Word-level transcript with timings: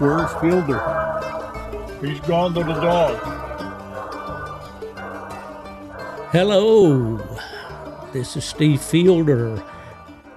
Where's 0.00 0.32
Fielder? 0.40 0.80
He's 2.00 2.20
gone 2.20 2.54
to 2.54 2.64
the 2.64 2.72
dog. 2.72 3.20
Hello, 6.32 7.18
this 8.10 8.34
is 8.34 8.46
Steve 8.46 8.80
Fielder 8.80 9.62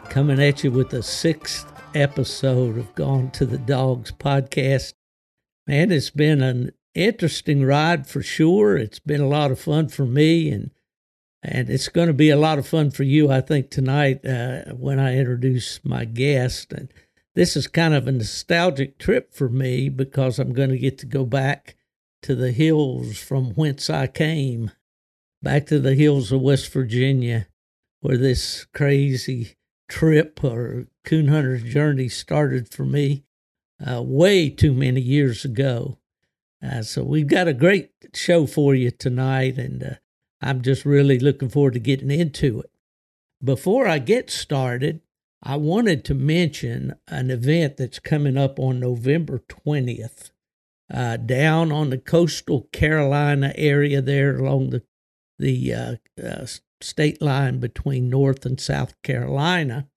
coming 0.10 0.42
at 0.42 0.66
you 0.66 0.72
with 0.72 0.90
the 0.90 1.02
sixth 1.02 1.72
episode 1.96 2.78
of 2.78 2.94
Gone 2.94 3.32
to 3.32 3.46
the 3.46 3.58
Dogs 3.58 4.12
podcast. 4.12 4.96
Man, 5.66 5.94
it's 5.94 6.10
been 6.10 6.42
an 6.42 6.72
interesting 6.94 7.64
ride 7.64 8.06
for 8.06 8.22
sure. 8.22 8.76
It's 8.76 9.00
been 9.00 9.22
a 9.22 9.30
lot 9.30 9.50
of 9.50 9.62
fun 9.62 9.88
for 9.88 10.06
me, 10.06 10.52
and 10.52 10.72
and 11.42 11.70
it's 11.70 11.88
going 11.88 12.08
to 12.08 12.14
be 12.14 12.30
a 12.30 12.36
lot 12.36 12.60
of 12.60 12.68
fun 12.68 12.92
for 12.92 13.04
you, 13.04 13.32
I 13.32 13.40
think, 13.40 13.70
tonight 13.70 14.26
uh, 14.26 14.74
when 14.74 15.00
I 15.00 15.16
introduce 15.18 15.80
my 15.86 16.04
guest. 16.04 16.74
And 16.74 16.92
this 17.36 17.56
is 17.56 17.68
kind 17.68 17.94
of 17.94 18.08
a 18.08 18.12
nostalgic 18.12 18.98
trip 18.98 19.34
for 19.34 19.50
me 19.50 19.90
because 19.90 20.40
I'm 20.40 20.54
going 20.54 20.70
to 20.70 20.78
get 20.78 20.98
to 21.00 21.06
go 21.06 21.26
back 21.26 21.76
to 22.22 22.36
the 22.36 22.52
hills 22.52 23.18
from 23.18 23.52
whence 23.52 23.90
I 23.90 24.08
came, 24.08 24.72
back 25.42 25.66
to 25.68 25.80
the 25.80 25.96
hills 25.96 26.32
of 26.32 26.42
West 26.42 26.72
Virginia, 26.72 27.48
where 28.02 28.18
this 28.18 28.66
crazy 28.74 29.56
trip 29.90 30.44
or 30.44 30.88
coon 31.04 31.28
hunter's 31.28 31.64
journey 31.64 32.08
started 32.08 32.70
for 32.70 32.86
me 32.86 33.24
uh, 33.86 34.02
way 34.02 34.50
too 34.50 34.74
many 34.74 35.02
years 35.02 35.44
ago. 35.44 35.98
Uh, 36.64 36.82
so 36.82 37.04
we've 37.04 37.28
got 37.28 37.48
a 37.48 37.54
great 37.54 37.92
show 38.14 38.46
for 38.46 38.74
you 38.74 38.90
tonight, 38.92 39.58
and 39.58 39.84
uh, 39.84 39.94
I'm 40.42 40.62
just 40.62 40.86
really 40.86 41.20
looking 41.20 41.50
forward 41.50 41.74
to 41.74 41.80
getting 41.80 42.12
into 42.12 42.62
it. 42.62 42.70
Before 43.44 43.88
I 43.88 44.00
get 44.00 44.30
started, 44.30 45.02
I 45.46 45.58
wanted 45.58 46.06
to 46.06 46.14
mention 46.14 46.96
an 47.10 47.30
event 47.30 47.76
that's 47.76 48.00
coming 48.00 48.38
up 48.38 48.60
on 48.60 48.80
November 48.80 49.44
20th 49.50 50.32
uh, 50.92 51.18
down 51.18 51.70
on 51.70 51.90
the 51.90 51.98
coastal 51.98 52.70
Carolina 52.72 53.52
area 53.56 54.02
there 54.02 54.38
along 54.38 54.70
the 54.70 54.84
the 55.40 55.74
uh, 55.74 55.96
uh, 56.24 56.46
state 56.80 57.22
line 57.22 57.60
between 57.60 58.10
North 58.10 58.46
and 58.46 58.62
South 58.62 58.94
Carolina. 59.02 59.88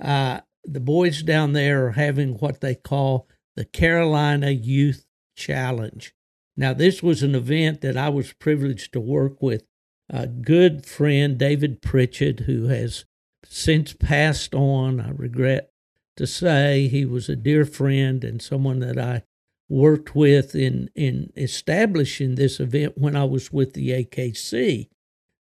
Uh, 0.00 0.40
the 0.64 0.80
boys 0.80 1.22
down 1.22 1.52
there 1.52 1.86
are 1.86 1.92
having 1.92 2.34
what 2.34 2.60
they 2.60 2.74
call 2.74 3.28
the 3.56 3.64
Carolina 3.64 4.50
Youth 4.50 5.04
Challenge. 5.36 6.14
Now, 6.56 6.72
this 6.72 7.02
was 7.02 7.22
an 7.22 7.34
event 7.34 7.80
that 7.82 7.96
I 7.96 8.08
was 8.08 8.32
privileged 8.32 8.92
to 8.92 9.00
work 9.00 9.42
with 9.42 9.64
a 10.08 10.26
good 10.26 10.86
friend, 10.86 11.36
David 11.36 11.82
Pritchett, 11.82 12.40
who 12.40 12.68
has 12.68 13.04
since 13.48 13.92
passed 13.92 14.54
on. 14.54 15.00
I 15.00 15.10
regret 15.10 15.70
to 16.16 16.26
say 16.26 16.88
he 16.88 17.04
was 17.04 17.28
a 17.28 17.36
dear 17.36 17.64
friend 17.64 18.22
and 18.22 18.42
someone 18.42 18.80
that 18.80 18.98
I 18.98 19.22
worked 19.68 20.14
with 20.14 20.54
in, 20.54 20.90
in 20.94 21.32
establishing 21.36 22.34
this 22.34 22.60
event 22.60 22.96
when 22.96 23.16
I 23.16 23.24
was 23.24 23.52
with 23.52 23.74
the 23.74 23.90
AKC. 23.90 24.88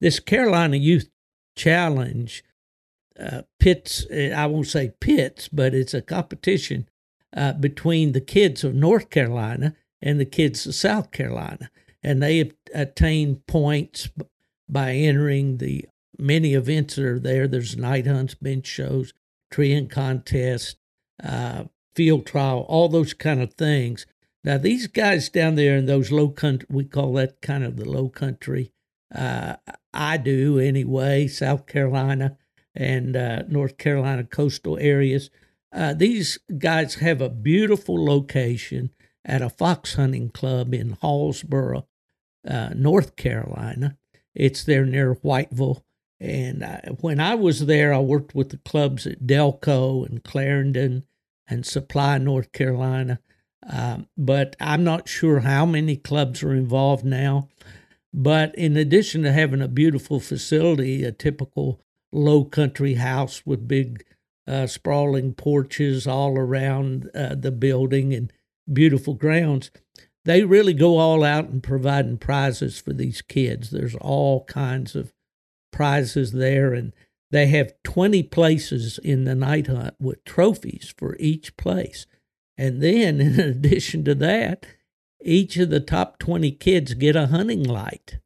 This 0.00 0.20
Carolina 0.20 0.76
Youth 0.76 1.08
Challenge 1.56 2.42
uh, 3.18 3.42
pits, 3.60 4.06
I 4.12 4.46
won't 4.46 4.66
say 4.66 4.92
pits, 5.00 5.48
but 5.48 5.72
it's 5.72 5.94
a 5.94 6.02
competition 6.02 6.88
uh, 7.36 7.52
between 7.52 8.12
the 8.12 8.20
kids 8.20 8.64
of 8.64 8.74
North 8.74 9.10
Carolina 9.10 9.76
and 10.02 10.18
the 10.18 10.24
kids 10.24 10.66
of 10.66 10.74
South 10.74 11.10
Carolina. 11.12 11.70
And 12.02 12.22
they 12.22 12.50
attain 12.74 13.36
points 13.46 14.08
by 14.68 14.92
entering 14.94 15.58
the 15.58 15.86
many 16.18 16.54
events 16.54 16.96
that 16.96 17.04
are 17.04 17.18
there. 17.18 17.46
There's 17.48 17.76
night 17.76 18.06
hunts, 18.06 18.34
bench 18.34 18.66
shows, 18.66 19.12
treeing 19.50 19.88
contest, 19.88 20.76
uh, 21.22 21.64
field 21.94 22.26
trial, 22.26 22.66
all 22.68 22.88
those 22.88 23.14
kind 23.14 23.40
of 23.40 23.54
things. 23.54 24.06
Now 24.42 24.58
these 24.58 24.86
guys 24.86 25.28
down 25.28 25.54
there 25.54 25.76
in 25.76 25.86
those 25.86 26.10
low 26.12 26.28
country, 26.28 26.66
we 26.70 26.84
call 26.84 27.14
that 27.14 27.40
kind 27.40 27.64
of 27.64 27.76
the 27.76 27.88
low 27.88 28.08
country. 28.08 28.72
Uh, 29.14 29.56
I 29.92 30.16
do 30.16 30.58
anyway, 30.58 31.28
South 31.28 31.66
Carolina 31.66 32.36
and 32.74 33.16
uh, 33.16 33.42
North 33.48 33.78
Carolina 33.78 34.24
coastal 34.24 34.76
areas. 34.78 35.30
Uh, 35.72 35.94
these 35.94 36.38
guys 36.58 36.96
have 36.96 37.20
a 37.20 37.28
beautiful 37.28 38.04
location 38.04 38.90
at 39.24 39.40
a 39.42 39.48
fox 39.48 39.94
hunting 39.94 40.30
club 40.30 40.74
in 40.74 40.96
Hallsboro, 40.96 41.86
uh, 42.46 42.70
North 42.74 43.16
Carolina. 43.16 43.96
It's 44.34 44.64
there 44.64 44.84
near 44.84 45.14
Whiteville. 45.14 45.83
And 46.24 46.64
I, 46.64 46.88
when 47.00 47.20
I 47.20 47.34
was 47.34 47.66
there, 47.66 47.92
I 47.92 47.98
worked 47.98 48.34
with 48.34 48.48
the 48.48 48.56
clubs 48.58 49.06
at 49.06 49.26
Delco 49.26 50.06
and 50.06 50.24
Clarendon 50.24 51.04
and 51.46 51.66
Supply, 51.66 52.16
North 52.16 52.50
Carolina. 52.52 53.20
Um, 53.68 54.08
but 54.16 54.56
I'm 54.58 54.84
not 54.84 55.08
sure 55.08 55.40
how 55.40 55.66
many 55.66 55.96
clubs 55.96 56.42
are 56.42 56.54
involved 56.54 57.04
now. 57.04 57.48
But 58.12 58.54
in 58.54 58.76
addition 58.76 59.22
to 59.22 59.32
having 59.32 59.60
a 59.60 59.68
beautiful 59.68 60.18
facility, 60.18 61.04
a 61.04 61.12
typical 61.12 61.80
low 62.10 62.44
country 62.44 62.94
house 62.94 63.42
with 63.44 63.68
big 63.68 64.04
uh, 64.46 64.66
sprawling 64.66 65.34
porches 65.34 66.06
all 66.06 66.38
around 66.38 67.10
uh, 67.14 67.34
the 67.34 67.50
building 67.50 68.14
and 68.14 68.32
beautiful 68.72 69.14
grounds, 69.14 69.70
they 70.24 70.42
really 70.44 70.72
go 70.72 70.96
all 70.96 71.22
out 71.22 71.50
in 71.50 71.60
providing 71.60 72.16
prizes 72.16 72.78
for 72.78 72.94
these 72.94 73.20
kids. 73.20 73.70
There's 73.70 73.96
all 73.96 74.44
kinds 74.44 74.94
of 74.94 75.12
prizes 75.74 76.30
there, 76.30 76.72
and 76.72 76.92
they 77.32 77.48
have 77.48 77.74
20 77.82 78.22
places 78.22 78.98
in 78.98 79.24
the 79.24 79.34
night 79.34 79.66
hunt 79.66 79.94
with 79.98 80.22
trophies 80.24 80.94
for 80.96 81.16
each 81.18 81.56
place. 81.56 82.06
And 82.56 82.80
then, 82.80 83.20
in 83.20 83.40
addition 83.40 84.04
to 84.04 84.14
that, 84.14 84.64
each 85.20 85.56
of 85.56 85.70
the 85.70 85.80
top 85.80 86.18
20 86.20 86.52
kids 86.52 86.94
get 86.94 87.16
a 87.16 87.26
hunting 87.26 87.64
light. 87.64 88.18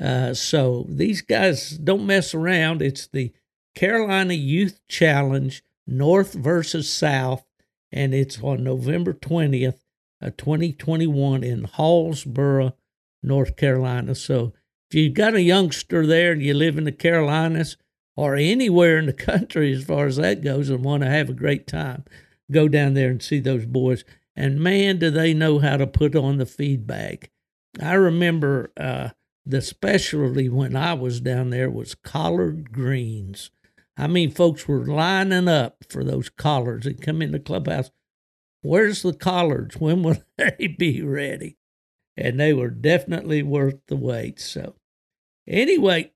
Uh, 0.00 0.34
so 0.34 0.86
these 0.88 1.20
guys 1.20 1.70
don't 1.70 2.06
mess 2.06 2.32
around. 2.32 2.80
It's 2.80 3.08
the 3.08 3.32
Carolina 3.74 4.34
Youth 4.34 4.80
Challenge, 4.88 5.64
North 5.86 6.34
versus 6.34 6.88
South, 6.88 7.44
and 7.90 8.14
it's 8.14 8.40
on 8.40 8.62
November 8.62 9.12
20th 9.12 9.80
2021 10.30 11.44
in 11.44 11.64
Hallsboro, 11.64 12.72
North 13.22 13.56
Carolina. 13.56 14.14
So 14.14 14.52
if 14.94 14.98
you've 14.98 15.14
got 15.14 15.34
a 15.34 15.42
youngster 15.42 16.06
there 16.06 16.30
and 16.30 16.40
you 16.40 16.54
live 16.54 16.78
in 16.78 16.84
the 16.84 16.92
Carolinas 16.92 17.76
or 18.16 18.36
anywhere 18.36 18.96
in 18.96 19.06
the 19.06 19.12
country 19.12 19.72
as 19.72 19.82
far 19.82 20.06
as 20.06 20.16
that 20.18 20.40
goes 20.40 20.70
and 20.70 20.84
want 20.84 21.02
to 21.02 21.10
have 21.10 21.28
a 21.28 21.34
great 21.34 21.66
time, 21.66 22.04
go 22.48 22.68
down 22.68 22.94
there 22.94 23.10
and 23.10 23.20
see 23.20 23.40
those 23.40 23.66
boys. 23.66 24.04
And 24.36 24.60
man, 24.60 25.00
do 25.00 25.10
they 25.10 25.34
know 25.34 25.58
how 25.58 25.78
to 25.78 25.88
put 25.88 26.14
on 26.14 26.38
the 26.38 26.46
feed 26.46 26.86
bag. 26.86 27.28
I 27.82 27.94
remember 27.94 28.70
uh, 28.76 29.08
the 29.44 29.60
specialty 29.62 30.48
when 30.48 30.76
I 30.76 30.94
was 30.94 31.20
down 31.20 31.50
there 31.50 31.70
was 31.70 31.96
collard 31.96 32.70
greens. 32.70 33.50
I 33.96 34.06
mean, 34.06 34.30
folks 34.30 34.68
were 34.68 34.86
lining 34.86 35.48
up 35.48 35.78
for 35.88 36.04
those 36.04 36.28
collards 36.28 36.84
that 36.84 37.02
come 37.02 37.20
in 37.20 37.32
the 37.32 37.40
clubhouse 37.40 37.90
Where's 38.62 39.02
the 39.02 39.12
collards? 39.12 39.76
When 39.76 40.04
will 40.04 40.22
they 40.38 40.68
be 40.78 41.02
ready? 41.02 41.58
And 42.16 42.38
they 42.38 42.54
were 42.54 42.70
definitely 42.70 43.42
worth 43.42 43.80
the 43.88 43.96
wait. 43.96 44.38
So, 44.38 44.76
anyway, 45.46 46.12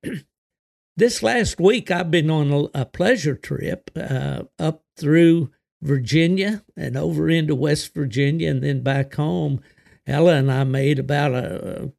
this 0.97 1.23
last 1.23 1.61
week 1.61 1.91
I've 1.91 2.11
been 2.11 2.31
on 2.31 2.71
a, 2.75 2.85
pleasure 2.85 3.37
trip 3.37 3.91
uh, 3.97 4.43
up 4.59 4.85
through 4.97 5.51
Virginia 5.81 6.65
and 6.77 6.97
over 6.97 7.29
into 7.29 7.55
West 7.55 7.95
Virginia 7.95 8.51
and 8.51 8.63
then 8.63 8.83
back 8.83 9.15
home. 9.15 9.61
Ella 10.07 10.37
and 10.37 10.51
I 10.51 10.65
made 10.65 10.99
about 10.99 11.35
a, 11.35 11.93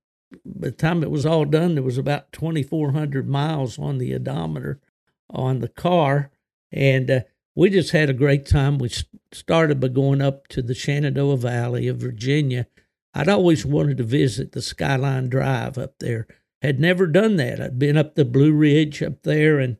by 0.46 0.68
the 0.68 0.72
time 0.72 1.04
it 1.04 1.12
was 1.12 1.26
all 1.26 1.46
done, 1.46 1.76
there 1.76 1.84
was 1.84 1.98
about 1.98 2.32
2,400 2.32 3.28
miles 3.28 3.80
on 3.80 3.98
the 3.98 4.14
odometer 4.14 4.80
on 5.30 5.60
the 5.60 5.68
car. 5.68 6.32
And 6.72 7.10
uh, 7.10 7.20
we 7.56 7.70
just 7.70 7.92
had 7.92 8.10
a 8.10 8.14
great 8.14 8.46
time. 8.46 8.78
We 8.78 8.90
started 9.32 9.80
by 9.80 9.90
going 9.90 10.22
up 10.22 10.48
to 10.50 10.62
the 10.62 10.76
Shenandoah 10.76 11.38
Valley 11.38 11.88
of 11.88 11.98
Virginia. 11.98 12.68
I'd 13.14 13.30
always 13.30 13.66
wanted 13.66 13.98
to 13.98 14.04
visit 14.04 14.52
the 14.52 14.62
Skyline 14.62 15.30
Drive 15.30 15.78
up 15.78 15.96
there. 16.00 16.28
Had 16.62 16.80
never 16.80 17.08
done 17.08 17.38
that. 17.38 17.62
I'd 17.62 17.80
been 17.80 17.98
up 17.98 18.16
the 18.16 18.26
Blue 18.26 18.52
Ridge 18.52 19.02
up 19.02 19.24
there, 19.24 19.60
and 19.60 19.78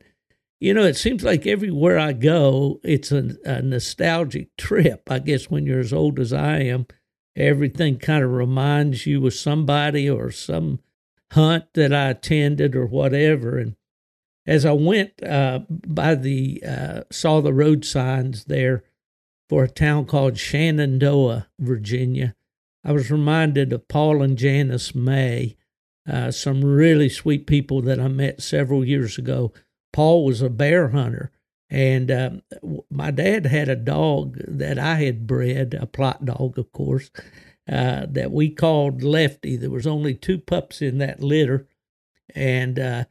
you 0.60 0.74
know, 0.74 0.82
it 0.82 0.96
seems 0.96 1.24
like 1.24 1.46
everywhere 1.46 1.98
I 1.98 2.12
go, 2.12 2.80
it's 2.84 3.10
a, 3.12 3.36
a 3.44 3.62
nostalgic 3.62 4.56
trip. 4.56 5.10
I 5.10 5.18
guess 5.18 5.50
when 5.50 5.64
you're 5.64 5.80
as 5.80 5.92
old 5.92 6.18
as 6.18 6.32
I 6.32 6.58
am, 6.58 6.86
everything 7.34 7.98
kind 7.98 8.22
of 8.22 8.30
reminds 8.30 9.06
you 9.06 9.26
of 9.26 9.34
somebody 9.34 10.08
or 10.08 10.30
some 10.30 10.80
hunt 11.32 11.64
that 11.74 11.94
I 11.94 12.10
attended 12.10 12.76
or 12.76 12.86
whatever. 12.86 13.58
And 13.58 13.76
as 14.46 14.66
I 14.66 14.72
went 14.72 15.22
uh, 15.22 15.60
by 15.68 16.14
the 16.14 16.62
uh, 16.66 17.00
saw 17.10 17.40
the 17.40 17.54
road 17.54 17.84
signs 17.84 18.44
there 18.44 18.84
for 19.48 19.64
a 19.64 19.70
town 19.70 20.06
called 20.06 20.38
Shenandoah, 20.38 21.48
Virginia, 21.58 22.34
I 22.84 22.92
was 22.92 23.10
reminded 23.10 23.72
of 23.72 23.88
Paul 23.88 24.22
and 24.22 24.36
Janice 24.36 24.94
May, 24.94 25.56
uh, 26.10 26.30
some 26.32 26.64
really 26.64 27.08
sweet 27.08 27.46
people 27.46 27.80
that 27.82 28.00
I 28.00 28.08
met 28.08 28.42
several 28.42 28.84
years 28.84 29.18
ago. 29.18 29.52
Paul 29.92 30.24
was 30.24 30.42
a 30.42 30.50
bear 30.50 30.88
hunter, 30.88 31.30
And 31.70 32.10
um, 32.10 32.42
my 32.90 33.12
dad 33.12 33.46
had 33.46 33.68
a 33.68 33.76
dog 33.76 34.36
that 34.48 34.78
I 34.78 34.96
had 34.96 35.26
bred, 35.26 35.74
a 35.80 35.86
Plott 35.86 36.24
dog, 36.24 36.58
of 36.58 36.72
course, 36.72 37.10
uh, 37.70 38.06
that 38.10 38.32
we 38.32 38.50
called 38.50 39.04
Lefty. 39.04 39.56
There 39.56 39.70
was 39.70 39.86
only 39.86 40.14
two 40.14 40.38
pups 40.38 40.82
in 40.82 40.98
that 40.98 41.22
litter, 41.22 41.68
and 42.34 42.78
uh, 42.78 43.04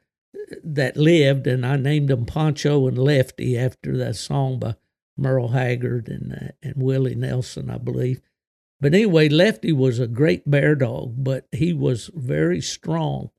that 0.64 0.98
lived, 0.98 1.48
and 1.48 1.66
I 1.66 1.78
named 1.78 2.10
them 2.10 2.26
Poncho 2.26 2.88
and 2.88 2.98
Lefty 2.98 3.58
after 3.58 3.96
that 3.98 4.18
song 4.18 4.60
by 4.60 4.76
Merle 5.18 5.50
Haggard 5.50 6.10
and 6.10 6.34
uh, 6.34 6.52
and 6.62 6.76
Willie 6.76 7.16
Nelson, 7.16 7.70
I 7.70 7.78
believe. 7.78 8.22
But 8.82 8.94
anyway, 8.94 9.30
Lefty 9.30 9.74
was 9.74 10.00
a 10.00 10.08
great 10.08 10.50
bear 10.50 10.76
dog, 10.76 11.16
but 11.18 11.48
he 11.52 11.74
was 11.74 12.10
very 12.14 12.62
strong. 12.62 13.30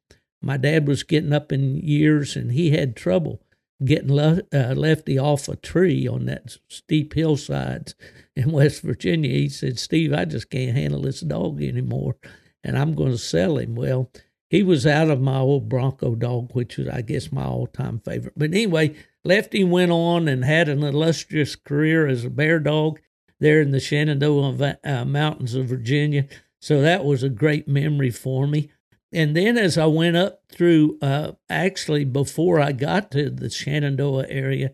My 0.42 0.56
dad 0.56 0.86
was 0.86 1.02
getting 1.02 1.32
up 1.32 1.52
in 1.52 1.76
years, 1.76 2.36
and 2.36 2.52
he 2.52 2.70
had 2.70 2.96
trouble 2.96 3.42
getting 3.84 4.12
le- 4.12 4.42
uh, 4.52 4.74
Lefty 4.74 5.18
off 5.18 5.48
a 5.48 5.56
tree 5.56 6.06
on 6.06 6.26
that 6.26 6.56
steep 6.68 7.14
hillsides 7.14 7.94
in 8.36 8.52
West 8.52 8.82
Virginia. 8.82 9.30
He 9.30 9.48
said, 9.48 9.78
Steve, 9.78 10.12
I 10.12 10.24
just 10.24 10.50
can't 10.50 10.76
handle 10.76 11.02
this 11.02 11.20
dog 11.20 11.62
anymore, 11.62 12.16
and 12.62 12.78
I'm 12.78 12.94
going 12.94 13.12
to 13.12 13.18
sell 13.18 13.58
him. 13.58 13.74
Well, 13.74 14.10
he 14.48 14.62
was 14.62 14.86
out 14.86 15.10
of 15.10 15.20
my 15.20 15.38
old 15.38 15.68
Bronco 15.68 16.14
dog, 16.14 16.54
which 16.54 16.76
was, 16.76 16.88
I 16.88 17.02
guess, 17.02 17.32
my 17.32 17.44
all 17.44 17.66
time 17.66 18.00
favorite. 18.00 18.34
But 18.36 18.50
anyway, 18.50 18.94
Lefty 19.24 19.64
went 19.64 19.92
on 19.92 20.28
and 20.28 20.44
had 20.44 20.68
an 20.68 20.82
illustrious 20.82 21.56
career 21.56 22.06
as 22.06 22.24
a 22.24 22.30
bear 22.30 22.58
dog 22.58 23.00
there 23.40 23.60
in 23.60 23.72
the 23.72 23.80
Shenandoah 23.80 24.78
uh, 24.84 25.04
Mountains 25.04 25.54
of 25.54 25.66
Virginia. 25.66 26.26
So 26.60 26.80
that 26.82 27.04
was 27.04 27.22
a 27.22 27.28
great 27.28 27.66
memory 27.66 28.10
for 28.10 28.46
me. 28.46 28.70
And 29.12 29.34
then 29.34 29.58
as 29.58 29.76
I 29.76 29.86
went 29.86 30.16
up 30.16 30.42
through, 30.48 30.98
uh, 31.02 31.32
actually 31.48 32.04
before 32.04 32.60
I 32.60 32.72
got 32.72 33.10
to 33.12 33.28
the 33.30 33.50
Shenandoah 33.50 34.26
area, 34.28 34.72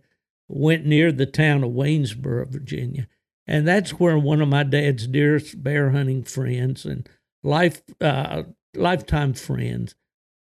went 0.48 0.84
near 0.84 1.10
the 1.10 1.26
town 1.26 1.64
of 1.64 1.70
Waynesboro, 1.70 2.46
Virginia. 2.46 3.08
And 3.46 3.66
that's 3.66 3.92
where 3.92 4.18
one 4.18 4.42
of 4.42 4.48
my 4.48 4.64
dad's 4.64 5.06
dearest 5.06 5.62
bear 5.62 5.90
hunting 5.90 6.24
friends 6.24 6.84
and 6.84 7.08
life 7.42 7.82
uh, 8.00 8.42
lifetime 8.74 9.32
friends, 9.34 9.94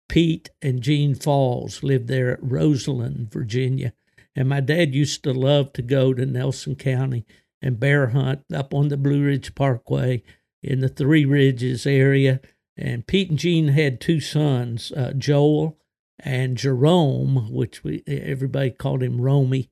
Pete 0.08 0.50
and 0.60 0.82
Jean 0.82 1.14
Falls, 1.14 1.82
lived 1.82 2.08
there 2.08 2.32
at 2.32 2.42
Roseland, 2.42 3.30
Virginia. 3.32 3.92
And 4.34 4.48
my 4.48 4.60
dad 4.60 4.94
used 4.94 5.22
to 5.24 5.32
love 5.32 5.72
to 5.74 5.82
go 5.82 6.12
to 6.12 6.26
Nelson 6.26 6.74
County 6.74 7.24
and 7.66 7.80
bear 7.80 8.08
hunt 8.08 8.44
up 8.54 8.72
on 8.72 8.88
the 8.88 8.96
Blue 8.96 9.24
Ridge 9.24 9.54
Parkway 9.54 10.22
in 10.62 10.80
the 10.80 10.88
Three 10.88 11.24
Ridges 11.24 11.86
area 11.86 12.40
and 12.76 13.06
Pete 13.06 13.30
and 13.30 13.38
Jean 13.38 13.68
had 13.68 14.00
two 14.00 14.20
sons, 14.20 14.92
uh, 14.92 15.12
Joel 15.16 15.78
and 16.18 16.56
Jerome, 16.56 17.50
which 17.50 17.82
we 17.82 18.02
everybody 18.06 18.70
called 18.70 19.02
him 19.02 19.20
Romy. 19.20 19.70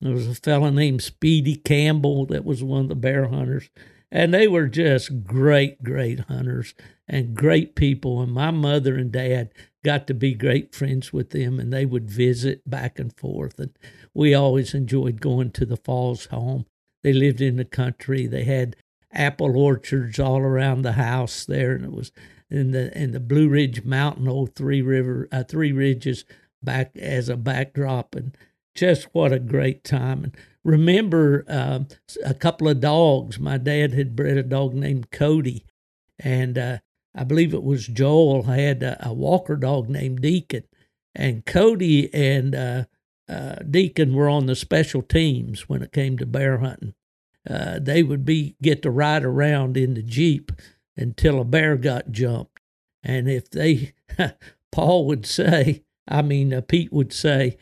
There 0.00 0.14
was 0.14 0.28
a 0.28 0.34
fellow 0.34 0.70
named 0.70 1.02
Speedy 1.02 1.56
Campbell 1.56 2.26
that 2.26 2.44
was 2.44 2.62
one 2.62 2.82
of 2.82 2.88
the 2.88 2.94
bear 2.94 3.28
hunters. 3.28 3.68
And 4.10 4.32
they 4.32 4.48
were 4.48 4.68
just 4.68 5.24
great, 5.24 5.82
great 5.82 6.20
hunters 6.20 6.74
and 7.06 7.34
great 7.34 7.74
people. 7.74 8.22
And 8.22 8.32
my 8.32 8.50
mother 8.50 8.96
and 8.96 9.12
dad 9.12 9.50
got 9.84 10.06
to 10.06 10.14
be 10.14 10.32
great 10.32 10.74
friends 10.74 11.12
with 11.12 11.30
them, 11.30 11.60
and 11.60 11.70
they 11.70 11.84
would 11.84 12.08
visit 12.08 12.68
back 12.68 12.98
and 12.98 13.14
forth. 13.14 13.58
And 13.58 13.76
we 14.14 14.32
always 14.32 14.72
enjoyed 14.72 15.20
going 15.20 15.50
to 15.52 15.66
the 15.66 15.76
Falls 15.76 16.26
home. 16.26 16.64
They 17.08 17.14
lived 17.14 17.40
in 17.40 17.56
the 17.56 17.64
country. 17.64 18.26
They 18.26 18.44
had 18.44 18.76
apple 19.10 19.56
orchards 19.56 20.18
all 20.18 20.40
around 20.40 20.82
the 20.82 20.92
house 20.92 21.46
there, 21.46 21.72
and 21.72 21.82
it 21.82 21.90
was 21.90 22.12
in 22.50 22.72
the 22.72 22.94
in 22.94 23.12
the 23.12 23.20
Blue 23.20 23.48
Ridge 23.48 23.82
Mountain, 23.82 24.28
old 24.28 24.54
Three 24.54 24.82
River, 24.82 25.26
uh, 25.32 25.42
Three 25.42 25.72
Ridges 25.72 26.26
back 26.62 26.94
as 26.98 27.30
a 27.30 27.36
backdrop, 27.38 28.14
and 28.14 28.36
just 28.74 29.04
what 29.14 29.32
a 29.32 29.38
great 29.38 29.84
time. 29.84 30.22
And 30.22 30.36
remember 30.62 31.46
uh, 31.48 31.84
a 32.26 32.34
couple 32.34 32.68
of 32.68 32.80
dogs. 32.80 33.38
My 33.38 33.56
dad 33.56 33.94
had 33.94 34.14
bred 34.14 34.36
a 34.36 34.42
dog 34.42 34.74
named 34.74 35.10
Cody, 35.10 35.64
and 36.18 36.58
uh, 36.58 36.78
I 37.14 37.24
believe 37.24 37.54
it 37.54 37.62
was 37.62 37.86
Joel 37.86 38.42
had 38.42 38.82
a, 38.82 39.08
a, 39.08 39.14
Walker 39.14 39.56
dog 39.56 39.88
named 39.88 40.20
Deacon, 40.20 40.64
and 41.14 41.46
Cody 41.46 42.12
and 42.12 42.54
uh, 42.54 42.84
uh, 43.30 43.56
Deacon 43.62 44.14
were 44.14 44.28
on 44.28 44.44
the 44.44 44.54
special 44.54 45.00
teams 45.00 45.70
when 45.70 45.82
it 45.82 45.90
came 45.90 46.18
to 46.18 46.26
bear 46.26 46.58
hunting. 46.58 46.92
Uh, 47.48 47.78
they 47.80 48.02
would 48.02 48.24
be 48.24 48.56
get 48.62 48.82
to 48.82 48.90
ride 48.90 49.24
around 49.24 49.76
in 49.76 49.94
the 49.94 50.02
jeep 50.02 50.52
until 50.96 51.40
a 51.40 51.44
bear 51.44 51.76
got 51.76 52.10
jumped. 52.10 52.60
And 53.02 53.28
if 53.28 53.50
they, 53.50 53.92
Paul 54.72 55.06
would 55.06 55.26
say, 55.26 55.84
I 56.06 56.22
mean, 56.22 56.52
uh, 56.52 56.60
Pete 56.60 56.92
would 56.92 57.12
say, 57.12 57.56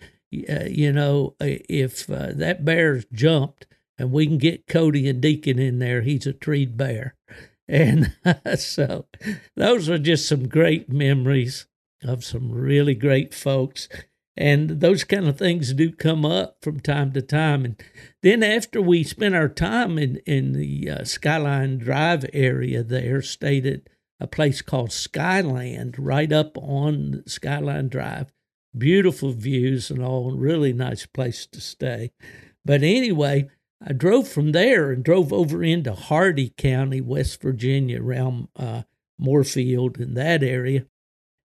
uh, 0.49 0.65
you 0.69 0.93
know, 0.93 1.35
if 1.41 2.11
uh, 2.11 2.33
that 2.35 2.65
bear's 2.65 3.07
jumped 3.13 3.67
and 3.99 4.13
we 4.13 4.27
can 4.27 4.39
get 4.39 4.67
Cody 4.67 5.09
and 5.09 5.21
Deacon 5.21 5.59
in 5.59 5.79
there, 5.79 6.03
he's 6.03 6.27
a 6.27 6.33
treed 6.33 6.77
bear. 6.77 7.15
And 7.69 8.15
so 8.59 9.07
those 9.57 9.89
are 9.89 9.99
just 9.99 10.29
some 10.29 10.47
great 10.47 10.89
memories 10.89 11.67
of 12.05 12.25
some 12.25 12.53
really 12.53 12.95
great 12.95 13.35
folks 13.35 13.89
and 14.37 14.81
those 14.81 15.05
kind 15.05 15.27
of 15.27 15.39
things 15.39 15.73
do 15.73 15.91
come 15.91 16.25
up 16.25 16.59
from 16.61 16.81
time 16.81 17.13
to 17.13 17.23
time. 17.23 17.65
And 17.65 17.83
then 18.23 18.43
after 18.43 18.83
we 18.83 19.03
spent 19.03 19.35
our 19.35 19.49
time 19.49 19.99
in 19.99 20.17
in 20.27 20.53
the 20.53 20.91
uh, 20.91 21.05
skyline 21.05 21.79
drive 21.79 22.27
area 22.33 22.83
there 22.83 23.23
stayed 23.23 23.67
at 23.67 23.89
a 24.21 24.27
place 24.27 24.63
called 24.63 24.93
skyland 24.93 25.97
right 25.99 26.33
up 26.33 26.57
on 26.59 27.23
skyline 27.27 27.89
drive. 27.89 28.33
Beautiful 28.77 29.33
views 29.33 29.91
and 29.91 30.03
all 30.03 30.31
really 30.33 30.73
nice 30.73 31.07
place 31.07 31.47
to 31.47 31.61
stay. 31.61 32.13
But 32.65 32.83
anyway 32.83 33.49
i 33.87 33.93
drove 33.93 34.27
from 34.27 34.53
there 34.53 34.91
and 34.91 35.05
drove 35.05 35.35
over 35.35 35.63
into 35.63 35.93
hardy 35.93 36.49
county 36.57 36.99
west 36.99 37.43
virginia 37.43 38.03
around 38.03 38.49
uh, 38.57 38.83
moorefield 39.21 40.01
in 40.01 40.15
that 40.15 40.43
area. 40.43 40.87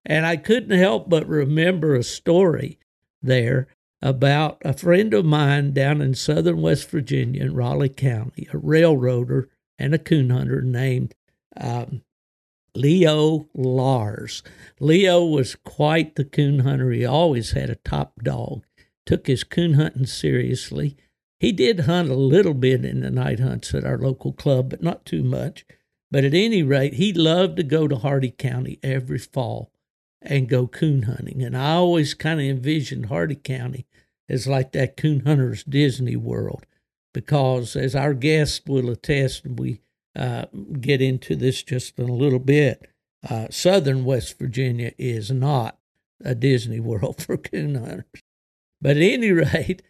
And 0.05 0.25
I 0.25 0.37
couldn't 0.37 0.77
help 0.77 1.09
but 1.09 1.27
remember 1.27 1.95
a 1.95 2.03
story 2.03 2.79
there 3.21 3.67
about 4.01 4.61
a 4.65 4.73
friend 4.73 5.13
of 5.13 5.25
mine 5.25 5.73
down 5.73 6.01
in 6.01 6.15
southern 6.15 6.61
West 6.61 6.89
Virginia 6.89 7.43
in 7.43 7.53
Raleigh 7.53 7.89
County, 7.89 8.47
a 8.51 8.57
railroader 8.57 9.49
and 9.77 9.93
a 9.93 9.99
coon 9.99 10.29
hunter 10.29 10.61
named 10.61 11.13
um, 11.55 12.01
Leo 12.75 13.47
Lars. 13.53 14.41
Leo 14.79 15.23
was 15.25 15.55
quite 15.55 16.15
the 16.15 16.23
coon 16.23 16.59
hunter. 16.59 16.91
He 16.91 17.05
always 17.05 17.51
had 17.51 17.69
a 17.69 17.75
top 17.75 18.23
dog, 18.23 18.63
took 19.05 19.27
his 19.27 19.43
coon 19.43 19.73
hunting 19.73 20.05
seriously. 20.05 20.97
He 21.39 21.51
did 21.51 21.81
hunt 21.81 22.09
a 22.09 22.15
little 22.15 22.53
bit 22.53 22.85
in 22.85 23.01
the 23.01 23.11
night 23.11 23.39
hunts 23.39 23.73
at 23.73 23.83
our 23.83 23.97
local 23.97 24.31
club, 24.31 24.69
but 24.69 24.83
not 24.83 25.05
too 25.05 25.23
much. 25.23 25.65
But 26.09 26.23
at 26.23 26.33
any 26.33 26.61
rate, 26.61 26.95
he 26.95 27.13
loved 27.13 27.57
to 27.57 27.63
go 27.63 27.87
to 27.87 27.97
Hardy 27.97 28.31
County 28.31 28.79
every 28.83 29.17
fall 29.17 29.71
and 30.21 30.49
go 30.49 30.67
coon 30.67 31.03
hunting. 31.03 31.41
And 31.41 31.57
I 31.57 31.73
always 31.73 32.13
kind 32.13 32.39
of 32.39 32.45
envisioned 32.45 33.07
Hardy 33.07 33.35
County 33.35 33.85
as 34.29 34.47
like 34.47 34.71
that 34.71 34.97
coon 34.97 35.21
hunter's 35.25 35.63
Disney 35.63 36.15
World, 36.15 36.65
because 37.13 37.75
as 37.75 37.95
our 37.95 38.13
guest 38.13 38.67
will 38.67 38.89
attest, 38.89 39.45
we 39.45 39.81
uh, 40.15 40.45
get 40.79 41.01
into 41.01 41.35
this 41.35 41.63
just 41.63 41.97
in 41.99 42.09
a 42.09 42.13
little 42.13 42.39
bit. 42.39 42.87
Uh, 43.27 43.47
southern 43.51 44.03
West 44.03 44.37
Virginia 44.39 44.91
is 44.97 45.31
not 45.31 45.77
a 46.23 46.35
Disney 46.35 46.79
World 46.81 47.23
for 47.23 47.37
coon 47.37 47.75
hunters. 47.75 48.05
But 48.81 48.97
at 48.97 49.03
any 49.03 49.31
rate, 49.31 49.83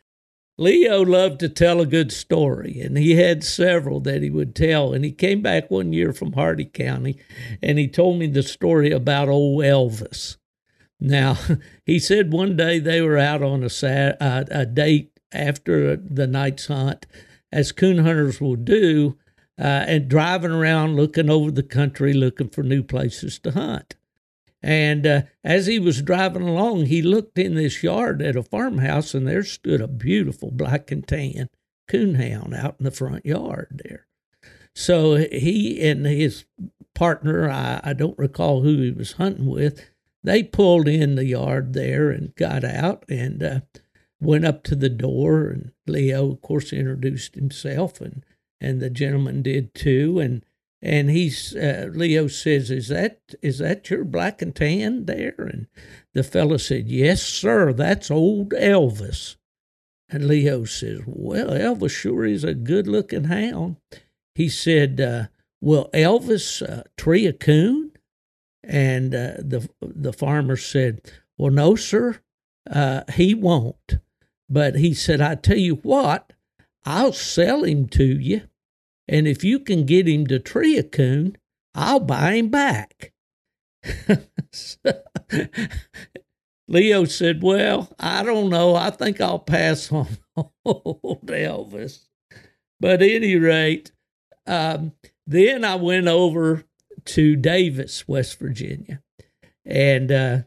Leo 0.61 1.03
loved 1.03 1.39
to 1.39 1.49
tell 1.49 1.81
a 1.81 1.87
good 1.87 2.11
story, 2.11 2.81
and 2.81 2.95
he 2.95 3.15
had 3.15 3.43
several 3.43 3.99
that 4.01 4.21
he 4.21 4.29
would 4.29 4.53
tell. 4.53 4.93
And 4.93 5.03
he 5.03 5.11
came 5.11 5.41
back 5.41 5.71
one 5.71 5.91
year 5.91 6.13
from 6.13 6.33
Hardy 6.33 6.65
County, 6.65 7.17
and 7.63 7.79
he 7.79 7.87
told 7.87 8.19
me 8.19 8.27
the 8.27 8.43
story 8.43 8.91
about 8.91 9.27
old 9.27 9.63
Elvis. 9.63 10.37
Now, 10.99 11.39
he 11.83 11.97
said 11.97 12.31
one 12.31 12.55
day 12.55 12.77
they 12.77 13.01
were 13.01 13.17
out 13.17 13.41
on 13.41 13.63
a, 13.63 14.17
uh, 14.21 14.43
a 14.51 14.67
date 14.67 15.19
after 15.31 15.95
the 15.95 16.27
night's 16.27 16.67
hunt, 16.67 17.07
as 17.51 17.71
coon 17.71 17.97
hunters 17.97 18.39
will 18.39 18.55
do, 18.55 19.17
uh, 19.57 19.63
and 19.63 20.07
driving 20.07 20.51
around 20.51 20.95
looking 20.95 21.31
over 21.31 21.49
the 21.49 21.63
country 21.63 22.13
looking 22.13 22.49
for 22.49 22.61
new 22.61 22.83
places 22.83 23.39
to 23.39 23.49
hunt. 23.49 23.95
And 24.63 25.07
uh, 25.07 25.21
as 25.43 25.65
he 25.65 25.79
was 25.79 26.01
driving 26.01 26.43
along, 26.43 26.85
he 26.85 27.01
looked 27.01 27.39
in 27.39 27.55
this 27.55 27.81
yard 27.81 28.21
at 28.21 28.35
a 28.35 28.43
farmhouse, 28.43 29.13
and 29.13 29.27
there 29.27 29.43
stood 29.43 29.81
a 29.81 29.87
beautiful 29.87 30.51
black 30.51 30.91
and 30.91 31.07
tan 31.07 31.49
coonhound 31.89 32.55
out 32.55 32.75
in 32.79 32.85
the 32.85 32.91
front 32.91 33.25
yard 33.25 33.81
there. 33.83 34.07
So 34.75 35.15
he 35.15 35.81
and 35.81 36.05
his 36.05 36.45
partner, 36.93 37.49
I, 37.49 37.81
I 37.83 37.93
don't 37.93 38.17
recall 38.17 38.61
who 38.61 38.81
he 38.81 38.91
was 38.91 39.13
hunting 39.13 39.47
with, 39.47 39.89
they 40.23 40.43
pulled 40.43 40.87
in 40.87 41.15
the 41.15 41.25
yard 41.25 41.73
there 41.73 42.11
and 42.11 42.35
got 42.35 42.63
out 42.63 43.03
and 43.09 43.41
uh, 43.41 43.59
went 44.19 44.45
up 44.45 44.63
to 44.63 44.75
the 44.75 44.89
door. 44.89 45.47
And 45.47 45.71
Leo, 45.87 46.31
of 46.31 46.41
course, 46.41 46.71
introduced 46.71 47.35
himself, 47.35 47.99
and 47.99 48.23
and 48.59 48.79
the 48.79 48.91
gentleman 48.91 49.41
did 49.41 49.73
too. 49.73 50.19
And 50.19 50.45
and 50.81 51.09
he's 51.09 51.55
uh, 51.55 51.89
Leo 51.93 52.27
says, 52.27 52.71
"Is 52.71 52.87
that 52.87 53.19
is 53.41 53.59
that 53.59 53.89
your 53.89 54.03
black 54.03 54.41
and 54.41 54.55
tan 54.55 55.05
there?" 55.05 55.35
And 55.37 55.67
the 56.13 56.23
fellow 56.23 56.57
said, 56.57 56.87
"Yes, 56.87 57.21
sir. 57.21 57.73
That's 57.73 58.09
old 58.11 58.49
Elvis." 58.51 59.35
And 60.11 60.27
Leo 60.27 60.65
says, 60.65 60.99
Well, 61.05 61.51
Elvis 61.51 61.91
sure 61.91 62.25
is 62.25 62.43
a 62.43 62.53
good 62.53 62.85
looking 62.85 63.25
hound. 63.25 63.77
He 64.35 64.49
said, 64.49 64.99
uh, 64.99 65.27
Will 65.61 65.89
Elvis 65.93 66.61
uh, 66.61 66.83
tree 66.97 67.25
a 67.25 67.33
coon? 67.33 67.93
And 68.63 69.15
uh, 69.15 69.35
the, 69.39 69.69
the 69.81 70.11
farmer 70.11 70.57
said, 70.57 71.01
Well, 71.37 71.51
no, 71.51 71.75
sir, 71.75 72.19
uh, 72.69 73.03
he 73.13 73.33
won't. 73.33 73.99
But 74.49 74.75
he 74.75 74.93
said, 74.93 75.21
I 75.21 75.35
tell 75.35 75.57
you 75.57 75.75
what, 75.75 76.33
I'll 76.83 77.13
sell 77.13 77.63
him 77.63 77.87
to 77.89 78.03
you. 78.03 78.41
And 79.11 79.27
if 79.27 79.43
you 79.43 79.59
can 79.59 79.85
get 79.85 80.07
him 80.07 80.25
to 80.27 80.39
tree 80.39 80.77
a 80.77 80.83
coon, 80.83 81.37
I'll 81.75 81.99
buy 81.99 82.35
him 82.35 82.47
back. 82.47 83.11
Leo 86.69 87.03
said, 87.03 87.43
Well, 87.43 87.93
I 87.99 88.23
don't 88.23 88.49
know. 88.49 88.75
I 88.75 88.89
think 88.89 89.19
I'll 89.19 89.39
pass 89.39 89.91
on 89.91 90.07
old 90.65 91.27
Elvis. 91.27 92.07
But 92.79 93.01
any 93.01 93.35
rate, 93.35 93.91
um, 94.47 94.93
then 95.27 95.65
I 95.65 95.75
went 95.75 96.07
over 96.07 96.63
to 97.03 97.35
Davis, 97.35 98.07
West 98.07 98.39
Virginia, 98.39 99.01
and 99.65 100.11
uh, 100.11 100.37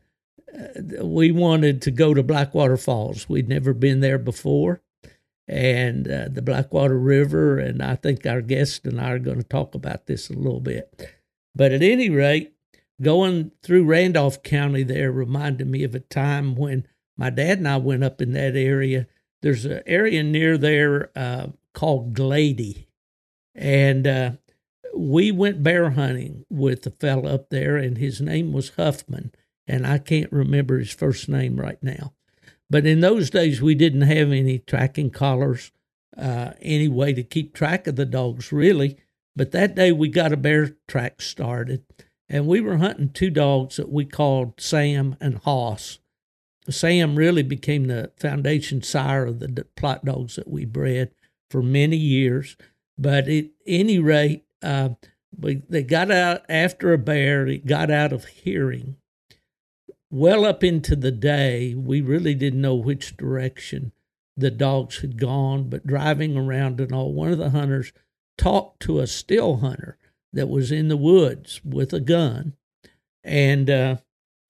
we 1.03 1.31
wanted 1.31 1.83
to 1.83 1.91
go 1.91 2.15
to 2.15 2.23
Blackwater 2.23 2.79
Falls. 2.79 3.29
We'd 3.29 3.49
never 3.49 3.75
been 3.75 4.01
there 4.01 4.19
before, 4.19 4.81
and 5.47 6.09
uh, 6.09 6.29
the 6.31 6.43
Blackwater 6.43 6.99
River. 6.99 7.59
And 7.59 7.83
I 7.83 7.97
think 7.97 8.27
our 8.27 8.41
guest 8.41 8.87
and 8.87 9.01
I 9.01 9.11
are 9.13 9.19
going 9.19 9.39
to 9.39 9.49
talk 9.49 9.75
about 9.75 10.07
this 10.07 10.31
a 10.31 10.35
little 10.35 10.61
bit. 10.61 11.11
But 11.55 11.73
at 11.73 11.83
any 11.83 12.11
rate, 12.11 12.55
going 13.01 13.53
through 13.63 13.85
Randolph 13.85 14.43
County 14.43 14.83
there 14.83 15.13
reminded 15.13 15.69
me 15.69 15.85
of 15.85 15.95
a 15.95 16.01
time 16.01 16.55
when 16.55 16.87
my 17.17 17.31
dad 17.31 17.59
and 17.59 17.69
I 17.69 17.77
went 17.77 18.05
up 18.05 18.21
in 18.21 18.33
that 18.33 18.57
area. 18.57 19.07
There's 19.43 19.65
an 19.65 19.83
area 19.87 20.23
near 20.23 20.57
there 20.57 21.11
uh, 21.15 21.49
called 21.75 22.15
Glady, 22.15 22.89
and 23.55 24.07
uh, 24.07 24.31
we 24.97 25.31
went 25.31 25.63
bear 25.63 25.91
hunting 25.91 26.45
with 26.49 26.87
a 26.87 26.91
fellow 26.91 27.29
up 27.29 27.51
there, 27.51 27.77
and 27.77 27.99
his 27.99 28.21
name 28.21 28.53
was 28.53 28.71
Huffman, 28.71 29.33
and 29.67 29.87
I 29.87 29.99
can't 29.99 30.33
remember 30.33 30.79
his 30.79 30.93
first 30.93 31.29
name 31.29 31.57
right 31.57 31.81
now. 31.83 32.15
But 32.71 32.87
in 32.87 33.01
those 33.01 33.31
days, 33.31 33.61
we 33.61 33.75
didn't 33.75 34.03
have 34.03 34.33
any 34.33 34.59
tracking 34.59 35.11
collars, 35.11 35.71
uh, 36.17 36.53
any 36.61 36.89
way 36.89 37.13
to 37.13 37.23
keep 37.23 37.55
track 37.55 37.87
of 37.87 37.97
the 37.97 38.07
dogs, 38.07 38.53
really. 38.53 38.99
But 39.37 39.53
that 39.53 39.75
day, 39.75 39.93
we 39.93 40.09
got 40.09 40.33
a 40.33 40.37
bear 40.37 40.77
track 40.89 41.21
started 41.21 41.85
and 42.29 42.47
we 42.47 42.61
were 42.61 42.79
hunting 42.79 43.11
two 43.11 43.31
dogs 43.31 43.77
that 43.77 43.91
we 43.91 44.05
called 44.05 44.61
Sam 44.61 45.17
and 45.21 45.39
Hoss. 45.39 45.99
Sam 46.71 47.17
really 47.17 47.43
became 47.43 47.87
the 47.87 48.11
foundation 48.17 48.83
sire 48.83 49.27
of 49.27 49.41
the 49.41 49.67
Plott 49.77 50.05
dogs 50.05 50.37
that 50.37 50.49
we 50.49 50.65
bred 50.65 51.11
for 51.51 51.63
many 51.63 51.97
years. 51.97 52.57
But 52.97 53.29
at 53.29 53.47
any 53.67 53.99
rate, 53.99 54.45
uh, 54.63 54.91
we, 55.39 55.63
they 55.69 55.83
got 55.83 56.11
out 56.11 56.43
after 56.49 56.93
a 56.93 56.99
bear, 56.99 57.47
it 57.47 57.67
got 57.67 57.91
out 57.91 58.13
of 58.13 58.25
hearing. 58.25 58.97
Well 60.15 60.45
up 60.45 60.63
into 60.63 60.95
the 60.95 61.11
day, 61.11 61.75
we 61.75 62.01
really 62.01 62.37
didn't 62.37 62.61
know 62.61 62.77
which 62.77 63.17
direction 63.17 63.91
the 64.37 64.53
dogs 64.53 64.99
had 65.01 65.19
gone, 65.19 65.69
but 65.69 65.89
driving 65.89 66.37
around 66.37 66.81
and 66.81 66.93
all, 66.93 67.13
one 67.13 67.33
of 67.33 67.39
the 67.39 67.51
hunters 67.51 67.93
talked 68.39 68.79
to 68.83 69.01
a 69.01 69.09
still 69.09 69.57
hunter 69.57 69.99
that 70.33 70.49
was 70.49 70.71
in 70.71 70.87
the 70.87 70.97
woods 70.97 71.61
with 71.65 71.93
a 71.93 71.99
gun. 71.99 72.53
And 73.25 73.69
uh, 73.69 73.97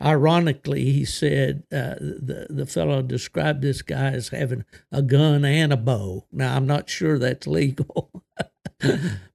ironically, 0.03 0.93
he 0.93 1.07
said 1.07 1.63
uh, 1.73 1.95
the 1.99 2.47
the 2.51 2.67
fellow 2.67 3.01
described 3.01 3.63
this 3.63 3.81
guy 3.81 4.11
as 4.11 4.29
having 4.29 4.67
a 4.93 5.01
gun 5.01 5.47
and 5.47 5.73
a 5.73 5.79
bow. 5.79 6.27
Now 6.31 6.57
I'm 6.57 6.67
not 6.67 6.91
sure 6.91 7.19
that's 7.19 7.47
legal, 7.47 8.11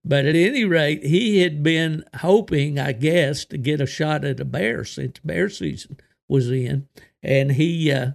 but 0.05 0.25
at 0.27 0.36
any 0.36 0.63
rate, 0.63 1.03
he 1.03 1.39
had 1.39 1.63
been 1.63 2.03
hoping, 2.17 2.77
I 2.77 2.91
guess, 2.91 3.45
to 3.45 3.57
get 3.57 3.81
a 3.81 3.88
shot 3.88 4.24
at 4.24 4.39
a 4.39 4.45
bear 4.45 4.86
since 4.86 5.17
bear 5.24 5.50
season 5.50 5.98
was 6.29 6.50
in, 6.50 6.88
and 7.21 7.53
he 7.53 7.91
uh, 7.91 8.12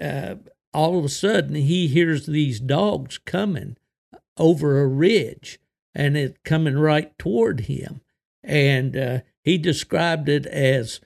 uh 0.00 0.34
all 0.74 0.98
of 0.98 1.04
a 1.04 1.08
sudden 1.08 1.54
he 1.54 1.88
hears 1.88 2.26
these 2.26 2.60
dogs 2.60 3.18
coming 3.18 3.76
over 4.36 4.80
a 4.80 4.86
ridge 4.86 5.60
and 5.94 6.16
it 6.16 6.42
coming 6.44 6.78
right 6.78 7.16
toward 7.18 7.60
him. 7.60 8.00
And 8.42 8.96
uh, 8.96 9.20
he 9.42 9.58
described 9.58 10.28
it 10.28 10.46
as 10.46 11.00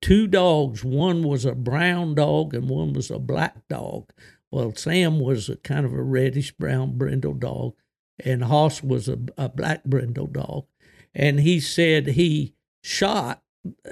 two 0.00 0.26
dogs. 0.26 0.82
One 0.84 1.22
was 1.22 1.44
a 1.44 1.54
brown 1.54 2.14
dog 2.14 2.54
and 2.54 2.68
one 2.68 2.92
was 2.92 3.10
a 3.10 3.18
black 3.18 3.68
dog. 3.68 4.12
Well, 4.50 4.74
Sam 4.74 5.20
was 5.20 5.48
a 5.48 5.56
kind 5.56 5.86
of 5.86 5.92
a 5.92 6.02
reddish 6.02 6.52
brown 6.52 6.98
brindle 6.98 7.34
dog, 7.34 7.74
and 8.24 8.44
Hoss 8.44 8.82
was 8.82 9.08
a, 9.08 9.16
a 9.38 9.48
black 9.48 9.84
brindle 9.84 10.26
dog. 10.26 10.66
And 11.14 11.40
he 11.40 11.60
said 11.60 12.08
he 12.08 12.54
shot, 12.82 13.42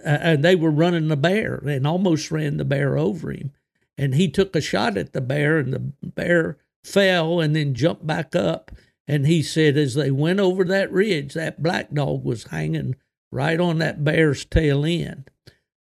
and 0.05 0.45
they 0.45 0.57
were 0.57 0.71
running 0.71 1.09
the 1.09 1.17
bear 1.17 1.57
and 1.57 1.87
almost 1.87 2.31
ran 2.31 2.57
the 2.57 2.65
bear 2.65 2.97
over 2.97 3.31
him. 3.31 3.53
And 3.97 4.15
he 4.15 4.29
took 4.29 4.55
a 4.55 4.61
shot 4.61 4.97
at 4.97 5.13
the 5.13 5.21
bear, 5.21 5.59
and 5.59 5.73
the 5.73 5.93
bear 6.07 6.59
fell 6.85 7.41
and 7.41 7.55
then 7.57 7.75
jumped 7.75 8.07
back 8.07 8.37
up 8.37 8.71
and 9.09 9.27
he 9.27 9.43
said, 9.43 9.79
as 9.79 9.95
they 9.95 10.11
went 10.11 10.39
over 10.39 10.65
that 10.65 10.93
ridge, 10.93 11.33
that 11.33 11.63
black 11.63 11.91
dog 11.91 12.25
was 12.25 12.45
hanging 12.45 12.95
right 13.33 13.59
on 13.59 13.79
that 13.79 14.05
bear's 14.05 14.45
tail 14.45 14.85
end. 14.85 15.31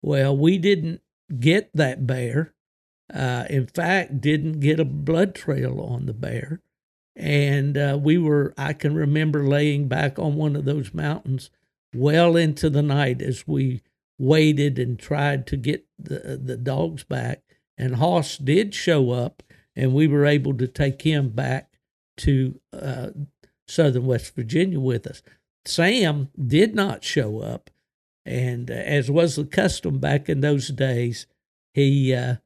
Well, 0.03 0.37
we 0.37 0.59
didn't 0.59 1.01
get 1.41 1.71
that 1.75 2.07
bear. 2.07 2.53
Uh, 3.13 3.47
in 3.49 3.67
fact, 3.67 4.21
didn't 4.21 4.61
get 4.61 4.79
a 4.79 4.85
blood 4.85 5.35
trail 5.35 5.81
on 5.81 6.05
the 6.05 6.13
bear. 6.13 6.61
And 7.17 7.79
uh, 7.79 7.99
we 8.01 8.19
were, 8.19 8.53
I 8.59 8.75
can 8.75 8.95
remember 8.95 9.47
laying 9.47 9.89
back 9.89 10.19
on 10.19 10.35
one 10.35 10.55
of 10.55 10.67
those 10.67 10.93
mountains 10.93 11.49
well 11.95 12.37
into 12.37 12.71
the 12.71 12.83
night 12.83 13.23
as 13.23 13.47
we 13.47 13.83
waited 14.19 14.79
and 14.79 14.99
tried 14.99 15.47
to 15.49 15.57
get 15.57 15.87
the, 15.99 16.41
the 16.43 16.57
dogs 16.57 17.05
back. 17.05 17.43
And 17.77 17.97
Hoss 17.97 18.39
did 18.39 18.75
show 18.75 19.11
up, 19.11 19.43
and 19.75 19.93
we 19.93 20.07
were 20.07 20.27
able 20.27 20.55
to 20.55 20.69
take 20.69 21.03
him 21.03 21.31
back 21.31 21.79
to 22.19 22.61
uh, 22.73 23.09
southern 23.67 24.07
West 24.07 24.35
Virginia 24.35 24.79
with 24.79 25.07
us. 25.07 25.23
Sam 25.67 26.31
did 26.41 26.75
not 26.75 27.03
show 27.03 27.41
up, 27.41 27.71
and 28.25 28.71
uh, 28.71 28.75
as 28.75 29.11
was 29.11 29.37
the 29.37 29.45
custom 29.45 29.99
back 29.99 30.29
in 30.29 30.41
those 30.41 30.69
days, 30.69 31.27
he 31.73 32.15
uh, 32.15 32.37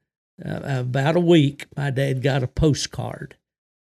uh, 0.45 0.61
about 0.63 1.17
a 1.17 1.21
week 1.21 1.67
my 1.77 1.91
dad 1.91 2.23
got 2.23 2.43
a 2.43 2.49
postcard 2.49 3.37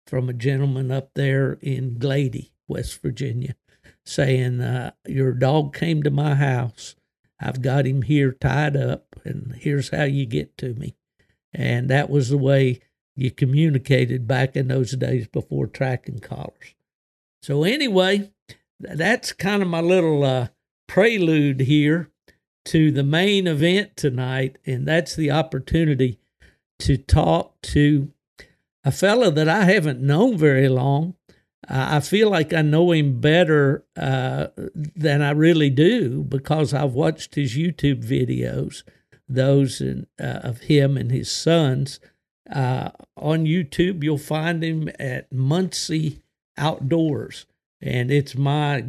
from 0.06 0.28
a 0.28 0.34
gentleman 0.34 0.90
up 0.90 1.10
there 1.14 1.58
in 1.60 1.98
Glady, 1.98 2.52
West 2.68 3.02
Virginia, 3.02 3.56
saying, 4.04 4.60
uh, 4.60 4.92
"Your 5.06 5.32
dog 5.32 5.74
came 5.74 6.02
to 6.02 6.10
my 6.10 6.34
house. 6.34 6.96
I've 7.40 7.62
got 7.62 7.86
him 7.86 8.02
here 8.02 8.32
tied 8.32 8.76
up, 8.76 9.16
and 9.24 9.54
here's 9.58 9.90
how 9.90 10.04
you 10.04 10.26
get 10.26 10.56
to 10.58 10.74
me." 10.74 10.94
And 11.52 11.88
that 11.88 12.10
was 12.10 12.28
the 12.28 12.38
way 12.38 12.80
you 13.16 13.30
communicated 13.30 14.26
back 14.26 14.56
in 14.56 14.68
those 14.68 14.92
days 14.92 15.26
before 15.28 15.66
tracking 15.66 16.18
collars. 16.18 16.74
So, 17.42 17.62
anyway, 17.62 18.32
that's 18.80 19.32
kind 19.32 19.62
of 19.62 19.68
my 19.68 19.80
little 19.80 20.24
uh, 20.24 20.48
prelude 20.88 21.60
here 21.60 22.10
to 22.66 22.90
the 22.90 23.02
main 23.04 23.46
event 23.46 23.96
tonight, 23.96 24.56
and 24.66 24.86
that's 24.86 25.14
the 25.14 25.30
opportunity 25.30 26.18
to 26.80 26.96
talk 26.96 27.60
to 27.62 28.10
a 28.84 28.90
fellow 28.90 29.30
that 29.30 29.48
I 29.48 29.64
haven't 29.64 30.00
known 30.00 30.36
very 30.36 30.68
long. 30.68 31.14
Uh, 31.68 31.88
I 31.92 32.00
feel 32.00 32.30
like 32.30 32.52
I 32.52 32.62
know 32.62 32.92
him 32.92 33.20
better 33.20 33.84
uh, 33.96 34.48
than 34.74 35.22
I 35.22 35.30
really 35.30 35.70
do 35.70 36.22
because 36.22 36.74
I've 36.74 36.92
watched 36.92 37.34
his 37.34 37.56
YouTube 37.56 38.04
videos, 38.04 38.82
those 39.28 39.80
in, 39.80 40.06
uh, 40.20 40.40
of 40.42 40.62
him 40.62 40.96
and 40.96 41.10
his 41.10 41.30
sons 41.30 42.00
uh, 42.50 42.90
on 43.16 43.46
YouTube, 43.46 44.02
you'll 44.02 44.18
find 44.18 44.62
him 44.62 44.90
at 44.98 45.32
Muncie 45.32 46.22
Outdoors. 46.56 47.46
And 47.80 48.10
it's 48.10 48.36
my 48.36 48.84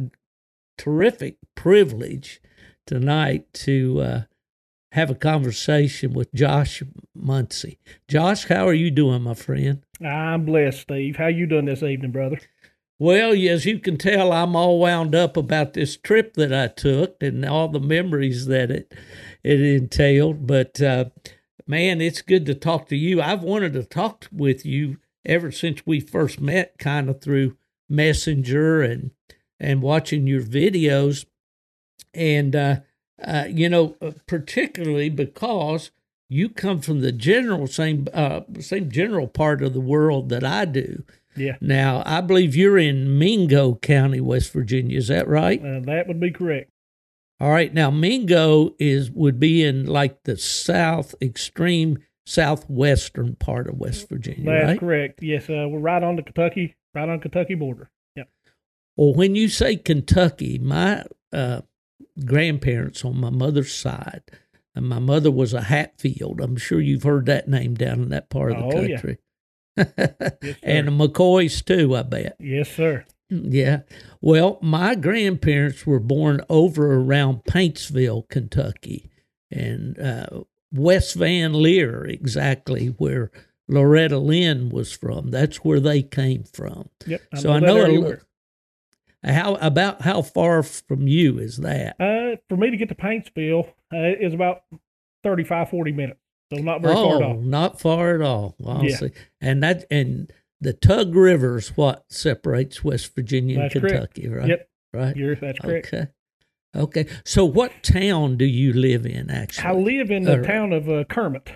terrific 0.78 1.36
privilege 1.54 2.40
tonight 2.86 3.52
to 3.52 4.00
uh, 4.00 4.22
have 4.92 5.10
a 5.10 5.14
conversation 5.14 6.12
with 6.12 6.32
Josh 6.32 6.82
Muncie. 7.14 7.78
Josh, 8.08 8.46
how 8.46 8.68
are 8.68 8.74
you 8.74 8.90
doing, 8.90 9.22
my 9.22 9.34
friend? 9.34 9.82
I'm 10.04 10.44
blessed, 10.44 10.82
Steve. 10.82 11.16
How 11.16 11.26
you 11.26 11.46
doing 11.46 11.64
this 11.64 11.82
evening, 11.82 12.12
brother? 12.12 12.38
Well, 12.98 13.32
as 13.32 13.66
you 13.66 13.78
can 13.78 13.98
tell, 13.98 14.32
I'm 14.32 14.56
all 14.56 14.78
wound 14.78 15.14
up 15.14 15.36
about 15.36 15.74
this 15.74 15.96
trip 15.96 16.34
that 16.34 16.52
I 16.52 16.68
took 16.68 17.22
and 17.22 17.44
all 17.44 17.68
the 17.68 17.80
memories 17.80 18.46
that 18.46 18.70
it 18.70 18.94
it 19.42 19.60
entailed. 19.60 20.46
But 20.46 20.80
uh, 20.80 21.06
man, 21.66 22.00
it's 22.00 22.22
good 22.22 22.46
to 22.46 22.54
talk 22.54 22.88
to 22.88 22.96
you. 22.96 23.20
I've 23.20 23.42
wanted 23.42 23.74
to 23.74 23.84
talk 23.84 24.26
with 24.32 24.64
you 24.64 24.96
ever 25.26 25.50
since 25.52 25.84
we 25.84 26.00
first 26.00 26.40
met, 26.40 26.78
kind 26.78 27.10
of 27.10 27.20
through 27.20 27.56
Messenger 27.88 28.82
and 28.82 29.10
and 29.60 29.82
watching 29.82 30.26
your 30.26 30.42
videos, 30.42 31.26
and 32.14 32.56
uh, 32.56 32.76
uh, 33.22 33.44
you 33.48 33.68
know, 33.68 33.96
uh, 34.00 34.12
particularly 34.26 35.10
because 35.10 35.90
you 36.28 36.48
come 36.48 36.80
from 36.80 37.00
the 37.00 37.12
general 37.12 37.66
same 37.66 38.08
uh, 38.14 38.40
same 38.58 38.90
general 38.90 39.28
part 39.28 39.62
of 39.62 39.74
the 39.74 39.80
world 39.80 40.30
that 40.30 40.44
I 40.44 40.64
do. 40.64 41.04
Yeah, 41.36 41.56
Now, 41.60 42.02
I 42.06 42.20
believe 42.22 42.56
you're 42.56 42.78
in 42.78 43.18
Mingo 43.18 43.74
County, 43.76 44.20
West 44.20 44.52
Virginia. 44.52 44.96
Is 44.96 45.08
that 45.08 45.28
right? 45.28 45.60
uh, 45.60 45.80
that 45.84 46.06
would 46.08 46.20
be 46.20 46.30
correct. 46.30 46.70
All 47.40 47.50
right. 47.50 47.72
Now, 47.74 47.90
Mingo 47.90 48.74
is 48.78 49.10
would 49.10 49.38
be 49.38 49.62
in 49.62 49.84
like 49.86 50.22
the 50.24 50.36
south 50.38 51.14
extreme 51.20 51.98
southwestern 52.24 53.34
part 53.36 53.68
of 53.68 53.76
West 53.78 54.08
Virginia, 54.08 54.44
That's 54.50 54.66
right? 54.68 54.80
correct. 54.80 55.22
Yes, 55.22 55.48
uh, 55.50 55.66
we're 55.68 55.78
right 55.78 56.02
on 56.02 56.16
the 56.16 56.22
Kentucky, 56.22 56.74
right 56.94 57.08
on 57.08 57.20
Kentucky 57.20 57.54
border. 57.54 57.90
Yeah. 58.14 58.24
Well, 58.96 59.14
when 59.14 59.34
you 59.34 59.48
say 59.48 59.76
Kentucky, 59.76 60.58
my 60.58 61.04
uh, 61.32 61.60
grandparents 62.24 63.04
on 63.04 63.18
my 63.20 63.30
mother's 63.30 63.74
side, 63.74 64.22
and 64.74 64.88
my 64.88 64.98
mother 64.98 65.30
was 65.30 65.52
a 65.54 65.62
Hatfield. 65.62 66.40
I'm 66.40 66.56
sure 66.56 66.80
you've 66.80 67.02
heard 67.04 67.26
that 67.26 67.48
name 67.48 67.74
down 67.74 68.02
in 68.02 68.08
that 68.10 68.28
part 68.30 68.52
of 68.52 68.58
the 68.58 68.64
Oh, 68.76 68.80
yeah. 68.80 68.88
country. 68.96 69.18
Yes, 69.76 70.56
and 70.62 70.88
the 70.88 70.92
McCoys 70.92 71.64
too, 71.64 71.96
I 71.96 72.02
bet. 72.02 72.36
Yes, 72.38 72.70
sir. 72.70 73.04
Yeah. 73.28 73.80
Well, 74.20 74.58
my 74.62 74.94
grandparents 74.94 75.86
were 75.86 76.00
born 76.00 76.40
over 76.48 76.94
around 76.94 77.44
Paintsville, 77.44 78.28
Kentucky, 78.28 79.10
and 79.50 79.98
uh, 79.98 80.44
West 80.72 81.14
Van 81.16 81.52
Lear, 81.52 82.04
exactly 82.04 82.88
where 82.98 83.30
Loretta 83.68 84.18
Lynn 84.18 84.70
was 84.70 84.92
from. 84.92 85.30
That's 85.30 85.58
where 85.58 85.80
they 85.80 86.02
came 86.02 86.44
from. 86.44 86.88
Yep. 87.06 87.22
so 87.36 87.50
I 87.50 87.60
that 87.60 87.66
know 87.66 87.76
a 87.78 87.82
area 87.82 88.00
little. 88.00 88.20
How 89.24 89.54
about 89.56 90.02
how 90.02 90.22
far 90.22 90.62
from 90.62 91.08
you 91.08 91.38
is 91.38 91.56
that? 91.58 91.96
Uh, 92.00 92.36
for 92.48 92.56
me 92.56 92.70
to 92.70 92.76
get 92.76 92.88
to 92.90 92.94
Paintsville 92.94 93.66
uh, 93.92 94.14
is 94.20 94.32
about 94.32 94.62
35, 95.24 95.70
40 95.70 95.92
minutes. 95.92 96.20
So 96.52 96.60
not 96.60 96.80
very 96.82 96.94
oh, 96.94 97.08
far 97.10 97.16
at 97.16 97.22
all. 97.22 97.34
not 97.40 97.80
far 97.80 98.14
at 98.14 98.22
all. 98.22 98.54
honestly. 98.64 99.12
Yeah. 99.14 99.48
And 99.50 99.62
that 99.62 99.84
and 99.90 100.32
the 100.60 100.72
Tug 100.72 101.14
River 101.14 101.58
is 101.58 101.76
what 101.76 102.04
separates 102.08 102.82
West 102.84 103.14
Virginia 103.14 103.56
and 103.60 103.64
That's 103.70 103.74
correct. 103.80 104.14
Kentucky, 104.14 104.28
right? 104.28 104.48
Yep. 104.48 104.68
Right. 104.92 105.16
You're, 105.16 105.34
that's 105.36 105.58
correct. 105.58 105.88
Okay. 105.92 106.06
Okay. 106.74 107.06
So, 107.24 107.44
what 107.44 107.82
town 107.82 108.36
do 108.36 108.44
you 108.44 108.72
live 108.72 109.04
in? 109.06 109.30
Actually, 109.30 109.66
I 109.68 109.72
live 109.72 110.10
in 110.10 110.22
the 110.24 110.40
Uh, 110.40 110.42
town 110.42 110.72
of 110.72 110.88
uh, 110.88 111.04
Kermit. 111.04 111.50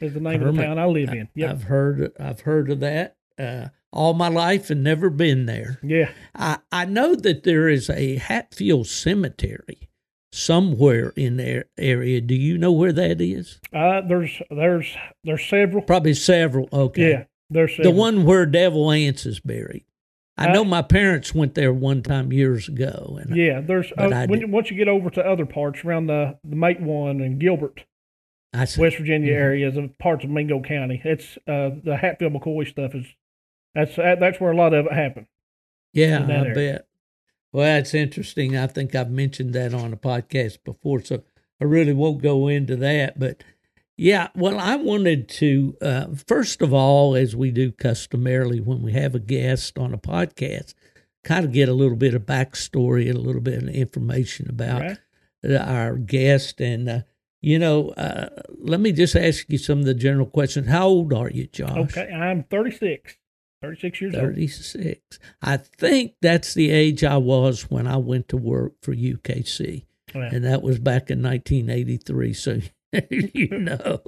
Is 0.00 0.12
the 0.14 0.20
name 0.20 0.42
of 0.42 0.54
the 0.54 0.62
town 0.62 0.78
I 0.78 0.84
live 0.86 1.08
in. 1.10 1.28
Yep. 1.34 1.50
I've 1.50 1.62
heard. 1.64 2.12
I've 2.20 2.40
heard 2.40 2.70
of 2.70 2.80
that 2.80 3.16
uh, 3.38 3.68
all 3.92 4.12
my 4.12 4.28
life 4.28 4.68
and 4.68 4.84
never 4.84 5.08
been 5.08 5.46
there. 5.46 5.78
yeah. 5.82 6.10
I 6.34 6.58
I 6.70 6.84
know 6.84 7.14
that 7.14 7.44
there 7.44 7.68
is 7.68 7.88
a 7.88 8.16
Hatfield 8.16 8.86
Cemetery 8.88 9.88
somewhere 10.32 11.12
in 11.16 11.36
their 11.36 11.66
area. 11.78 12.20
Do 12.20 12.34
you 12.34 12.58
know 12.58 12.72
where 12.72 12.92
that 12.92 13.20
is? 13.20 13.60
Uh, 13.72 14.00
there's 14.02 14.40
there's 14.50 14.94
there's 15.24 15.44
several. 15.44 15.82
Probably 15.82 16.14
several. 16.14 16.68
Okay. 16.72 17.10
Yeah. 17.10 17.24
There's 17.48 17.76
The 17.76 17.90
one 17.92 18.24
where 18.24 18.44
Devil 18.44 18.90
Anse 18.90 19.24
is 19.26 19.38
buried. 19.40 19.84
I 20.36 20.48
Uh, 20.48 20.52
know 20.52 20.64
my 20.64 20.82
parents 20.82 21.34
went 21.34 21.54
there 21.54 21.72
one 21.72 22.02
time 22.02 22.32
years 22.32 22.68
ago, 22.68 23.18
and 23.20 23.34
Yeah, 23.36 23.60
there's 23.60 23.92
uh, 23.96 24.26
when, 24.28 24.50
once 24.50 24.70
you 24.70 24.76
get 24.76 24.88
over 24.88 25.08
to 25.10 25.24
other 25.24 25.46
parts 25.46 25.84
around 25.84 26.08
the 26.08 26.38
the 26.44 26.56
Matewan 26.56 27.24
and 27.24 27.38
Gilbert, 27.38 27.84
West 28.52 28.76
Virginia 28.98 29.32
Mhm. 29.32 29.36
areas 29.40 29.76
of 29.76 29.96
parts 29.98 30.24
of 30.24 30.30
Mingo 30.30 30.60
County, 30.60 31.00
it's 31.04 31.38
uh, 31.46 31.70
the 31.82 31.96
Hatfield 31.96 32.32
McCoy 32.34 32.66
stuff 32.68 32.94
is 32.94 33.06
that's 33.74 33.94
that's 33.96 34.40
where 34.40 34.50
a 34.50 34.56
lot 34.56 34.74
of 34.74 34.86
it 34.86 34.92
happened. 34.92 35.26
Yeah, 35.92 36.26
I 36.28 36.32
area. 36.32 36.54
bet. 36.54 36.86
Well, 37.52 37.64
that's 37.64 37.94
interesting. 37.94 38.56
I 38.56 38.66
think 38.66 38.94
I've 38.94 39.10
mentioned 39.10 39.52
that 39.54 39.72
on 39.72 39.92
a 39.92 39.96
podcast 39.96 40.58
before, 40.64 41.02
so 41.02 41.22
I 41.60 41.64
really 41.64 41.92
won't 41.94 42.22
go 42.22 42.48
into 42.48 42.76
that. 42.76 43.18
But 43.18 43.42
yeah, 43.96 44.28
well, 44.34 44.58
I 44.58 44.76
wanted 44.76 45.28
to, 45.30 45.76
uh, 45.80 46.06
first 46.26 46.60
of 46.60 46.74
all, 46.74 47.14
as 47.14 47.34
we 47.34 47.50
do 47.50 47.72
customarily 47.72 48.60
when 48.60 48.82
we 48.82 48.92
have 48.92 49.14
a 49.14 49.18
guest 49.20 49.78
on 49.78 49.94
a 49.94 49.98
podcast, 49.98 50.74
kind 51.24 51.44
of 51.46 51.52
get 51.52 51.68
a 51.68 51.72
little 51.74 51.96
bit 51.96 52.14
of 52.14 52.22
backstory 52.26 53.08
and 53.08 53.16
a 53.16 53.20
little 53.22 53.40
bit 53.40 53.62
of 53.62 53.68
information 53.70 54.48
about 54.50 54.80
Right? 54.82 55.56
our 55.60 55.96
guest. 55.96 56.60
And, 56.60 56.88
uh, 56.88 57.00
you 57.40 57.58
know, 57.58 57.90
uh, 57.90 58.28
let 58.58 58.80
me 58.80 58.92
just 58.92 59.16
ask 59.16 59.46
you 59.48 59.58
some 59.58 59.78
of 59.78 59.84
the 59.86 59.94
general 59.94 60.26
questions. 60.26 60.68
How 60.68 60.88
old 60.88 61.12
are 61.12 61.30
you, 61.30 61.46
Josh? 61.46 61.96
Okay, 61.96 62.12
I'm 62.12 62.42
36, 62.44 63.16
36 63.66 64.00
years 64.00 64.14
old. 64.14 64.22
36. 64.24 65.18
I 65.42 65.56
think 65.58 66.12
that's 66.22 66.54
the 66.54 66.70
age 66.70 67.04
I 67.04 67.16
was 67.16 67.70
when 67.70 67.86
I 67.86 67.96
went 67.98 68.28
to 68.28 68.36
work 68.36 68.72
for 68.82 68.94
UKC, 68.94 69.84
Yeah. 70.14 70.30
and 70.32 70.44
that 70.44 70.62
was 70.62 70.78
back 70.78 71.10
in 71.10 71.22
1983. 71.22 72.32
So 72.32 72.60
you 73.10 73.48
know 73.58 74.00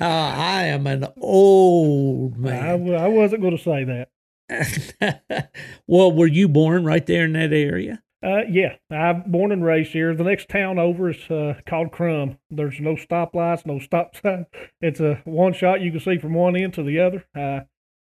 I 0.00 0.64
am 0.66 0.86
an 0.86 1.06
old 1.20 2.34
I, 2.36 2.38
man. 2.38 2.78
w- 2.78 2.94
I 2.94 3.08
wasn't 3.08 3.42
going 3.42 3.56
to 3.56 3.62
say 3.62 3.84
that. 3.84 4.08
well, 5.86 6.12
were 6.12 6.26
you 6.26 6.48
born 6.48 6.84
right 6.84 7.04
there 7.06 7.24
in 7.24 7.32
that 7.34 7.52
area? 7.52 8.02
Uh, 8.20 8.42
yeah, 8.50 8.74
I'm 8.90 9.30
born 9.30 9.52
and 9.52 9.64
raised 9.64 9.92
here. 9.92 10.12
The 10.14 10.24
next 10.24 10.48
town 10.48 10.78
over 10.78 11.10
is 11.10 11.30
uh, 11.30 11.54
called 11.66 11.92
Crum. 11.92 12.38
There's 12.50 12.80
no 12.80 12.94
stoplights, 12.94 13.64
no 13.64 13.78
stop 13.78 14.16
sign. 14.16 14.46
It's 14.80 14.98
a 15.00 15.20
one 15.24 15.52
shot 15.52 15.80
you 15.82 15.92
can 15.92 16.00
see 16.00 16.18
from 16.18 16.34
one 16.34 16.56
end 16.56 16.74
to 16.74 16.82
the 16.82 16.98
other. 16.98 17.24
Uh, 17.34 17.60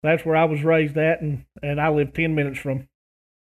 that's 0.03 0.25
where 0.25 0.35
I 0.35 0.45
was 0.45 0.63
raised 0.63 0.97
at, 0.97 1.21
and, 1.21 1.45
and 1.61 1.79
I 1.79 1.89
live 1.89 2.13
ten 2.13 2.35
minutes 2.35 2.59
from 2.59 2.87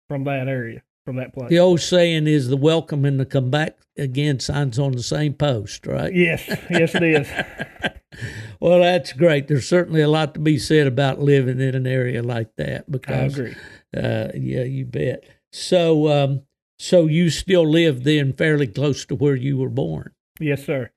from 0.09 0.25
that 0.25 0.49
area, 0.49 0.83
from 1.07 1.17
that 1.17 1.33
place. 1.33 1.51
The 1.51 1.59
old 1.59 1.81
saying 1.81 2.27
is 2.27 2.49
the 2.49 2.57
welcome 2.57 3.05
and 3.05 3.21
the 3.21 3.27
come 3.27 3.51
back 3.51 3.79
again 3.97 4.41
signs 4.41 4.79
on 4.79 4.93
the 4.93 5.03
same 5.03 5.35
post, 5.35 5.87
right? 5.87 6.13
Yes, 6.13 6.47
yes, 6.69 6.95
it 6.95 7.03
is. 7.03 7.29
well, 8.61 8.81
that's 8.81 9.13
great. 9.13 9.49
There's 9.49 9.69
certainly 9.69 10.01
a 10.01 10.09
lot 10.09 10.35
to 10.35 10.41
be 10.41 10.59
said 10.59 10.87
about 10.87 11.21
living 11.21 11.61
in 11.61 11.75
an 11.75 11.87
area 11.87 12.23
like 12.23 12.57
that 12.57 12.91
because 12.91 13.39
I 13.39 13.43
agree. 13.43 13.57
Uh, 13.97 14.29
yeah, 14.35 14.65
you 14.65 14.85
bet. 14.85 15.25
So, 15.53 16.09
um, 16.09 16.43
so 16.79 17.07
you 17.07 17.31
still 17.31 17.69
live 17.69 18.05
then 18.05 18.33
fairly 18.33 18.67
close 18.67 19.05
to 19.07 19.15
where 19.15 19.37
you 19.37 19.59
were 19.59 19.69
born. 19.69 20.13
Yes, 20.39 20.65
sir. 20.65 20.91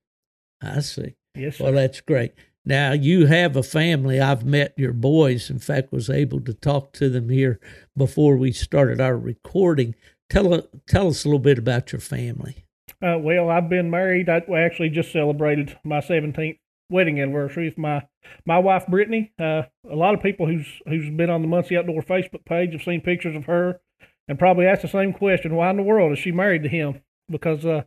I 0.62 0.80
see. 0.80 1.16
Yes, 1.36 1.58
sir. 1.58 1.66
Well, 1.66 1.74
that's 1.74 2.02
great. 2.02 2.34
Now 2.66 2.94
you 2.94 3.26
have 3.26 3.56
a 3.56 3.64
family. 3.64 4.22
I've 4.22 4.46
met 4.46 4.74
your 4.78 4.94
boys. 4.94 5.50
In 5.50 5.60
fact, 5.60 5.92
was 5.92 6.10
able 6.10 6.40
to 6.42 6.54
talk 6.54 6.94
to 6.94 7.10
them 7.10 7.30
here 7.30 7.60
before 7.96 8.38
we 8.38 8.52
started 8.52 9.02
our 9.02 9.18
recording. 9.18 9.96
Tell 10.30 10.62
tell 10.88 11.08
us 11.10 11.26
a 11.26 11.28
little 11.28 11.40
bit 11.40 11.58
about 11.58 11.92
your 11.92 12.00
family. 12.02 12.66
Uh, 13.02 13.18
well, 13.20 13.50
I've 13.50 13.70
been 13.70 13.90
married. 13.90 14.30
I 14.30 14.42
actually 14.52 14.90
just 14.90 15.12
celebrated 15.12 15.78
my 15.84 16.00
17th 16.00 16.58
wedding 16.90 17.20
anniversary 17.20 17.66
with 17.66 17.78
my 17.78 18.04
my 18.46 18.60
wife 18.60 18.88
Brittany. 18.88 19.34
Uh, 19.38 19.64
a 19.90 19.96
lot 19.96 20.14
of 20.14 20.22
people 20.22 20.48
who's 20.48 20.68
who's 20.88 21.10
been 21.10 21.30
on 21.30 21.42
the 21.42 21.48
Muncie 21.48 21.78
Outdoor 21.78 22.02
Facebook 22.02 22.46
page 22.46 22.72
have 22.72 22.84
seen 22.84 23.02
pictures 23.02 23.36
of 23.36 23.46
her 23.46 23.82
and 24.28 24.40
probably 24.40 24.66
asked 24.66 24.84
the 24.84 24.88
same 24.88 25.12
question: 25.12 25.56
Why 25.56 25.70
in 25.70 25.78
the 25.78 25.84
world 25.84 26.14
is 26.14 26.20
she 26.20 26.32
married 26.32 26.64
to 26.64 26.70
him? 26.70 27.02
Because 27.30 27.66
uh, 27.66 27.84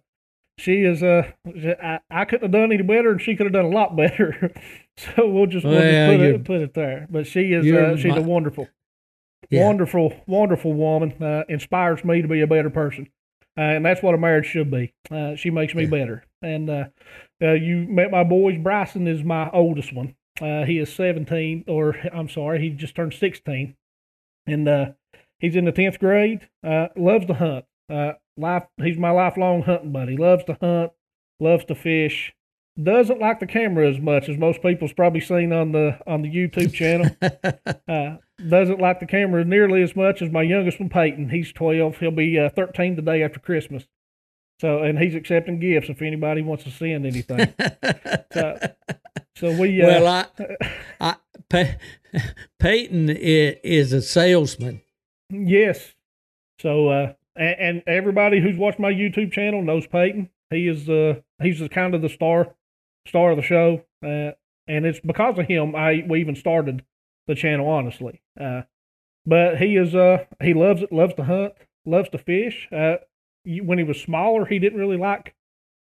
she 0.59 0.83
is 0.83 1.03
uh, 1.03 1.31
I, 1.83 1.99
I 2.11 2.25
couldn't 2.25 2.45
have 2.45 2.53
done 2.53 2.73
any 2.73 2.83
better, 2.83 3.11
and 3.13 3.21
she 3.21 3.37
could 3.37 3.47
have 3.47 3.53
done 3.53 3.67
a 3.67 3.71
lot 3.71 3.97
better. 3.97 4.53
so 4.97 5.29
we'll 5.29 5.47
just, 5.47 5.65
we'll 5.65 5.75
Well, 5.75 5.83
just 5.83 6.19
put 6.19 6.21
it 6.27 6.45
put 6.45 6.61
it 6.63 6.75
there. 6.75 7.07
But 7.11 7.27
she 7.27 7.53
is 7.53 7.67
uh, 7.71 7.97
she's 7.97 8.13
my- 8.13 8.19
a 8.19 8.23
wonderful 8.23 8.69
Yeah. 9.51 9.65
wonderful, 9.67 10.13
wonderful 10.27 10.73
woman. 10.73 11.23
Uh, 11.23 11.45
inspires 11.49 12.05
me 12.05 12.23
to 12.23 12.29
be 12.29 12.41
a 12.41 12.47
better 12.47 12.71
person, 12.71 13.09
uh, 13.59 13.61
and 13.63 13.85
that's 13.85 14.03
what 14.03 14.15
a 14.15 14.19
marriage 14.19 14.47
should 14.47 14.71
be. 14.71 14.93
Uh, 15.11 15.35
she 15.37 15.51
makes 15.51 15.75
me 15.75 15.85
Yeah. 15.85 15.91
better. 15.91 16.25
And 16.43 16.71
uh, 16.71 16.85
uh, 17.43 17.53
you 17.53 17.79
met 17.89 18.11
my 18.11 18.25
boys. 18.25 18.57
Bryson 18.59 19.07
is 19.09 19.23
my 19.25 19.51
oldest 19.51 19.93
one. 19.93 20.15
Uh, 20.41 20.65
he 20.65 20.79
is 20.79 20.93
seventeen, 20.93 21.65
or 21.67 21.97
I'm 22.13 22.29
sorry, 22.29 22.61
he 22.61 22.71
just 22.71 22.95
turned 22.95 23.15
sixteen, 23.15 23.75
and 24.47 24.69
uh, 24.69 24.87
he's 25.39 25.57
in 25.57 25.65
the 25.67 25.73
tenth 25.73 25.99
grade. 25.99 26.49
Uh, 26.65 26.89
loves 26.97 27.27
to 27.27 27.35
hunt. 27.35 27.65
Life, 28.37 28.65
he's 28.83 28.99
my 28.99 29.11
lifelong 29.11 29.63
hunting 29.63 29.93
buddy. 29.93 30.17
Loves 30.17 30.45
to 30.45 30.57
hunt. 30.61 30.93
Loves 31.41 31.65
to 31.67 31.75
fish. 31.75 32.35
Doesn't 32.83 33.21
like 33.21 33.41
the 33.41 33.47
camera 33.47 33.89
as 33.89 33.99
much 33.99 34.29
as 34.29 34.37
most 34.37 34.61
people's 34.61 34.93
probably 34.93 35.21
seen 35.21 35.53
on 35.53 35.73
the 35.73 35.99
on 36.07 36.21
the 36.21 36.31
YouTube 36.31 36.75
channel 36.75 37.09
uh, 37.89 38.17
doesn't 38.49 38.81
like 38.81 39.01
the 39.01 39.07
camera 39.07 39.45
nearly 39.45 39.83
as 39.83 39.97
much 39.97 40.21
as 40.21 40.31
my 40.31 40.43
youngest 40.43 40.79
one, 40.79 40.91
Peyton. 40.91 41.31
He's 41.31 41.53
12. 41.53 41.99
He'll 41.99 42.11
be 42.11 42.39
uh, 42.39 42.51
13 42.51 42.97
the 42.97 43.03
day 43.03 43.23
after 43.23 43.41
Christmas. 43.41 43.87
So, 44.61 44.83
and 44.83 44.99
he's 44.99 45.15
accepting 45.15 45.61
gifts 45.61 45.89
if 45.89 46.01
anybody 46.01 46.43
wants 46.43 46.65
to 46.65 46.71
send 46.71 47.07
anything. 47.07 47.53
So, 48.33 48.59
so 49.37 49.59
we, 49.59 49.83
uh, 49.83 49.87
well, 49.87 50.07
I, 50.07 50.27
I, 51.01 51.17
Pey- 51.49 51.77
Peyton 52.59 53.11
is 53.11 53.93
a 53.93 54.01
salesman. 54.03 54.83
yes. 55.31 55.95
So, 56.59 56.89
uh, 56.89 57.13
and, 57.37 57.57
and 57.61 57.83
everybody 57.87 58.41
who's 58.41 58.57
watched 58.57 58.79
my 58.79 58.93
YouTube 58.93 59.33
channel 59.33 59.63
knows 59.63 59.87
Peyton. 59.87 60.31
He 60.51 60.69
is, 60.69 60.89
uh, 60.89 61.21
he's 61.43 61.61
the 61.61 61.69
kind 61.69 61.95
of 61.95 62.03
the 62.03 62.09
star, 62.09 62.55
star 63.07 63.33
of 63.33 63.37
the 63.37 63.43
show. 63.43 63.85
Uh, 64.05 64.33
and 64.69 64.85
it's 64.85 65.01
because 65.01 65.39
of 65.39 65.47
him 65.47 65.75
I 65.75 66.05
we 66.09 66.21
even 66.21 66.37
started 66.37 66.85
the 67.27 67.35
channel, 67.35 67.69
honestly. 67.69 68.21
Uh, 68.41 68.63
but 69.25 69.59
he 69.59 69.77
is, 69.77 69.95
uh, 69.95 70.25
he 70.43 70.55
loves 70.55 70.83
it, 70.83 70.93
loves 70.93 71.15
to 71.15 71.25
hunt, 71.25 71.55
loves 71.85 72.09
to 72.11 72.19
fish. 72.19 72.69
Uh, 72.73 72.97
when 73.45 73.79
he 73.79 73.85
was 73.85 74.01
smaller, 74.01 74.45
he 74.45 74.59
didn't 74.59 74.79
really 74.79 74.97
like 74.97 75.35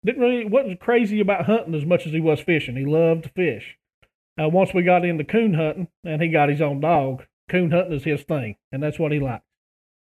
didn't 0.05 0.23
really 0.23 0.45
wasn't 0.45 0.81
crazy 0.81 1.21
about 1.21 1.47
hunting 1.47 1.75
as 1.75 1.87
much 1.87 2.07
as 2.07 2.13
he 2.13 2.21
was 2.21 2.41
fishing. 2.41 2.77
He 2.77 2.85
loved 2.85 3.25
to 3.25 3.29
fish. 3.31 3.79
Uh, 4.41 4.49
once 4.49 4.73
we 4.75 4.83
got 4.83 5.05
into 5.05 5.25
coon 5.25 5.55
hunting, 5.55 5.89
and 6.05 6.23
he 6.23 6.29
got 6.29 6.49
his 6.49 6.61
own 6.61 6.81
dog, 6.81 7.25
coon 7.49 7.71
hunting 7.71 7.93
is 7.93 8.05
his 8.05 8.23
thing, 8.23 8.57
and 8.73 8.83
that's 8.83 8.99
what 8.99 9.13
he 9.13 9.21
likes. 9.21 9.45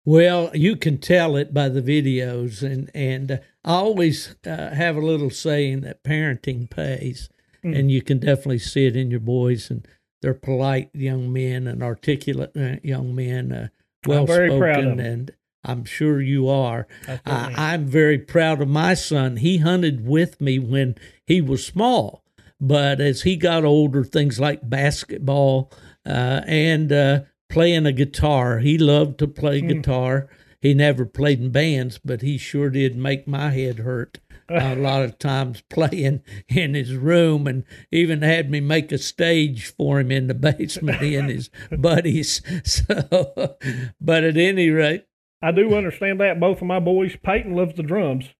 Well, 0.04 0.50
you 0.54 0.76
can 0.76 0.98
tell 0.98 1.36
it 1.36 1.54
by 1.54 1.68
the 1.70 1.80
videos, 1.82 2.62
and 2.62 2.90
and 2.94 3.30
uh, 3.32 3.36
I 3.64 3.74
always 3.74 4.34
uh, 4.46 4.70
have 4.74 4.96
a 4.96 5.00
little 5.00 5.30
saying 5.30 5.80
that 5.82 6.04
parenting 6.04 6.68
pays, 6.68 7.28
Mm. 7.64 7.78
and 7.78 7.90
you 7.90 8.02
can 8.02 8.18
definitely 8.18 8.58
see 8.58 8.84
it 8.84 8.94
in 8.94 9.10
your 9.10 9.20
boys, 9.20 9.70
and 9.70 9.88
they're 10.20 10.34
polite 10.34 10.90
young 10.92 11.32
men 11.32 11.66
and 11.66 11.82
articulate 11.82 12.50
uh, 12.54 12.76
young 12.82 13.14
men, 13.14 13.52
uh, 13.52 13.68
well 14.06 14.20
I'm 14.20 14.26
very 14.26 14.48
proud 14.58 14.78
of 14.80 14.84
spoken, 14.84 15.00
and 15.00 15.30
I'm 15.64 15.84
sure 15.86 16.20
you 16.20 16.46
are. 16.48 16.86
I 17.08 17.16
certainly 17.24 17.54
am. 17.54 17.58
I, 17.58 17.72
I'm 17.72 17.86
very 17.86 18.18
proud 18.18 18.60
of 18.60 18.68
my 18.68 18.92
son. 18.92 19.38
He 19.38 19.58
hunted 19.58 20.06
with 20.06 20.42
me 20.42 20.58
when 20.58 20.96
he 21.26 21.40
was 21.40 21.64
small, 21.66 22.22
but 22.60 23.00
as 23.00 23.22
he 23.22 23.36
got 23.36 23.64
older, 23.64 24.04
things 24.04 24.38
like 24.38 24.68
basketball 24.68 25.72
uh, 26.04 26.42
and 26.46 26.92
uh, 26.92 27.20
playing 27.48 27.86
a 27.86 27.92
guitar, 27.92 28.58
he 28.58 28.78
loved 28.78 29.18
to 29.18 29.26
play 29.28 29.60
Hmm. 29.60 29.68
guitar. 29.68 30.28
He 30.60 30.72
never 30.72 31.04
played 31.04 31.40
in 31.40 31.50
bands, 31.50 31.98
but 32.02 32.22
he 32.22 32.38
sure 32.38 32.70
did 32.70 32.96
make 32.96 33.28
my 33.28 33.50
head 33.50 33.80
hurt 33.80 34.18
a 34.48 34.74
lot 34.76 35.02
of 35.02 35.18
times 35.18 35.62
playing 35.68 36.22
in 36.48 36.72
his 36.74 36.94
room 36.96 37.46
and 37.46 37.64
even 37.92 38.22
had 38.22 38.50
me 38.50 38.60
make 38.60 38.90
a 38.90 38.96
stage 38.98 39.66
for 39.66 40.00
him 40.00 40.10
in 40.10 40.26
the 40.26 40.34
basement, 40.34 41.00
he 41.02 41.16
and 41.16 41.28
his 41.28 41.50
buddies. 41.78 42.40
So, 42.64 43.56
but 44.00 44.24
at 44.24 44.38
any 44.38 44.70
rate, 44.70 45.04
I 45.42 45.52
do 45.52 45.74
understand 45.74 46.20
that. 46.20 46.40
Both 46.40 46.62
of 46.62 46.66
my 46.66 46.80
boys, 46.80 47.14
Peyton 47.22 47.54
loves 47.54 47.74
the 47.74 47.82
drums. 47.82 48.30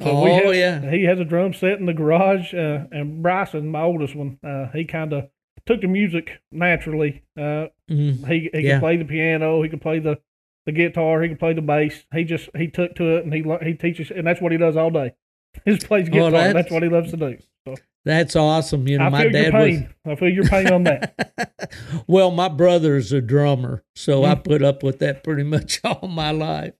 oh, 0.00 0.24
we 0.24 0.30
have, 0.30 0.54
yeah. 0.54 0.90
he 0.90 1.04
has 1.04 1.18
a 1.20 1.24
drum 1.24 1.52
set 1.52 1.78
in 1.78 1.84
the 1.84 1.92
garage, 1.92 2.54
uh, 2.54 2.84
and 2.90 3.22
Bryson, 3.22 3.68
my 3.70 3.82
oldest 3.82 4.14
one, 4.14 4.38
uh, 4.42 4.68
he 4.72 4.84
kind 4.86 5.12
of 5.12 5.28
took 5.68 5.80
to 5.82 5.88
music 5.88 6.40
naturally. 6.50 7.22
Uh, 7.36 7.66
Mhm. 7.90 8.26
he 8.28 8.50
he 8.52 8.60
Yeah. 8.66 8.74
could 8.74 8.80
play 8.80 8.96
the 8.96 9.04
piano, 9.04 9.62
he 9.62 9.68
could 9.68 9.80
play 9.80 9.98
the, 10.00 10.18
the 10.66 10.72
guitar, 10.72 11.22
he 11.22 11.28
could 11.28 11.38
play 11.38 11.52
the 11.52 11.62
bass. 11.62 12.04
He 12.12 12.24
just 12.24 12.48
he 12.56 12.66
took 12.68 12.94
to 12.96 13.16
it, 13.18 13.24
and 13.24 13.32
he 13.32 13.42
he 13.64 13.74
teaches, 13.74 14.10
and 14.10 14.26
that's 14.26 14.40
what 14.40 14.52
he 14.52 14.58
does 14.58 14.76
all 14.76 14.90
day. 14.90 15.12
He 15.64 15.72
just 15.72 15.86
plays 15.86 16.08
guitar. 16.08 16.30
that's- 16.30 16.54
that's, 16.54 16.70
what 16.70 16.82
he 16.82 16.88
loves 16.88 17.10
to 17.10 17.16
do. 17.16 17.36
So 17.66 17.74
That's 18.04 18.36
awesome. 18.36 18.86
You 18.88 18.98
know, 18.98 19.04
I 19.04 19.08
my 19.10 19.28
dad 19.28 19.52
was. 19.52 19.82
I 20.06 20.14
feel 20.14 20.28
your 20.28 20.44
pain 20.44 20.68
on 20.72 20.84
that. 20.84 21.72
well, 22.06 22.30
my 22.30 22.48
brother's 22.48 23.12
a 23.12 23.20
drummer, 23.20 23.82
so. 23.94 24.24
I 24.24 24.34
put 24.34 24.62
up 24.62 24.82
with 24.82 24.98
that 25.00 25.22
pretty 25.24 25.42
much 25.42 25.80
all 25.84 26.08
my 26.08 26.30
life. 26.30 26.74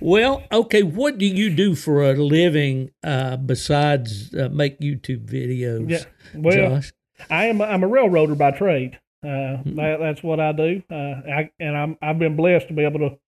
Well, 0.00 0.42
okay, 0.52 0.82
what 0.82 1.18
do 1.18 1.26
you 1.26 1.50
do 1.50 1.74
for 1.74 2.02
a 2.04 2.14
living 2.14 2.90
uh, 3.02 3.36
besides 3.36 4.32
uh, 4.34 4.48
make 4.50 4.80
YouTube 4.80 5.26
videos, 5.26 5.90
Yeah. 5.90 6.04
Well, 6.34 6.56
Josh? 6.56 6.92
I 7.30 7.46
am 7.46 7.60
I'm 7.60 7.82
a 7.82 7.88
railroader 7.88 8.34
by 8.34 8.50
trade. 8.52 8.98
Uh, 9.24 9.56
Hmm. 9.58 9.74
that, 9.76 9.98
that's 10.00 10.22
what 10.22 10.38
I 10.40 10.52
do. 10.52 10.82
Uh, 10.90 10.94
I, 10.94 11.50
and 11.58 11.76
I'm 11.76 11.98
I've 12.00 12.18
been 12.18 12.36
blessed 12.36 12.68
to 12.68 12.74
be 12.74 12.84
able 12.84 13.00
to 13.00 13.18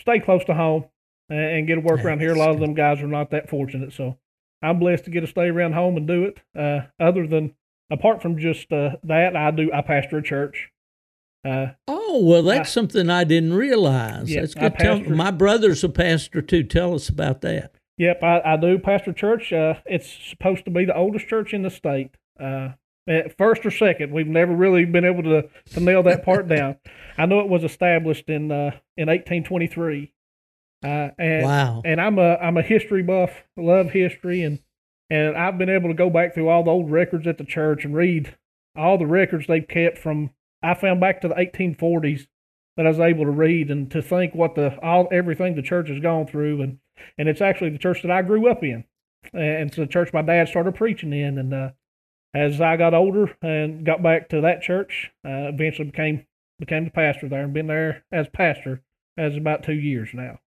stay 0.00 0.20
close 0.20 0.44
to 0.44 0.54
home 0.54 0.84
and, 1.28 1.38
and 1.40 1.66
get 1.66 1.74
to 1.76 1.80
work 1.80 2.04
around 2.04 2.20
here. 2.20 2.32
A 2.34 2.38
lot 2.38 2.50
of 2.50 2.60
them 2.60 2.74
guys 2.74 3.00
are 3.02 3.06
not 3.08 3.30
that 3.30 3.48
fortunate, 3.50 3.92
so 3.92 4.16
I'm 4.62 4.78
blessed 4.78 5.04
to 5.04 5.10
get 5.10 5.20
to 5.22 5.26
stay 5.26 5.48
around 5.48 5.72
home 5.72 5.96
and 5.96 6.06
do 6.06 6.24
it. 6.24 6.38
Uh, 6.56 6.86
other 7.00 7.26
than 7.26 7.54
apart 7.90 8.22
from 8.22 8.38
just 8.38 8.72
uh, 8.72 8.90
that, 9.04 9.34
I 9.36 9.50
do 9.50 9.70
I 9.72 9.82
pastor 9.82 10.18
a 10.18 10.22
church. 10.22 10.70
Uh, 11.44 11.66
Oh, 11.88 12.22
well, 12.24 12.42
that's 12.44 12.70
I- 12.70 12.72
something 12.72 13.10
I 13.10 13.24
didn't 13.24 13.54
realize. 13.54 14.30
Yeah, 14.30 14.40
that's 14.42 14.54
good. 14.54 14.78
Tell, 14.78 15.00
my 15.00 15.32
brother's 15.32 15.82
a 15.82 15.88
pastor 15.88 16.40
too. 16.42 16.62
Tell 16.62 16.94
us 16.94 17.08
about 17.08 17.40
that. 17.40 17.74
Yep, 17.98 18.22
I, 18.22 18.40
I 18.44 18.56
do 18.56 18.78
pastor 18.78 19.12
church. 19.12 19.52
Uh, 19.52 19.74
it's 19.84 20.08
supposed 20.28 20.64
to 20.66 20.70
be 20.70 20.84
the 20.84 20.96
oldest 20.96 21.26
church 21.28 21.52
in 21.52 21.62
the 21.62 21.70
state. 21.70 22.12
Uh, 22.40 22.70
at 23.06 23.36
first 23.36 23.64
or 23.66 23.70
second, 23.70 24.12
we've 24.12 24.26
never 24.26 24.54
really 24.54 24.84
been 24.84 25.04
able 25.04 25.22
to, 25.24 25.48
to 25.72 25.80
nail 25.80 26.02
that 26.04 26.24
part 26.24 26.48
down. 26.48 26.76
I 27.18 27.26
know 27.26 27.40
it 27.40 27.48
was 27.48 27.64
established 27.64 28.28
in 28.28 28.50
uh, 28.50 28.72
in 28.96 29.08
1823. 29.08 30.12
Uh, 30.82 31.10
and 31.18 31.44
Wow. 31.44 31.82
and 31.84 32.00
I'm 32.00 32.18
a 32.18 32.36
I'm 32.36 32.56
a 32.56 32.62
history 32.62 33.02
buff, 33.02 33.44
love 33.56 33.90
history, 33.90 34.42
and 34.42 34.58
and 35.10 35.36
I've 35.36 35.58
been 35.58 35.70
able 35.70 35.88
to 35.88 35.94
go 35.94 36.10
back 36.10 36.34
through 36.34 36.48
all 36.48 36.62
the 36.64 36.70
old 36.70 36.90
records 36.90 37.26
at 37.26 37.38
the 37.38 37.44
church 37.44 37.84
and 37.84 37.94
read 37.94 38.36
all 38.76 38.98
the 38.98 39.06
records 39.06 39.46
they've 39.46 39.66
kept 39.66 39.98
from. 39.98 40.30
I 40.62 40.74
found 40.74 41.00
back 41.00 41.20
to 41.20 41.28
the 41.28 41.34
1840s 41.34 42.26
that 42.76 42.86
I 42.86 42.88
was 42.88 42.98
able 42.98 43.24
to 43.24 43.30
read 43.30 43.70
and 43.70 43.90
to 43.92 44.02
think 44.02 44.34
what 44.34 44.54
the 44.56 44.78
all 44.82 45.08
everything 45.12 45.54
the 45.54 45.62
church 45.62 45.88
has 45.88 46.00
gone 46.00 46.26
through, 46.26 46.60
and 46.62 46.78
and 47.16 47.28
it's 47.28 47.40
actually 47.40 47.70
the 47.70 47.78
church 47.78 48.02
that 48.02 48.10
I 48.10 48.22
grew 48.22 48.50
up 48.50 48.62
in, 48.62 48.84
and 49.32 49.68
it's 49.68 49.76
the 49.76 49.86
church 49.86 50.12
my 50.12 50.22
dad 50.22 50.48
started 50.48 50.74
preaching 50.74 51.12
in, 51.12 51.38
and 51.38 51.54
uh, 51.54 51.70
as 52.34 52.60
I 52.60 52.76
got 52.76 52.94
older 52.94 53.34
and 53.42 53.84
got 53.86 54.02
back 54.02 54.28
to 54.30 54.40
that 54.42 54.62
church, 54.62 55.10
uh, 55.24 55.48
eventually 55.52 55.90
became 55.90 56.26
became 56.58 56.84
the 56.84 56.90
pastor 56.90 57.28
there 57.28 57.42
and 57.44 57.52
been 57.52 57.66
there 57.66 58.04
as 58.12 58.28
pastor 58.32 58.82
as 59.16 59.36
about 59.36 59.62
two 59.64 59.74
years 59.74 60.10
now. 60.14 60.38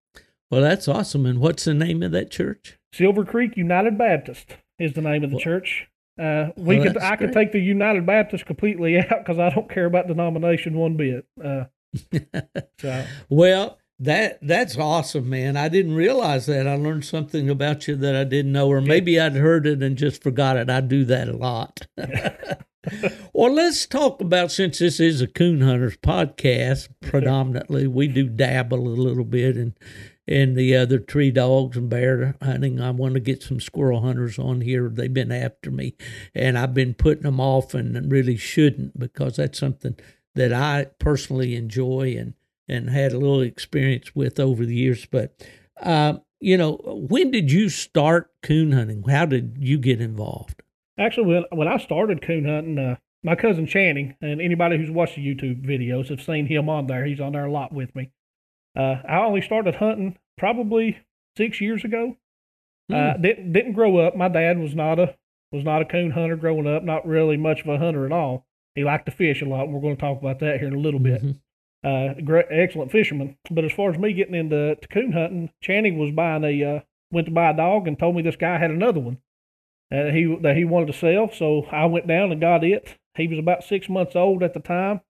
Well, 0.50 0.62
that's 0.62 0.88
awesome. 0.88 1.26
And 1.26 1.40
what's 1.40 1.66
the 1.66 1.74
name 1.74 2.02
of 2.04 2.12
that 2.12 2.32
church? 2.32 2.78
Silver 2.94 3.26
Creek 3.26 3.58
United 3.58 3.98
Baptist 3.98 4.56
is 4.80 4.94
the 4.94 5.02
name 5.02 5.24
of 5.24 5.30
the 5.32 5.36
Well- 5.36 5.44
church. 5.44 5.88
Uh, 6.20 6.50
we 6.58 6.80
Well, 6.80 6.88
could 6.94 6.98
I 6.98 7.16
could 7.16 7.32
take 7.34 7.52
the 7.52 7.60
United 7.60 8.06
Baptist 8.08 8.46
completely 8.48 8.98
out 9.00 9.20
because 9.20 9.38
I 9.38 9.50
don't 9.52 9.70
care 9.70 9.86
about 9.86 10.08
denomination 10.08 10.76
one 10.76 10.96
bit. 10.98 11.26
Uh, 11.44 11.66
so 12.80 13.06
Well, 13.30 13.78
that 14.00 14.40
that's 14.42 14.78
awesome, 14.78 15.30
man. 15.30 15.58
I 15.58 15.70
didn't 15.70 15.96
realize 15.96 16.46
that. 16.46 16.68
I 16.68 16.76
learned 16.76 17.06
something 17.06 17.50
about 17.50 17.88
you 17.88 17.96
that 17.96 18.16
I 18.16 18.24
didn't 18.24 18.52
know, 18.52 18.70
or 18.70 18.82
maybe 18.82 19.20
I'd 19.20 19.36
heard 19.36 19.66
it 19.66 19.82
and 19.82 19.98
just 19.98 20.22
forgot 20.22 20.58
it. 20.58 20.70
I 20.70 20.82
do 20.82 21.04
that 21.06 21.28
a 21.28 21.36
lot. 21.36 21.88
well, 23.34 23.52
let's 23.52 23.88
talk 23.88 24.22
about 24.22 24.52
since 24.52 24.80
this 24.80 25.00
is 25.00 25.22
a 25.22 25.28
coon 25.28 25.62
hunters 25.62 25.98
podcast, 25.98 26.90
predominantly 27.02 27.88
we 27.88 28.08
do 28.08 28.28
dabble 28.28 28.88
a 28.88 28.90
little 28.90 29.26
bit 29.26 29.58
in 29.58 29.76
in 30.28 30.56
the 30.56 30.76
other 30.76 31.00
tree 31.00 31.32
dogs 31.32 31.78
and 31.78 31.90
bear 31.90 32.36
hunting. 32.42 32.82
I 32.82 32.92
want 32.92 33.16
to 33.16 33.20
get 33.20 33.42
some 33.42 33.62
squirrel 33.62 34.02
hunters 34.02 34.38
on 34.38 34.62
here. 34.62 34.90
They've 34.90 35.12
been 35.12 35.32
after 35.32 35.72
me, 35.72 35.96
and 36.36 36.58
I've 36.58 36.74
been 36.74 36.94
putting 36.94 37.24
them 37.24 37.40
off, 37.40 37.74
and 37.74 38.12
really 38.12 38.38
shouldn't 38.38 39.00
because 39.00 39.38
that's 39.38 39.58
something 39.58 39.98
that 40.36 40.54
I 40.54 40.88
personally 41.00 41.56
enjoy 41.56 42.16
and 42.20 42.34
and 42.68 42.90
had 42.90 43.14
a 43.14 43.18
little 43.20 43.42
experience 43.42 44.16
with 44.16 44.40
over 44.40 44.66
the 44.66 44.76
years. 44.76 45.06
But 45.06 45.34
uh, 45.82 46.16
you 46.40 46.58
know, 46.58 46.80
when 46.86 47.32
did 47.32 47.52
you 47.52 47.70
start 47.70 48.32
coon 48.44 48.72
hunting? 48.72 49.04
How 49.08 49.26
did 49.26 49.58
you 49.60 49.78
get 49.80 50.02
involved? 50.02 50.62
Actually, 51.00 51.28
when 51.28 51.44
when 51.52 51.68
I 51.68 51.78
started 51.78 52.22
coon 52.22 52.46
hunting, 52.46 52.78
uh, 52.80 52.96
my 53.24 53.36
cousin 53.36 53.68
Channing, 53.68 54.16
and 54.22 54.42
anybody 54.42 54.78
who's 54.78 54.92
watched 54.92 55.16
the 55.16 55.26
YouTube 55.26 55.66
videos 55.66 56.10
have 56.10 56.22
seen 56.22 56.46
him 56.46 56.70
on 56.70 56.88
there. 56.88 57.06
He's 57.06 57.20
on 57.20 57.34
there 57.34 57.46
a 57.46 57.52
lot 57.52 57.74
with 57.74 57.96
me. 57.96 58.12
Uh, 58.76 58.98
I 59.08 59.18
only 59.20 59.42
started 59.42 59.76
hunting 59.76 60.18
probably 60.38 61.00
six 61.36 61.60
years 61.62 61.84
ago. 61.84 62.18
Uh, 62.94 63.18
didn't 63.18 63.52
didn't 63.52 63.74
grow 63.74 63.98
up. 63.98 64.16
My 64.16 64.30
dad 64.30 64.60
was 64.60 64.74
not 64.74 64.98
a 64.98 65.16
was 65.52 65.64
not 65.64 65.82
a 65.82 65.86
coon 65.86 66.12
hunter 66.12 66.36
growing 66.36 66.68
up. 66.68 66.84
Not 66.84 67.06
really 67.08 67.36
much 67.38 67.62
of 67.62 67.68
a 67.68 67.78
hunter 67.78 68.06
at 68.06 68.12
all. 68.12 68.46
He 68.76 68.84
liked 68.84 69.08
to 69.08 69.12
fish 69.12 69.42
a 69.42 69.46
lot. 69.46 69.66
and 69.66 69.74
We're 69.74 69.82
going 69.82 69.96
to 69.98 70.02
talk 70.02 70.20
about 70.22 70.40
that 70.40 70.60
here 70.60 70.68
in 70.68 70.76
a 70.76 70.80
little 70.80 71.00
bit. 71.00 71.22
Mhm. 71.24 71.40
Uh, 71.84 72.14
great, 72.24 72.48
excellent 72.50 72.92
fisherman. 72.92 73.38
But 73.50 73.64
as 73.64 73.72
far 73.72 73.92
as 73.92 73.98
me 73.98 74.14
getting 74.14 74.36
into 74.36 74.76
to 74.76 74.88
coon 74.88 75.12
hunting, 75.12 75.52
Channing 75.62 75.98
was 75.98 76.12
buying 76.12 76.44
a 76.44 76.64
uh, 76.64 76.80
went 77.12 77.28
to 77.28 77.34
buy 77.34 77.52
a 77.52 77.56
dog 77.56 77.88
and 77.88 77.98
told 77.98 78.16
me 78.16 78.22
this 78.22 78.36
guy 78.36 78.58
had 78.58 78.72
another 78.72 79.00
one 79.00 79.20
uh, 79.92 80.12
he 80.12 80.38
that 80.42 80.58
he 80.58 80.66
wanted 80.66 80.88
to 80.88 80.94
sell. 80.94 81.32
So 81.32 81.66
I 81.72 81.86
went 81.86 82.08
down 82.08 82.32
and 82.32 82.42
got 82.42 82.64
it. 82.64 82.98
He 83.16 83.28
was 83.28 83.40
about 83.40 83.64
six 83.64 83.90
months 83.90 84.16
old 84.16 84.44
at 84.44 84.54
the 84.54 84.60
time, 84.60 85.02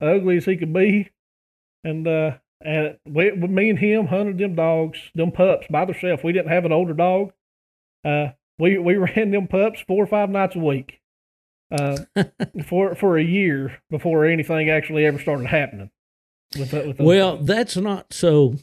ugly 0.00 0.36
as 0.38 0.44
he 0.44 0.56
could 0.56 0.72
be, 0.72 1.10
and 1.84 2.06
uh, 2.06 2.38
and 2.60 2.98
we, 3.04 3.30
me 3.32 3.70
and 3.70 3.78
him 3.78 4.06
hunted 4.06 4.38
them 4.38 4.54
dogs, 4.54 4.98
them 5.14 5.30
pups 5.30 5.66
by 5.70 5.84
themselves. 5.84 6.24
We 6.24 6.32
didn't 6.32 6.52
have 6.52 6.64
an 6.64 6.72
older 6.72 6.94
dog. 6.94 7.32
Uh, 8.04 8.28
we 8.58 8.78
we 8.78 8.96
ran 8.96 9.30
them 9.30 9.46
pups 9.46 9.82
four 9.86 10.02
or 10.02 10.06
five 10.06 10.30
nights 10.30 10.56
a 10.56 10.60
week, 10.60 11.00
uh, 11.70 11.98
for 12.66 12.94
for 12.94 13.18
a 13.18 13.24
year 13.24 13.80
before 13.90 14.24
anything 14.24 14.70
actually 14.70 15.04
ever 15.04 15.18
started 15.18 15.46
happening. 15.46 15.90
With, 16.58 16.72
with 16.72 17.00
Well, 17.00 17.36
that's 17.38 17.76
not 17.76 18.12
so 18.12 18.56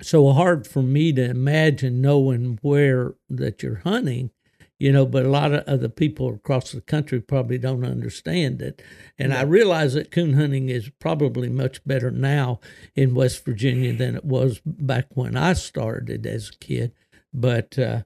so 0.00 0.32
hard 0.32 0.66
for 0.66 0.82
me 0.82 1.12
to 1.12 1.22
imagine 1.22 2.00
knowing 2.00 2.58
where 2.62 3.14
that 3.30 3.62
you're 3.62 3.82
hunting, 3.84 4.30
you 4.78 4.90
know, 4.90 5.06
but 5.06 5.24
a 5.24 5.30
lot 5.30 5.54
of 5.54 5.64
other 5.68 5.88
people 5.88 6.34
across 6.34 6.72
the 6.72 6.80
country 6.80 7.20
probably 7.20 7.56
don't 7.58 7.84
understand 7.84 8.60
it. 8.60 8.82
And 9.16 9.32
I 9.32 9.42
realize 9.42 9.94
that 9.94 10.10
coon 10.10 10.34
hunting 10.34 10.68
is 10.68 10.90
probably 10.98 11.48
much 11.48 11.84
better 11.84 12.10
now 12.10 12.58
in 12.96 13.14
West 13.14 13.44
Virginia 13.44 13.92
than 13.92 14.16
it 14.16 14.24
was 14.24 14.60
back 14.64 15.06
when 15.14 15.36
I 15.36 15.52
started 15.52 16.26
as 16.26 16.48
a 16.48 16.58
kid. 16.58 16.92
But 17.32 17.78
uh, 17.78 18.02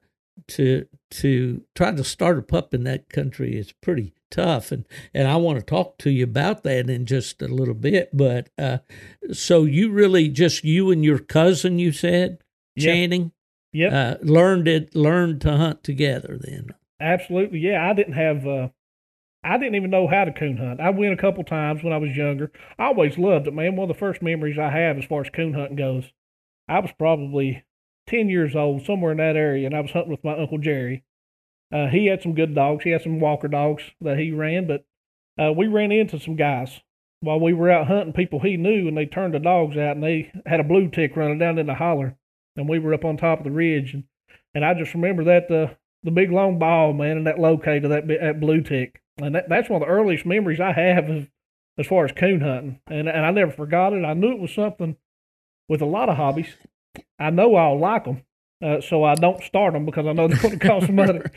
to 0.49 0.85
to 1.09 1.63
try 1.73 1.91
to 1.91 2.03
start 2.03 2.37
a 2.37 2.43
pup 2.43 2.73
in 2.73 2.83
that 2.83 3.09
country 3.09 3.57
is 3.57 3.71
pretty 3.71 4.13
tough 4.29 4.71
and 4.71 4.85
and 5.13 5.27
I 5.27 5.37
want 5.37 5.59
to 5.59 5.65
talk 5.65 5.97
to 5.99 6.09
you 6.09 6.23
about 6.25 6.63
that 6.63 6.89
in 6.89 7.05
just 7.05 7.41
a 7.41 7.47
little 7.47 7.73
bit 7.73 8.09
but 8.13 8.49
uh 8.57 8.79
so 9.31 9.63
you 9.63 9.91
really 9.91 10.27
just 10.29 10.63
you 10.63 10.91
and 10.91 11.03
your 11.03 11.19
cousin 11.19 11.79
you 11.79 11.91
said 11.91 12.39
Yeah. 12.75 12.93
Channing 12.93 13.31
Yep. 13.73 13.93
Uh, 13.93 14.25
learned 14.25 14.67
it, 14.67 14.95
learned 14.95 15.41
to 15.41 15.55
hunt 15.55 15.83
together. 15.83 16.39
Then. 16.41 16.69
Absolutely. 16.99 17.59
Yeah, 17.59 17.87
I 17.87 17.93
didn't 17.93 18.13
have. 18.13 18.47
Uh, 18.47 18.69
I 19.43 19.57
didn't 19.57 19.75
even 19.75 19.91
know 19.91 20.07
how 20.07 20.25
to 20.25 20.31
coon 20.31 20.57
hunt. 20.57 20.79
I 20.79 20.89
went 20.89 21.13
a 21.13 21.17
couple 21.17 21.43
times 21.43 21.83
when 21.83 21.93
I 21.93 21.97
was 21.97 22.15
younger. 22.15 22.51
I 22.79 22.85
always 22.85 23.17
loved 23.17 23.47
it, 23.47 23.53
man. 23.53 23.75
One 23.75 23.89
of 23.89 23.95
the 23.95 23.99
first 23.99 24.21
memories 24.21 24.57
I 24.57 24.71
have 24.71 24.97
as 24.97 25.05
far 25.05 25.21
as 25.21 25.29
coon 25.29 25.53
hunting 25.53 25.75
goes, 25.75 26.11
I 26.67 26.79
was 26.79 26.91
probably 26.97 27.65
ten 28.07 28.29
years 28.29 28.55
old, 28.55 28.85
somewhere 28.85 29.11
in 29.11 29.17
that 29.17 29.35
area, 29.35 29.67
and 29.67 29.75
I 29.75 29.81
was 29.81 29.91
hunting 29.91 30.11
with 30.11 30.23
my 30.23 30.35
uncle 30.37 30.57
Jerry. 30.57 31.03
Uh, 31.73 31.87
he 31.87 32.05
had 32.05 32.21
some 32.21 32.33
good 32.33 32.55
dogs. 32.55 32.83
He 32.83 32.91
had 32.91 33.01
some 33.01 33.19
Walker 33.19 33.47
dogs 33.47 33.83
that 34.01 34.17
he 34.17 34.31
ran, 34.31 34.67
but 34.67 34.85
uh, 35.41 35.51
we 35.51 35.67
ran 35.67 35.91
into 35.91 36.19
some 36.19 36.35
guys 36.35 36.81
while 37.19 37.39
we 37.39 37.53
were 37.53 37.71
out 37.71 37.87
hunting 37.87 38.13
people 38.13 38.39
he 38.39 38.57
knew, 38.57 38.87
and 38.87 38.97
they 38.97 39.05
turned 39.05 39.33
the 39.33 39.39
dogs 39.39 39.77
out, 39.77 39.95
and 39.95 40.03
they 40.03 40.31
had 40.45 40.59
a 40.59 40.63
blue 40.63 40.89
tick 40.89 41.15
running 41.15 41.39
down 41.39 41.57
in 41.57 41.65
the 41.65 41.75
holler, 41.75 42.15
and 42.55 42.69
we 42.69 42.79
were 42.79 42.93
up 42.93 43.05
on 43.05 43.17
top 43.17 43.39
of 43.39 43.43
the 43.43 43.51
ridge, 43.51 43.93
and 43.93 44.03
and 44.53 44.65
I 44.65 44.73
just 44.73 44.93
remember 44.93 45.23
that 45.25 45.51
uh, 45.51 45.73
the 46.03 46.11
big 46.11 46.31
long 46.31 46.57
bawl, 46.57 46.93
man, 46.93 47.17
and 47.17 47.27
that 47.27 47.39
locator, 47.39 47.87
that 47.89 48.07
that 48.07 48.39
blue 48.39 48.61
tick, 48.61 49.01
and 49.17 49.35
that, 49.35 49.49
that's 49.49 49.69
one 49.69 49.81
of 49.81 49.87
the 49.87 49.93
earliest 49.93 50.25
memories 50.25 50.59
I 50.59 50.71
have 50.71 51.09
of, 51.09 51.27
as 51.77 51.87
far 51.87 52.05
as 52.05 52.11
coon 52.11 52.41
hunting, 52.41 52.79
and 52.87 53.09
and 53.09 53.25
I 53.25 53.31
never 53.31 53.51
forgot 53.51 53.93
it. 53.93 54.05
I 54.05 54.13
knew 54.13 54.31
it 54.31 54.39
was 54.39 54.53
something 54.53 54.95
with 55.67 55.81
a 55.81 55.85
lot 55.85 56.09
of 56.09 56.17
hobbies. 56.17 56.55
I 57.19 57.29
know 57.29 57.55
I'll 57.55 57.79
like 57.79 58.05
them, 58.05 58.23
uh, 58.63 58.81
so 58.81 59.03
I 59.03 59.15
don't 59.15 59.43
start 59.43 59.73
them 59.73 59.85
because 59.85 60.05
I 60.07 60.13
know 60.13 60.27
they're 60.27 60.37
going 60.41 60.59
to 60.59 60.67
cost 60.67 60.89
money. 60.89 61.21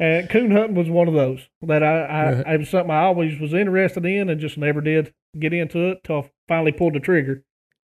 And 0.00 0.30
coon 0.30 0.52
hunting 0.52 0.76
was 0.76 0.88
one 0.88 1.08
of 1.08 1.14
those 1.14 1.48
that 1.62 1.82
I, 1.82 2.02
I 2.02 2.32
Right. 2.32 2.46
it 2.54 2.58
was 2.60 2.68
something 2.68 2.92
I 2.92 3.02
always 3.02 3.40
was 3.40 3.52
interested 3.52 4.04
in 4.06 4.28
and 4.28 4.40
just 4.40 4.56
never 4.56 4.80
did 4.80 5.12
get 5.36 5.52
into 5.52 5.88
it 5.90 6.04
till 6.04 6.18
I 6.20 6.30
finally 6.46 6.70
pulled 6.70 6.94
the 6.94 7.00
trigger 7.00 7.42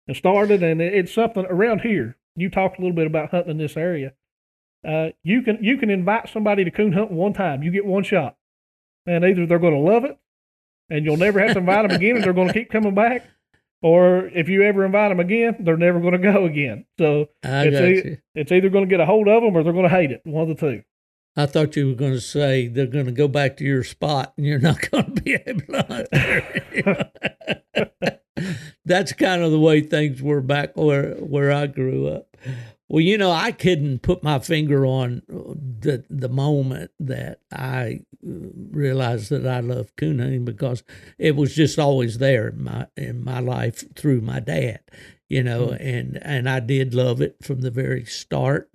and 0.07 0.17
started. 0.17 0.63
And 0.63 0.81
it, 0.81 0.95
it's 0.95 1.13
something 1.13 1.45
around 1.45 1.81
here. 1.81 2.17
You 2.36 2.49
talked 2.49 2.79
a 2.79 2.81
little 2.81 2.95
bit 2.95 3.05
about 3.05 3.29
hunting 3.29 3.51
in 3.51 3.57
this 3.60 3.77
area. 3.77 4.13
Uh, 4.84 5.10
you 5.23 5.43
can 5.43 5.63
you 5.63 5.77
can 5.77 5.91
invite 5.91 6.27
somebody 6.29 6.63
to 6.63 6.71
coon 6.71 6.93
hunt 6.93 7.12
one 7.12 7.34
time. 7.34 7.62
You 7.62 7.69
get 7.69 7.86
one 7.86 8.03
shot, 8.03 8.36
and 9.05 9.23
either 9.23 9.45
they're 9.45 9.60
going 9.60 9.75
to 9.75 9.79
love 9.91 10.03
it, 10.03 10.17
and 10.89 11.05
you'll 11.05 11.17
never 11.17 11.39
have 11.39 11.53
to 11.53 11.60
invite 11.60 11.88
them 11.88 11.95
again, 11.95 12.15
and 12.15 12.23
they're 12.25 12.34
going 12.34 12.47
to 12.47 12.53
keep 12.55 12.71
coming 12.71 12.95
back. 12.95 13.27
Or 13.81 14.27
if 14.27 14.47
you 14.47 14.61
ever 14.63 14.85
invite 14.85 15.09
them 15.09 15.19
again, 15.19 15.55
they're 15.59 15.75
never 15.77 15.99
going 15.99 16.13
to 16.13 16.19
go 16.19 16.45
again. 16.45 16.85
So 16.99 17.29
I 17.43 17.65
It's 17.65 17.79
got 17.79 17.87
you. 17.89 18.17
it's 18.35 18.51
either 18.51 18.69
going 18.69 18.85
to 18.85 18.89
get 18.89 18.99
a 18.99 19.05
hold 19.05 19.27
of 19.27 19.41
them 19.41 19.55
or 19.55 19.63
they're 19.63 19.73
going 19.73 19.89
to 19.89 19.95
hate 19.95 20.11
it. 20.11 20.21
One 20.23 20.43
of 20.43 20.49
the 20.49 20.55
two. 20.55 20.83
I 21.35 21.45
thought 21.45 21.75
you 21.77 21.87
were 21.87 21.95
going 21.95 22.11
to 22.13 22.21
say 22.21 22.67
they're 22.67 22.85
going 22.87 23.05
to 23.05 23.11
go 23.11 23.27
back 23.27 23.57
to 23.57 23.63
your 23.63 23.83
spot 23.83 24.33
and 24.37 24.45
you're 24.45 24.59
not 24.59 24.81
going 24.91 25.15
to 25.15 25.21
be 25.21 25.33
able 25.33 25.61
to. 25.73 27.11
That's 28.85 29.13
kind 29.13 29.41
of 29.41 29.51
the 29.51 29.59
way 29.59 29.81
things 29.81 30.21
were 30.21 30.41
back 30.41 30.75
where 30.75 31.13
where 31.15 31.51
I 31.51 31.67
grew 31.67 32.07
up. 32.07 32.35
Well, 32.91 32.99
you 32.99 33.17
know, 33.17 33.32
I 33.32 33.54
couldn't 33.54 33.99
put 34.01 34.21
my 34.21 34.39
finger 34.39 34.86
on 34.86 35.21
the 35.30 36.04
the 36.10 36.27
moment 36.27 36.91
that 36.99 37.39
I 37.49 38.01
uh, 38.21 38.49
realized 38.69 39.30
that 39.30 39.47
I 39.47 39.62
loved 39.62 39.95
coon 39.95 40.19
hunting 40.19 40.43
because 40.43 40.84
it 41.17 41.38
was 41.38 41.56
just 41.56 41.80
always 41.80 42.17
there 42.17 42.49
in 42.49 42.62
my 42.65 42.88
in 42.97 43.23
my 43.23 43.39
life 43.39 43.86
through 43.95 44.19
my 44.19 44.41
dad, 44.41 44.82
you 45.30 45.41
know, 45.41 45.69
and 45.69 46.19
and 46.21 46.49
I 46.49 46.60
did 46.60 46.93
love 46.93 47.21
it 47.21 47.38
from 47.41 47.62
the 47.62 47.71
very 47.71 48.04
start 48.04 48.69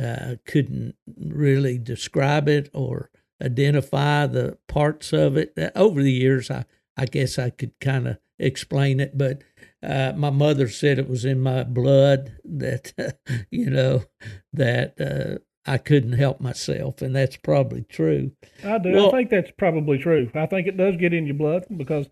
uh, 0.00 0.36
couldn't 0.44 0.94
really 1.18 1.78
describe 1.78 2.48
it 2.48 2.70
or 2.72 3.10
identify 3.42 4.26
the 4.26 4.58
parts 4.68 5.12
of 5.12 5.36
it. 5.36 5.52
Uh, 5.58 5.70
Over 5.74 6.04
the 6.04 6.12
years, 6.12 6.50
I, 6.52 6.66
I 6.96 7.06
guess 7.06 7.38
I 7.38 7.50
could 7.50 7.78
kind 7.80 8.06
of 8.06 8.18
explain 8.38 9.00
it, 9.00 9.16
but 9.18 9.42
uh, 9.82 10.12
my 10.16 10.30
mother 10.30 10.68
said 10.68 10.98
it 10.98 11.08
was 11.08 11.24
in 11.24 11.40
my 11.40 11.64
blood 11.64 12.32
that, 12.44 12.92
you 13.50 13.70
know, 13.70 14.04
that 14.52 15.00
uh, 15.00 15.38
I 15.70 15.78
couldn't 15.78 16.12
help 16.12 16.40
myself, 16.40 17.02
and 17.02 17.14
that's 17.14 17.36
probably 17.36 17.82
true. 17.82 18.32
I 18.64 18.78
do. 18.78 18.92
Well- 18.92 19.08
I 19.08 19.10
think 19.10 19.30
that's 19.30 19.50
probably 19.58 19.98
true. 19.98 20.30
I 20.34 20.46
think 20.46 20.66
it 20.66 20.76
does 20.76 20.96
get 20.96 21.12
in 21.12 21.26
your 21.26 21.34
blood 21.34 21.66
because 21.76 22.08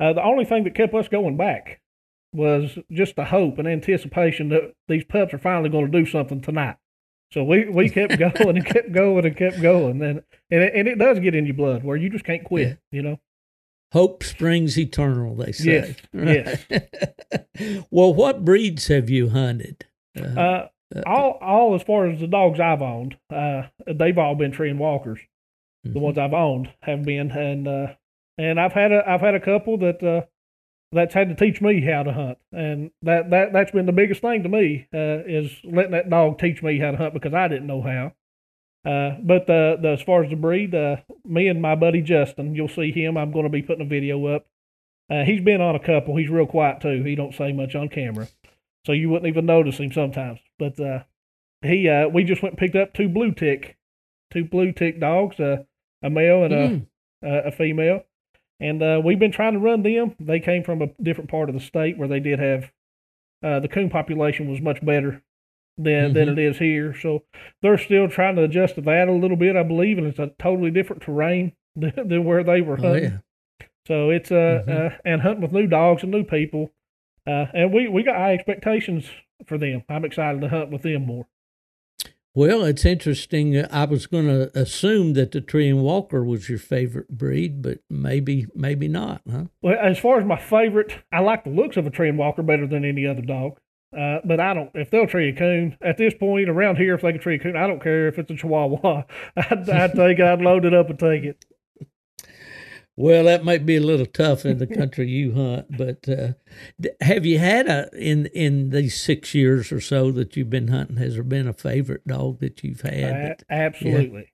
uh, 0.00 0.12
the 0.12 0.22
only 0.22 0.44
thing 0.44 0.64
that 0.64 0.74
kept 0.74 0.94
us 0.94 1.08
going 1.08 1.36
back 1.36 1.80
was 2.32 2.78
just 2.90 3.16
the 3.16 3.24
hope 3.24 3.58
and 3.58 3.66
anticipation 3.66 4.50
that 4.50 4.72
these 4.88 5.04
pups 5.04 5.32
are 5.32 5.38
finally 5.38 5.70
going 5.70 5.90
to 5.90 5.98
do 5.98 6.04
something 6.04 6.40
tonight. 6.40 6.76
So 7.32 7.42
we, 7.44 7.68
we 7.68 7.88
kept 7.90 8.18
going 8.18 8.56
and 8.56 8.66
kept 8.66 8.92
going 8.92 9.24
and 9.24 9.36
kept 9.36 9.60
going, 9.62 10.02
and 10.02 10.22
and 10.50 10.62
it, 10.62 10.72
and 10.74 10.88
it 10.88 10.98
does 10.98 11.18
get 11.18 11.34
in 11.34 11.46
your 11.46 11.54
blood 11.54 11.82
where 11.82 11.96
you 11.96 12.10
just 12.10 12.24
can't 12.24 12.44
quit. 12.44 12.78
You 12.92 13.02
know. 13.02 13.20
Hope 13.92 14.22
springs 14.24 14.78
eternal, 14.78 15.34
they 15.36 15.52
say. 15.52 15.96
Yes, 16.12 16.66
yes. 16.70 17.86
well, 17.90 18.12
what 18.12 18.44
breeds 18.44 18.88
have 18.88 19.08
you 19.08 19.30
hunted? 19.30 19.86
Uh, 20.18 20.68
Uh, 20.94 21.02
all 21.04 21.38
all 21.40 21.74
as 21.74 21.82
far 21.82 22.06
as 22.08 22.20
the 22.20 22.26
dogs 22.28 22.60
I've 22.60 22.80
owned, 22.82 23.16
uh, 23.34 23.62
they've 23.86 24.16
all 24.16 24.36
been 24.36 24.52
tree 24.52 24.70
and 24.70 24.78
walkers. 24.78 25.18
Mm-hmm. 25.18 25.94
The 25.94 25.98
ones 25.98 26.18
I've 26.18 26.32
owned 26.32 26.72
have 26.82 27.02
been, 27.02 27.30
and 27.32 27.66
uh, 27.66 27.86
and 28.38 28.60
I've 28.60 28.72
had 28.72 28.92
a 28.92 29.02
I've 29.08 29.20
had 29.20 29.34
a 29.34 29.40
couple 29.40 29.78
that 29.78 30.02
uh, 30.02 30.26
that's 30.92 31.12
had 31.14 31.28
to 31.28 31.34
teach 31.34 31.60
me 31.60 31.80
how 31.80 32.04
to 32.04 32.12
hunt, 32.12 32.38
and 32.52 32.90
that 33.02 33.30
that 33.30 33.52
that's 33.52 33.72
been 33.72 33.86
the 33.86 33.92
biggest 33.92 34.20
thing 34.20 34.44
to 34.44 34.48
me 34.48 34.86
uh, 34.94 35.26
is 35.26 35.50
letting 35.64 35.90
that 35.90 36.08
dog 36.08 36.38
teach 36.38 36.62
me 36.62 36.78
how 36.78 36.92
to 36.92 36.96
hunt 36.96 37.14
because 37.14 37.34
I 37.34 37.48
didn't 37.48 37.66
know 37.66 37.82
how. 37.82 38.12
Uh, 38.86 39.16
but 39.20 39.46
the, 39.48 39.76
the 39.82 39.88
as 39.88 40.02
far 40.02 40.22
as 40.22 40.30
the 40.30 40.36
breed, 40.36 40.72
uh, 40.74 40.96
me 41.24 41.48
and 41.48 41.60
my 41.60 41.74
buddy 41.74 42.00
Justin, 42.00 42.54
you'll 42.54 42.68
see 42.68 42.92
him. 42.92 43.16
I'm 43.16 43.32
going 43.32 43.44
to 43.44 43.50
be 43.50 43.62
putting 43.62 43.84
a 43.84 43.88
video 43.88 44.24
up. 44.26 44.46
Uh, 45.10 45.24
he's 45.24 45.40
been 45.40 45.60
on 45.60 45.74
a 45.74 45.80
couple. 45.80 46.16
He's 46.16 46.30
real 46.30 46.46
quiet 46.46 46.80
too. 46.80 47.02
He 47.02 47.14
don't 47.16 47.34
say 47.34 47.52
much 47.52 47.74
on 47.74 47.88
camera, 47.88 48.28
so 48.86 48.92
you 48.92 49.08
wouldn't 49.10 49.28
even 49.28 49.44
notice 49.46 49.78
him 49.78 49.92
sometimes. 49.92 50.38
But 50.58 50.78
uh, 50.78 51.02
he, 51.62 51.88
uh, 51.88 52.08
we 52.08 52.22
just 52.24 52.42
went 52.42 52.52
and 52.52 52.58
picked 52.58 52.76
up 52.76 52.94
two 52.94 53.08
blue 53.08 53.32
tick, 53.32 53.76
two 54.32 54.44
blue 54.44 54.72
tick 54.72 55.00
dogs, 55.00 55.40
uh, 55.40 55.64
a 56.02 56.10
male 56.10 56.44
and 56.44 56.54
a 56.54 56.68
Mm. 56.68 56.86
a, 57.24 57.48
a 57.48 57.50
female, 57.50 58.04
and 58.60 58.82
uh, 58.82 59.00
we've 59.04 59.18
been 59.18 59.32
trying 59.32 59.54
to 59.54 59.58
run 59.58 59.82
them. 59.82 60.14
They 60.20 60.38
came 60.40 60.62
from 60.62 60.82
a 60.82 60.88
different 61.02 61.30
part 61.30 61.48
of 61.48 61.54
the 61.54 61.60
state 61.60 61.98
where 61.98 62.08
they 62.08 62.20
did 62.20 62.38
have 62.38 62.70
uh, 63.42 63.60
the 63.60 63.68
coon 63.68 63.90
population 63.90 64.48
was 64.50 64.60
much 64.60 64.84
better 64.84 65.22
than 65.78 66.12
than 66.14 66.28
it 66.28 66.38
is 66.38 66.58
here. 66.58 66.94
So 66.98 67.24
they're 67.62 67.78
still 67.78 68.08
trying 68.08 68.36
to 68.36 68.42
adjust 68.44 68.76
to 68.76 68.80
that 68.82 69.08
a 69.08 69.12
little 69.12 69.36
bit, 69.36 69.56
I 69.56 69.62
believe, 69.62 69.98
and 69.98 70.06
it's 70.06 70.18
a 70.18 70.32
totally 70.38 70.70
different 70.70 71.02
terrain 71.02 71.52
than, 71.76 71.92
than 72.08 72.24
where 72.24 72.42
they 72.44 72.60
were 72.60 72.78
Oh, 72.78 72.82
hunting. 72.82 73.04
yeah. 73.04 73.66
So 73.86 74.10
it's 74.10 74.32
uh, 74.32 74.64
Mhm. 74.66 74.86
uh 74.92 74.96
and 75.04 75.20
hunting 75.22 75.42
with 75.42 75.52
new 75.52 75.66
dogs 75.66 76.02
and 76.02 76.10
new 76.10 76.24
people, 76.24 76.72
uh, 77.26 77.46
and 77.54 77.72
we 77.72 77.88
we 77.88 78.02
got 78.02 78.16
high 78.16 78.34
expectations 78.34 79.08
for 79.46 79.58
them. 79.58 79.82
I'm 79.88 80.04
excited 80.04 80.40
to 80.40 80.48
hunt 80.48 80.70
with 80.70 80.82
them 80.82 81.06
more. 81.06 81.26
Well, 82.34 82.64
it's 82.64 82.84
interesting. 82.84 83.64
I 83.64 83.84
was 83.86 84.06
going 84.06 84.26
to 84.26 84.50
assume 84.58 85.14
that 85.14 85.32
the 85.32 85.40
Treeing 85.40 85.80
Walker 85.80 86.22
was 86.22 86.50
your 86.50 86.58
favorite 86.58 87.08
breed, 87.08 87.62
but 87.62 87.78
maybe 87.88 88.46
maybe 88.54 88.88
not, 88.88 89.22
huh? 89.30 89.44
Well, 89.62 89.78
as 89.80 89.98
far 89.98 90.18
as 90.18 90.26
my 90.26 90.36
favorite, 90.38 90.98
I 91.10 91.20
like 91.20 91.44
the 91.44 91.50
looks 91.50 91.78
of 91.78 91.86
a 91.86 91.90
Treeing 91.90 92.18
Walker 92.18 92.42
better 92.42 92.66
than 92.66 92.84
any 92.84 93.06
other 93.06 93.22
dog. 93.22 93.58
Uh, 93.96 94.20
but 94.24 94.40
I 94.40 94.52
don't. 94.54 94.70
If 94.74 94.90
they'll 94.90 95.06
tree 95.06 95.30
a 95.30 95.32
coon 95.32 95.76
at 95.80 95.96
this 95.96 96.12
point 96.14 96.48
around 96.48 96.76
here, 96.76 96.94
if 96.94 97.02
they 97.02 97.12
can 97.12 97.20
tree 97.20 97.36
a 97.36 97.38
coon, 97.38 97.56
I 97.56 97.66
don't 97.66 97.82
care 97.82 98.08
if 98.08 98.18
it's 98.18 98.30
a 98.30 98.36
Chihuahua. 98.36 99.04
I'd, 99.36 99.70
I'd 99.70 99.94
take. 99.94 100.20
I'd 100.20 100.40
load 100.40 100.64
it 100.64 100.74
up 100.74 100.90
and 100.90 100.98
take 100.98 101.24
it. 101.24 101.44
Well, 102.98 103.24
that 103.24 103.44
might 103.44 103.66
be 103.66 103.76
a 103.76 103.80
little 103.80 104.06
tough 104.06 104.46
in 104.46 104.56
the 104.56 104.66
country 104.66 105.08
you 105.10 105.32
hunt, 105.34 105.66
but 105.76 106.08
uh, 106.08 106.32
have 107.02 107.26
you 107.26 107.38
had 107.38 107.68
a 107.68 107.90
in 107.94 108.26
in 108.26 108.70
these 108.70 108.98
six 108.98 109.34
years 109.34 109.70
or 109.70 109.80
so 109.80 110.10
that 110.12 110.34
you've 110.34 110.48
been 110.48 110.68
hunting? 110.68 110.96
Has 110.96 111.14
there 111.14 111.22
been 111.22 111.46
a 111.46 111.52
favorite 111.52 112.06
dog 112.06 112.40
that 112.40 112.64
you've 112.64 112.80
had? 112.80 113.38
That- 113.38 113.42
absolutely. 113.50 114.32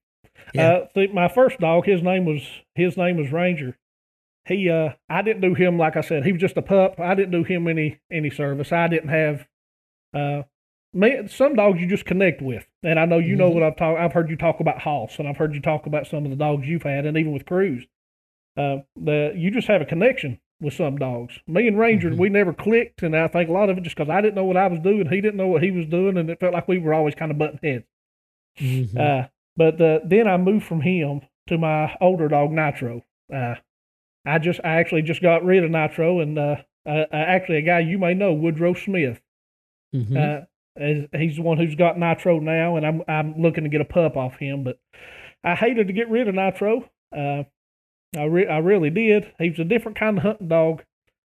Yeah. 0.55 0.87
Uh, 0.95 1.07
my 1.13 1.29
first 1.29 1.59
dog, 1.59 1.87
his 1.87 2.03
name 2.03 2.25
was 2.25 2.43
his 2.75 2.97
name 2.97 3.17
was 3.17 3.33
Ranger. 3.33 3.77
He, 4.45 4.69
uh, 4.69 4.91
I 5.09 5.23
didn't 5.23 5.43
do 5.43 5.55
him 5.55 5.79
like 5.79 5.97
I 5.97 6.01
said. 6.01 6.25
He 6.25 6.33
was 6.33 6.41
just 6.41 6.57
a 6.57 6.63
pup. 6.63 6.99
I 6.99 7.15
didn't 7.15 7.31
do 7.33 7.45
him 7.45 7.67
any 7.69 8.01
any 8.11 8.31
service. 8.31 8.73
I 8.73 8.87
didn't 8.89 9.11
have. 9.11 9.47
Uh, 10.15 10.43
me, 10.95 11.27
some 11.29 11.55
dogs 11.55 11.81
you 11.81 11.87
just 11.87 12.05
connect 12.05 12.43
with, 12.43 12.67
and 12.83 12.99
I 13.01 13.07
know 13.07 13.19
you 13.19 13.35
know 13.37 13.51
Mhm. 13.51 13.55
what 13.55 13.63
I've 13.63 13.77
talked. 13.77 13.99
I've 13.99 14.13
heard 14.13 14.29
you 14.29 14.37
talk 14.37 14.61
about 14.61 14.81
Hoss, 14.83 15.19
and 15.19 15.27
I've 15.27 15.39
heard 15.39 15.55
you 15.55 15.61
talk 15.61 15.87
about 15.87 16.07
some 16.07 16.25
of 16.25 16.31
the 16.31 16.37
dogs 16.37 16.69
you've 16.69 16.83
had, 16.83 17.07
and 17.07 17.17
even 17.17 17.33
with 17.33 17.47
Cruz. 17.47 17.87
Uh, 18.57 18.79
the 18.97 19.33
you 19.35 19.51
just 19.51 19.69
have 19.69 19.81
a 19.81 19.87
connection 19.87 20.39
with 20.61 20.75
some 20.75 20.99
dogs. 20.99 21.41
Me 21.47 21.67
and 21.67 21.79
Ranger, 21.79 22.11
Mhm. 22.11 22.19
we 22.19 22.29
never 22.29 22.53
clicked, 22.53 23.03
and 23.03 23.17
I 23.17 23.27
think 23.29 23.49
a 23.49 23.53
lot 23.53 23.71
of 23.71 23.79
it 23.79 23.85
just 23.85 23.97
because 23.97 24.11
I 24.11 24.21
didn't 24.21 24.35
know 24.35 24.45
what 24.45 24.59
I 24.59 24.67
was 24.67 24.81
doing, 24.81 25.09
he 25.09 25.21
didn't 25.23 25.39
know 25.39 25.49
what 25.49 25.63
he 25.63 25.71
was 25.71 25.87
doing, 25.87 26.19
and 26.19 26.29
it 26.29 26.39
felt 26.39 26.53
like 26.53 26.69
we 26.69 26.79
were 26.79 26.93
always 26.95 27.15
kind 27.15 27.31
of 27.33 27.39
butting 27.39 27.61
heads. 27.63 27.85
Mhm. 28.59 28.97
Uh, 28.99 29.29
but 29.57 29.81
uh, 29.81 30.01
then 30.05 30.29
I 30.29 30.37
moved 30.37 30.67
from 30.67 30.83
him 30.83 31.23
to 31.47 31.57
my 31.57 31.97
older 32.01 32.29
dog 32.29 32.53
Nitro. 32.53 33.03
Uh, 33.33 33.55
I 34.27 34.39
just 34.39 34.61
I 34.63 34.75
actually 34.77 35.03
just 35.03 35.23
got 35.23 35.43
rid 35.45 35.65
of 35.65 35.71
Nitro, 35.71 36.21
and 36.21 36.39
uh, 36.39 36.57
uh, 36.85 37.07
actually 37.11 37.57
a 37.59 37.63
guy 37.63 37.81
you 37.81 37.99
may 37.99 38.13
know, 38.15 38.35
Woodrow 38.35 38.75
Smith. 38.75 39.21
Mhm. 39.95 40.17
Uh, 40.17 41.19
he's 41.19 41.37
the 41.37 41.43
one 41.43 41.59
who's 41.59 41.75
got 41.75 41.99
Nitro 41.99 42.41
now, 42.41 42.77
and 42.77 42.87
I'm 42.87 43.03
I'm 43.09 43.41
looking 43.41 43.65
to 43.65 43.71
get 43.71 43.81
a 43.81 43.85
pup 43.87 44.17
off 44.17 44.37
him. 44.39 44.65
But 44.65 44.79
I 45.45 45.55
hated 45.55 45.87
to 45.89 45.93
get 45.93 46.09
rid 46.09 46.29
of 46.29 46.35
Nitro. 46.35 46.89
Uh, 47.15 47.45
I 48.17 48.25
re- 48.25 48.47
I 48.47 48.59
really 48.59 48.91
did. 48.91 49.33
He 49.39 49.51
was 49.51 49.59
a 49.59 49.65
different 49.65 49.99
kind 49.99 50.17
of 50.19 50.23
hunting 50.23 50.49
dog 50.49 50.83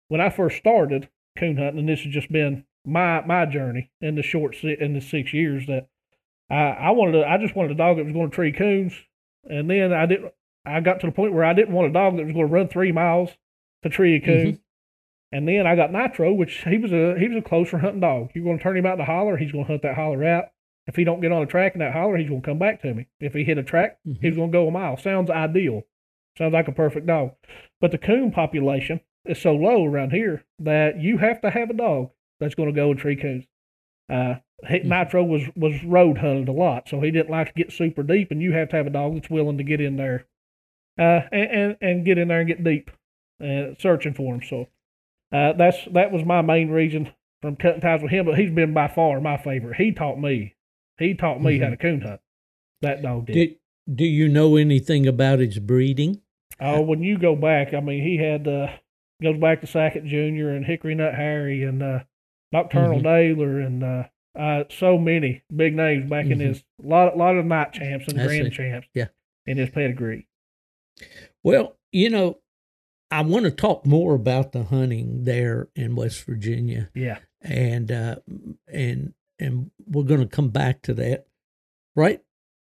when 0.09 0.21
I 0.21 0.31
first 0.31 0.57
started 0.59 1.09
coon 1.37 1.57
hunting, 1.57 1.81
and 1.81 1.88
this 1.88 2.01
has 2.03 2.12
just 2.12 2.31
been 2.33 2.64
my 2.85 3.25
my 3.27 3.45
journey 3.47 3.90
in 4.01 4.14
the 4.14 4.23
short 4.23 4.55
si- 4.57 4.77
in 4.81 4.95
the 4.95 5.01
six 5.01 5.33
years 5.35 5.66
that 5.66 5.88
I, 6.49 6.55
I 6.71 6.90
wanted 6.92 7.12
to, 7.12 7.29
I 7.29 7.38
just 7.38 7.57
wanted 7.57 7.73
a 7.73 7.75
dog 7.75 7.97
that 7.97 8.05
was 8.05 8.14
going 8.14 8.31
to 8.31 8.35
tree 8.35 8.53
coons, 8.53 8.95
and 9.45 9.69
then 9.69 9.92
I 9.92 10.07
didn't. 10.07 10.33
I 10.64 10.81
got 10.81 11.01
to 11.01 11.07
the 11.07 11.12
point 11.12 11.33
where 11.33 11.45
I 11.45 11.53
didn't 11.53 11.75
want 11.75 11.88
a 11.88 11.92
dog 11.92 12.16
that 12.16 12.25
was 12.25 12.33
going 12.35 12.47
to 12.47 12.53
run 12.53 12.69
three 12.69 12.90
miles 12.92 13.31
to 13.83 13.88
tree 13.88 14.16
a 14.16 14.21
coon. 14.21 14.61
And 15.32 15.46
then 15.48 15.66
I 15.66 15.74
got 15.76 15.92
Nitro, 15.92 16.32
which 16.32 16.62
he 16.64 16.78
was 16.78 16.92
a 16.92 17.18
he 17.18 17.28
was 17.28 17.36
a 17.36 17.42
closer 17.48 17.78
hunting 17.78 18.00
dog. 18.00 18.30
You're 18.34 18.44
going 18.44 18.58
to 18.58 18.62
turn 18.62 18.76
him 18.76 18.86
out 18.86 18.96
to 18.96 19.04
holler, 19.04 19.36
he's 19.36 19.52
going 19.52 19.64
to 19.64 19.70
hunt 19.70 19.82
that 19.82 19.96
holler 19.96 20.24
out. 20.24 20.46
If 20.86 20.94
he 20.94 21.02
don't 21.04 21.20
get 21.20 21.32
on 21.32 21.42
a 21.42 21.46
track 21.46 21.74
in 21.74 21.80
that 21.80 21.92
holler, 21.92 22.16
he's 22.16 22.28
going 22.28 22.42
to 22.42 22.46
come 22.46 22.58
back 22.60 22.80
to 22.82 22.94
me. 22.94 23.08
If 23.18 23.34
he 23.34 23.42
hit 23.42 23.58
a 23.58 23.64
track, 23.64 23.98
Mhm. 24.06 24.18
he's 24.22 24.36
going 24.36 24.52
to 24.52 24.56
go 24.56 24.68
a 24.68 24.70
mile. 24.70 24.96
Sounds 24.96 25.30
ideal. 25.30 25.82
Sounds 26.38 26.52
like 26.52 26.68
a 26.68 26.72
perfect 26.72 27.06
dog. 27.06 27.32
But 27.80 27.90
the 27.90 27.98
coon 27.98 28.30
population 28.30 29.00
is 29.24 29.40
so 29.40 29.52
low 29.54 29.84
around 29.84 30.12
here 30.12 30.44
that 30.60 31.00
you 31.00 31.18
have 31.18 31.40
to 31.40 31.50
have 31.50 31.70
a 31.70 31.74
dog 31.74 32.10
that's 32.38 32.54
going 32.54 32.68
to 32.68 32.74
go 32.74 32.90
and 32.90 32.98
tree 33.00 33.16
coons. 33.16 33.46
Uh, 34.08 34.36
Mhm. 34.64 34.84
Nitro 34.84 35.24
was 35.24 35.42
was 35.56 35.82
road 35.84 36.18
hunted 36.18 36.48
a 36.48 36.52
lot, 36.52 36.88
so 36.88 37.00
he 37.00 37.10
didn't 37.10 37.30
like 37.30 37.48
to 37.48 37.52
get 37.54 37.72
super 37.72 38.02
deep, 38.04 38.30
and 38.30 38.40
you 38.40 38.52
have 38.52 38.68
to 38.70 38.76
have 38.76 38.86
a 38.86 38.90
dog 38.90 39.14
that's 39.14 39.28
willing 39.28 39.58
to 39.58 39.64
get 39.64 39.80
in 39.80 39.96
there, 39.96 40.26
uh, 40.98 41.22
and 41.32 41.50
and, 41.50 41.76
and 41.80 42.04
get 42.06 42.16
in 42.16 42.28
there 42.28 42.38
and 42.40 42.48
get 42.48 42.62
deep, 42.64 42.90
uh, 43.42 43.74
searching 43.78 44.14
for 44.14 44.34
him. 44.34 44.42
So 44.42 44.68
uh, 45.37 45.53
that's 45.55 45.79
that 45.92 46.12
was 46.12 46.25
my 46.25 46.42
main 46.42 46.70
reason 46.70 47.12
from 47.42 47.57
cutting 47.57 47.81
ties 47.81 48.03
with 48.03 48.11
him. 48.11 48.27
But 48.27 48.38
he's 48.38 48.51
been 48.51 48.72
by 48.75 48.88
far 48.88 49.20
my 49.20 49.37
favorite. 49.37 49.77
He 49.77 49.92
taught 49.92 50.18
me. 50.20 50.55
He 50.99 51.14
taught 51.14 51.42
me 51.42 51.59
how 51.59 51.66
Mhm. 51.66 51.70
to 51.70 51.77
coon 51.77 52.01
hunt. 52.01 52.20
That 52.83 53.03
dog 53.03 53.27
did. 53.27 53.35
Do, 53.35 53.55
do 53.94 54.05
you 54.05 54.29
know 54.29 54.57
anything 54.57 55.07
about 55.07 55.40
its 55.40 55.59
breeding? 55.59 56.20
Oh, 56.61 56.81
when 56.81 57.03
you 57.03 57.18
go 57.18 57.37
back, 57.37 57.75
I 57.75 57.81
mean, 57.81 58.03
he 58.03 58.16
had 58.16 58.49
uh, 58.49 58.68
goes 59.22 59.38
back 59.38 59.61
to 59.61 59.66
Sackett 59.66 60.05
Junior 60.07 60.51
and 60.51 60.64
Hickory 60.64 60.94
Nut 60.94 61.14
Harry 61.14 61.62
and 61.64 61.83
uh, 61.83 62.01
Nocturnal 62.53 63.01
Mhm. 63.01 63.03
Naylor 63.03 63.61
and 63.61 63.83
uh, 63.85 64.05
uh, 64.38 64.64
so 64.70 64.96
many 64.99 65.42
big 65.55 65.75
names 65.75 66.09
back 66.09 66.27
in 66.27 66.38
Mhm. 66.38 66.46
his 66.46 66.64
lot 66.83 67.16
lot 67.16 67.37
of 67.37 67.44
night 67.46 67.72
champs 67.72 68.09
and 68.09 68.20
I 68.20 68.27
grand 68.27 68.44
see. 68.46 68.51
champs. 68.51 68.88
Yeah. 68.94 69.09
in 69.46 69.59
his 69.59 69.70
pedigree. 69.70 70.27
Well, 71.44 71.77
you 71.92 72.11
know, 72.11 72.38
I 73.11 73.23
want 73.23 73.45
to 73.45 73.51
talk 73.51 73.87
more 73.87 74.14
about 74.14 74.53
the 74.53 74.64
hunting 74.64 75.25
there 75.25 75.69
in 75.77 75.95
West 75.95 76.25
Virginia, 76.25 76.90
Yeah, 76.95 77.19
and 77.40 77.90
uh, 77.92 78.16
and 78.66 79.14
and 79.38 79.71
we're 79.87 80.03
going 80.05 80.21
to 80.21 80.27
come 80.27 80.49
back 80.51 80.83
to 80.83 80.95
that. 80.95 81.27
Right 81.95 82.21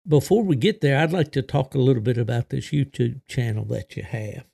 before 0.07 0.43
we 0.43 0.55
get 0.57 0.81
there, 0.83 0.99
I'd 0.99 1.13
like 1.13 1.33
to 1.33 1.43
talk 1.43 1.75
a 1.75 1.79
little 1.79 2.03
bit 2.03 2.19
about 2.19 2.51
this 2.51 2.67
YouTube 2.71 3.21
channel 3.27 3.65
that 3.67 3.97
you 3.97 4.03
have. 4.03 4.45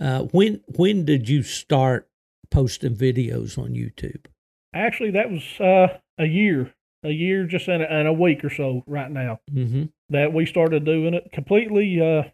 Uh, 0.00 0.22
when 0.32 0.62
when 0.76 1.04
did 1.04 1.28
you 1.28 1.42
start 1.42 2.08
posting 2.50 2.94
videos 2.96 3.58
on 3.58 3.70
YouTube? 3.70 4.26
actually, 4.74 5.10
that 5.12 5.30
was 5.30 5.42
uh, 5.58 5.98
a 6.18 6.26
year, 6.26 6.74
a 7.02 7.10
year 7.10 7.44
just 7.46 7.66
in 7.66 7.80
a, 7.80 8.00
in 8.00 8.06
a 8.06 8.12
week 8.12 8.44
or 8.44 8.50
so 8.50 8.84
right 8.86 9.10
now 9.10 9.40
Mm-hmm. 9.52 9.84
that 10.10 10.32
we 10.34 10.44
started 10.46 10.84
doing 10.84 11.14
it. 11.14 11.30
Completely, 11.32 11.98
uh, 12.00 12.24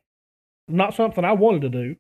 not 0.69 0.93
something 0.95 1.25
I 1.25 1.33
wanted 1.33 1.63
to 1.63 1.69
do. 1.69 1.97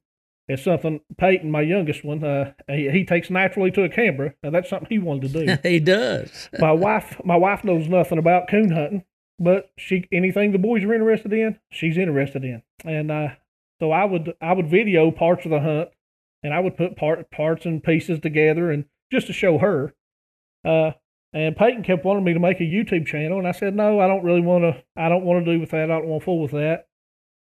It's 0.49 0.65
something 0.65 1.01
Peyton, 1.19 1.51
my 1.51 1.61
youngest 1.61 2.05
one, 2.05 2.23
uh, 2.25 2.53
he, 2.69 2.91
he 2.91 3.05
takes 3.05 3.31
naturally 3.31 3.71
to 3.73 3.85
a 3.85 3.89
camera, 3.89 4.35
and 4.43 4.55
that's 4.55 4.69
something 4.69 4.89
he 4.89 4.99
wanted 4.99 5.33
to 5.33 5.47
do. 5.47 5.57
he 5.69 5.79
does. 5.79 6.49
my 6.59 6.73
wife 6.73 7.21
my 7.25 7.37
wife 7.37 7.65
knows 7.65 7.89
nothing 7.89 8.19
about 8.19 8.49
coon 8.49 8.73
hunting, 8.73 9.05
but 9.39 9.71
she 9.79 10.07
anything 10.13 10.53
the 10.53 10.59
boys 10.59 10.85
are 10.85 10.95
interested 10.95 11.33
in, 11.33 11.59
she's 11.71 11.97
interested 11.97 12.45
in. 12.45 12.63
And 12.85 13.11
uh, 13.11 13.29
so 13.81 13.93
I 13.93 14.05
would 14.05 14.35
I 14.41 14.53
would 14.53 14.69
video 14.69 15.11
parts 15.11 15.45
of 15.45 15.53
the 15.53 15.61
hunt, 15.61 15.91
and 16.43 16.53
I 16.53 16.59
would 16.59 16.77
put 16.77 16.97
part 16.97 17.31
parts 17.31 17.65
and 17.65 17.83
pieces 17.83 18.19
together, 18.21 18.71
and 18.71 18.87
just 19.11 19.29
to 19.29 19.33
show 19.33 19.59
her. 19.59 19.95
Uh, 20.65 20.93
and 21.33 21.57
Peyton 21.57 21.83
kept 21.83 22.05
wanting 22.05 22.25
me 22.25 22.35
to 22.35 22.41
make 22.41 22.61
a 22.61 22.65
YouTube 22.65 23.07
channel, 23.07 23.39
and 23.39 23.49
I 23.49 23.53
said 23.53 23.75
no, 23.75 24.01
I 24.01 24.09
don't 24.09 24.25
really 24.25 24.41
want 24.41 24.65
to. 24.65 24.83
I 24.97 25.09
don't 25.09 25.25
want 25.25 25.45
to 25.45 25.53
do 25.53 25.61
with 25.61 25.71
that. 25.71 25.85
I 25.85 25.99
don't 25.99 26.07
want 26.07 26.23
to 26.23 26.25
fool 26.25 26.43
with 26.43 26.51
that. 26.51 26.89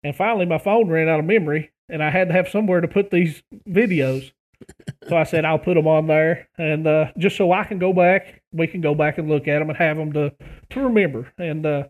And 0.03 0.15
finally, 0.15 0.45
my 0.45 0.57
phone 0.57 0.89
ran 0.89 1.07
out 1.07 1.19
of 1.19 1.25
memory, 1.25 1.71
and 1.89 2.03
I 2.03 2.09
had 2.09 2.27
to 2.27 2.33
have 2.33 2.49
somewhere 2.49 2.81
to 2.81 2.87
put 2.87 3.09
these 3.09 3.43
videos. 3.67 4.31
So 5.09 5.17
I 5.17 5.23
said 5.23 5.45
I'll 5.45 5.59
put 5.59 5.75
them 5.75 5.87
on 5.87 6.07
there, 6.07 6.47
and 6.57 6.87
uh, 6.87 7.11
just 7.17 7.35
so 7.35 7.51
I 7.51 7.65
can 7.65 7.79
go 7.79 7.91
back, 7.91 8.41
we 8.51 8.67
can 8.67 8.81
go 8.81 8.95
back 8.95 9.17
and 9.17 9.29
look 9.29 9.47
at 9.47 9.59
them 9.59 9.69
and 9.69 9.77
have 9.77 9.97
them 9.97 10.13
to 10.13 10.33
to 10.69 10.79
remember. 10.81 11.31
And 11.37 11.65
uh, 11.65 11.83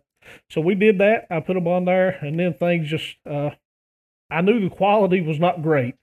so 0.49 0.61
we 0.61 0.73
did 0.73 0.97
that. 0.97 1.27
I 1.29 1.39
put 1.39 1.53
them 1.53 1.67
on 1.67 1.85
there, 1.85 2.17
and 2.21 2.39
then 2.39 2.53
things 2.53 2.89
just 2.89 3.15
uh, 3.29 3.51
I 4.31 4.41
knew 4.41 4.59
the 4.59 4.75
quality 4.75 5.21
was 5.21 5.39
not 5.39 5.61
great, 5.61 5.95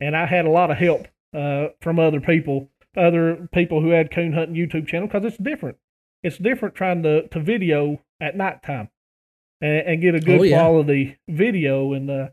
and 0.00 0.16
I 0.16 0.26
had 0.26 0.44
a 0.44 0.50
lot 0.50 0.70
of 0.70 0.76
help 0.76 1.08
uh, 1.34 1.68
from 1.80 1.98
other 1.98 2.20
people, 2.20 2.70
other 2.96 3.48
people 3.52 3.80
who 3.80 3.90
had 3.90 4.12
coon 4.12 4.32
hunting 4.32 4.56
YouTube 4.56 4.86
channel 4.86 5.08
because 5.08 5.24
it's 5.24 5.38
different. 5.42 5.76
It's 6.22 6.38
different 6.38 6.76
trying 6.76 7.02
to 7.02 7.26
to 7.28 7.40
video 7.40 8.00
at 8.20 8.36
nighttime 8.36 8.90
and, 9.60 9.86
and 9.88 10.02
get 10.02 10.14
a 10.14 10.20
good 10.20 10.40
Oh, 10.40 10.42
yeah. 10.42 10.58
quality 10.58 11.18
video. 11.28 11.92
And 11.92 12.10
uh, 12.10 12.28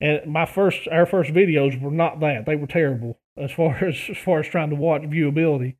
and 0.00 0.26
my 0.32 0.46
first 0.46 0.88
our 0.88 1.06
first 1.06 1.30
videos 1.32 1.80
were 1.80 1.90
not 1.90 2.20
that. 2.20 2.46
They 2.46 2.56
were 2.56 2.66
terrible 2.66 3.18
as 3.36 3.50
far 3.56 3.76
as 3.84 3.96
as 4.10 4.18
far 4.18 4.40
as 4.40 4.48
trying 4.48 4.70
to 4.70 4.76
watch 4.76 5.02
viewability. 5.02 5.76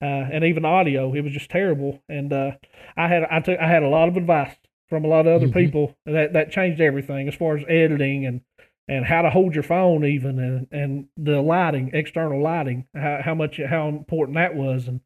Uh, 0.00 0.06
and 0.32 0.44
even 0.44 0.64
audio 0.64 1.12
it 1.14 1.22
was 1.22 1.32
just 1.32 1.50
terrible. 1.50 2.02
And 2.08 2.32
uh, 2.32 2.52
I 2.96 3.08
had 3.08 3.24
I 3.30 3.40
took 3.40 3.58
I 3.58 3.68
had 3.68 3.82
a 3.82 3.88
lot 3.88 4.08
of 4.08 4.16
advice 4.16 4.54
from 4.88 5.04
a 5.04 5.08
lot 5.08 5.26
of 5.26 5.34
other 5.34 5.48
Mhm. 5.48 5.54
people 5.54 5.96
that 6.06 6.32
that 6.34 6.50
changed 6.52 6.80
everything 6.80 7.28
as 7.28 7.34
far 7.34 7.56
as 7.56 7.64
editing 7.68 8.24
and 8.26 8.40
and 8.86 9.04
how 9.04 9.20
to 9.22 9.28
hold 9.28 9.54
your 9.54 9.64
phone 9.64 10.04
even 10.04 10.38
and 10.38 10.66
and 10.70 11.08
the 11.16 11.42
lighting 11.42 11.90
external 11.92 12.40
lighting 12.40 12.86
how, 12.94 13.20
how 13.22 13.34
much 13.34 13.58
how 13.68 13.88
important 13.88 14.36
that 14.36 14.54
was. 14.54 14.88
And 14.88 15.00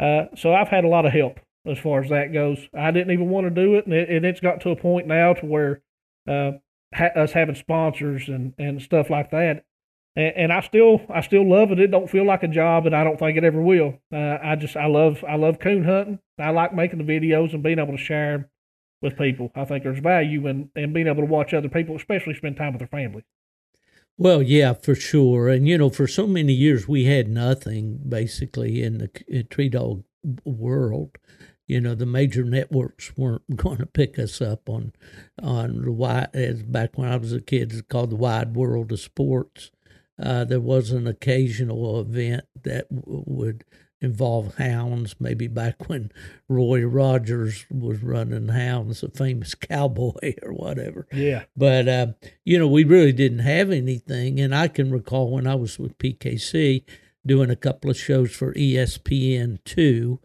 uh, 0.00 0.34
so 0.36 0.52
I've 0.52 0.68
had 0.68 0.84
a 0.84 0.88
lot 0.88 1.06
of 1.06 1.12
help 1.12 1.38
as 1.66 1.78
far 1.78 2.02
as 2.02 2.10
that 2.10 2.32
goes. 2.32 2.68
I 2.74 2.90
didn't 2.90 3.12
even 3.12 3.28
want 3.28 3.46
to 3.46 3.50
do 3.50 3.74
it, 3.74 3.86
and, 3.86 3.94
it, 3.94 4.08
and 4.10 4.24
it's 4.24 4.40
got 4.40 4.60
to 4.62 4.70
a 4.70 4.76
point 4.76 5.06
now 5.06 5.34
to 5.34 5.46
where 5.46 5.82
uh, 6.28 6.52
ha- 6.94 7.16
us 7.16 7.32
having 7.32 7.54
sponsors 7.54 8.28
and, 8.28 8.54
and 8.58 8.82
stuff 8.82 9.10
like 9.10 9.30
that. 9.30 9.64
And, 10.16 10.36
and 10.36 10.52
I 10.52 10.60
still 10.60 11.00
I 11.12 11.20
still 11.20 11.48
love 11.48 11.72
it. 11.72 11.80
It 11.80 11.90
don't 11.90 12.10
feel 12.10 12.26
like 12.26 12.42
a 12.42 12.48
job, 12.48 12.86
and 12.86 12.94
I 12.94 13.04
don't 13.04 13.18
think 13.18 13.36
it 13.36 13.44
ever 13.44 13.60
will. 13.60 13.98
Uh, 14.12 14.38
I 14.42 14.56
just 14.56 14.76
I 14.76 14.86
love 14.86 15.24
I 15.28 15.36
love 15.36 15.58
coon 15.58 15.84
hunting. 15.84 16.18
I 16.38 16.50
like 16.50 16.74
making 16.74 17.04
the 17.04 17.12
videos 17.12 17.54
and 17.54 17.62
being 17.62 17.78
able 17.78 17.96
to 17.96 18.02
share 18.02 18.38
them 18.38 18.46
with 19.02 19.16
people. 19.18 19.52
I 19.54 19.64
think 19.64 19.84
there's 19.84 20.00
value 20.00 20.46
in, 20.46 20.70
in 20.74 20.92
being 20.92 21.06
able 21.06 21.22
to 21.22 21.28
watch 21.28 21.54
other 21.54 21.68
people, 21.68 21.94
especially 21.94 22.34
spend 22.34 22.56
time 22.56 22.72
with 22.72 22.80
their 22.80 22.88
family. 22.88 23.24
Well, 24.16 24.42
yeah, 24.42 24.72
for 24.74 24.94
sure. 24.94 25.48
And, 25.48 25.68
you 25.68 25.76
know, 25.76 25.90
for 25.90 26.06
so 26.06 26.26
many 26.26 26.52
years, 26.52 26.88
we 26.88 27.04
had 27.04 27.28
nothing 27.28 28.00
basically 28.08 28.82
in 28.82 28.98
the 28.98 29.44
tree 29.44 29.68
dog 29.68 30.04
world. 30.44 31.18
You 31.66 31.80
know, 31.80 31.94
the 31.94 32.06
major 32.06 32.44
networks 32.44 33.16
weren't 33.16 33.56
going 33.56 33.78
to 33.78 33.86
pick 33.86 34.18
us 34.18 34.40
up 34.40 34.68
on 34.68 34.92
on 35.42 35.82
the 35.82 35.92
wide, 35.92 36.30
as 36.34 36.62
back 36.62 36.96
when 36.98 37.08
I 37.08 37.16
was 37.16 37.32
a 37.32 37.40
kid, 37.40 37.72
it's 37.72 37.82
called 37.82 38.10
the 38.10 38.16
wide 38.16 38.54
world 38.54 38.92
of 38.92 39.00
sports. 39.00 39.70
Uh, 40.22 40.44
there 40.44 40.60
was 40.60 40.90
an 40.90 41.06
occasional 41.08 42.00
event 42.00 42.44
that 42.62 42.88
w- 42.94 43.24
would 43.26 43.64
involve 44.00 44.56
hounds, 44.56 45.16
maybe 45.18 45.48
back 45.48 45.88
when 45.88 46.12
Roy 46.48 46.82
Rogers 46.84 47.66
was 47.70 48.02
running 48.02 48.48
hounds, 48.48 49.02
a 49.02 49.08
famous 49.08 49.54
cowboy 49.54 50.34
or 50.42 50.52
whatever 50.52 51.06
Yeah, 51.10 51.44
but 51.56 51.88
uh, 51.88 52.06
you 52.44 52.58
know 52.58 52.68
we 52.68 52.84
really 52.84 53.12
didn't 53.12 53.40
have 53.40 53.70
anything 53.70 54.38
and 54.38 54.54
i 54.54 54.68
can 54.68 54.90
recall 54.90 55.30
when 55.30 55.46
i 55.46 55.54
was 55.54 55.78
with 55.78 55.96
pkc 55.98 56.84
doing 57.26 57.50
a 57.50 57.56
couple 57.56 57.90
of 57.90 57.96
shows 57.96 58.32
for 58.32 58.52
E 58.56 58.74
espn2 58.74 60.18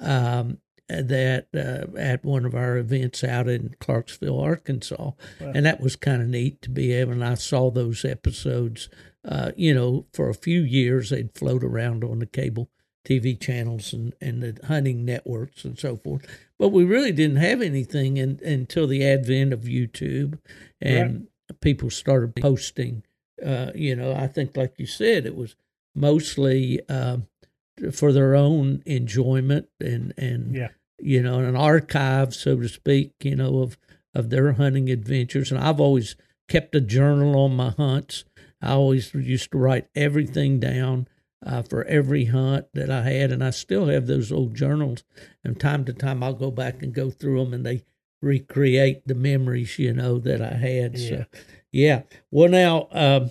um, 0.00 0.58
that 0.90 1.46
uh, 1.54 1.96
at 1.98 2.24
one 2.24 2.44
of 2.44 2.54
our 2.54 2.76
events 2.76 3.22
out 3.24 3.48
in 3.48 3.74
clarksville 3.80 4.40
arkansas 4.40 5.12
Wow. 5.40 5.52
and 5.54 5.64
that 5.66 5.80
was 5.80 5.96
kind 5.96 6.20
of 6.22 6.28
neat 6.28 6.60
to 6.62 6.70
be 6.70 6.92
able 6.92 7.12
and 7.12 7.24
i 7.24 7.34
saw 7.34 7.70
those 7.70 8.04
episodes 8.04 8.88
uh, 9.24 9.52
you 9.56 9.72
know 9.74 10.06
for 10.12 10.28
a 10.28 10.34
few 10.34 10.60
years 10.62 11.10
they'd 11.10 11.34
float 11.36 11.62
around 11.62 12.02
on 12.04 12.18
the 12.18 12.26
cable 12.26 12.68
tv 13.06 13.38
channels 13.40 13.92
and, 13.92 14.14
and 14.20 14.42
the 14.42 14.58
hunting 14.66 15.04
networks 15.04 15.64
and 15.64 15.78
so 15.78 15.96
forth 15.96 16.26
but 16.58 16.68
we 16.68 16.84
really 16.84 17.12
didn't 17.12 17.36
have 17.36 17.62
anything 17.62 18.16
in, 18.16 18.38
until 18.44 18.86
the 18.86 19.04
advent 19.06 19.52
of 19.52 19.60
youtube 19.60 20.38
and 20.80 21.28
people 21.60 21.90
started 21.90 22.36
posting. 22.36 23.02
Uh, 23.44 23.72
you 23.74 23.96
know, 23.96 24.12
I 24.14 24.28
think, 24.28 24.56
like 24.56 24.74
you 24.78 24.86
said, 24.86 25.26
it 25.26 25.34
was 25.34 25.56
mostly 25.94 26.80
um 26.88 27.26
for 27.92 28.12
their 28.12 28.34
own 28.34 28.82
enjoyment 28.86 29.68
and 29.80 30.12
and 30.16 30.54
Yeah. 30.54 30.68
You 31.02 31.22
know 31.22 31.40
an 31.40 31.56
archive, 31.56 32.34
so 32.34 32.56
to 32.60 32.68
speak. 32.68 33.12
You 33.22 33.36
know 33.36 33.60
of 33.60 33.78
of 34.14 34.30
their 34.30 34.52
hunting 34.52 34.90
adventures, 34.90 35.50
and 35.50 35.60
I've 35.60 35.80
always 35.80 36.16
kept 36.48 36.74
a 36.74 36.80
journal 36.80 37.38
on 37.38 37.56
my 37.56 37.70
hunts. 37.70 38.24
I 38.62 38.72
always 38.72 39.14
used 39.14 39.52
to 39.52 39.58
write 39.58 39.88
everything 39.94 40.60
down. 40.60 41.08
Uh, 41.42 41.62
for 41.62 41.84
every 41.84 42.26
hunt 42.26 42.66
that 42.74 42.90
I 42.90 43.00
had, 43.00 43.32
and 43.32 43.42
I 43.42 43.48
still 43.48 43.86
have 43.86 44.06
those 44.06 44.30
old 44.30 44.54
journals. 44.54 45.04
And 45.42 45.58
time 45.58 45.86
to 45.86 45.94
time, 45.94 46.22
I'll 46.22 46.34
go 46.34 46.50
back 46.50 46.82
and 46.82 46.92
go 46.92 47.10
through 47.10 47.42
them, 47.42 47.54
and 47.54 47.64
they 47.64 47.82
recreate 48.22 49.06
the 49.06 49.14
memories 49.14 49.78
you 49.78 49.92
know 49.92 50.18
that 50.18 50.42
I 50.42 50.54
had. 50.54 50.98
Yeah. 50.98 51.08
So, 51.08 51.24
yeah. 51.72 52.02
Well, 52.30 52.48
now, 52.50 52.88
um, 52.92 53.30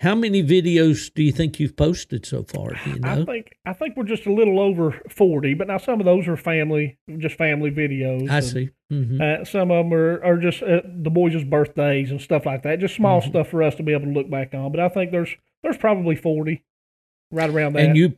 How 0.00 0.14
many 0.14 0.42
videos 0.42 1.12
do 1.12 1.22
you 1.22 1.30
think 1.30 1.60
you've 1.60 1.76
posted 1.76 2.24
so 2.24 2.42
far? 2.42 2.70
Do 2.70 2.90
you 2.90 2.98
know? 3.00 3.20
I 3.20 3.24
think 3.26 3.54
I 3.66 3.74
think 3.74 3.98
we're 3.98 4.04
just 4.04 4.24
a 4.24 4.32
little 4.32 4.58
over 4.58 4.98
forty, 5.10 5.52
but 5.52 5.66
now 5.68 5.76
some 5.76 6.00
of 6.00 6.06
those 6.06 6.26
are 6.26 6.38
family, 6.38 6.98
just 7.18 7.36
family 7.36 7.70
videos. 7.70 8.30
I 8.30 8.36
and, 8.38 8.44
see. 8.46 8.70
hmm 8.88 9.20
Uh, 9.20 9.44
some 9.44 9.70
of 9.70 9.84
them 9.84 9.92
are, 9.92 10.24
are 10.24 10.38
just 10.38 10.62
uh, 10.62 10.80
the 10.86 11.10
boys' 11.10 11.44
birthdays 11.44 12.10
and 12.10 12.20
stuff 12.20 12.46
like 12.46 12.62
that. 12.62 12.78
Just 12.78 12.94
small 12.96 13.20
Mhm. 13.20 13.28
stuff 13.28 13.48
for 13.48 13.62
us 13.62 13.74
to 13.74 13.82
be 13.82 13.92
able 13.92 14.06
to 14.06 14.12
look 14.12 14.30
back 14.30 14.54
on. 14.54 14.70
But 14.72 14.80
I 14.80 14.88
think 14.88 15.10
there's 15.10 15.36
there's 15.62 15.76
probably 15.76 16.16
forty, 16.16 16.64
right 17.30 17.50
around 17.50 17.74
that. 17.74 17.84
And 17.84 17.96
you, 17.96 18.16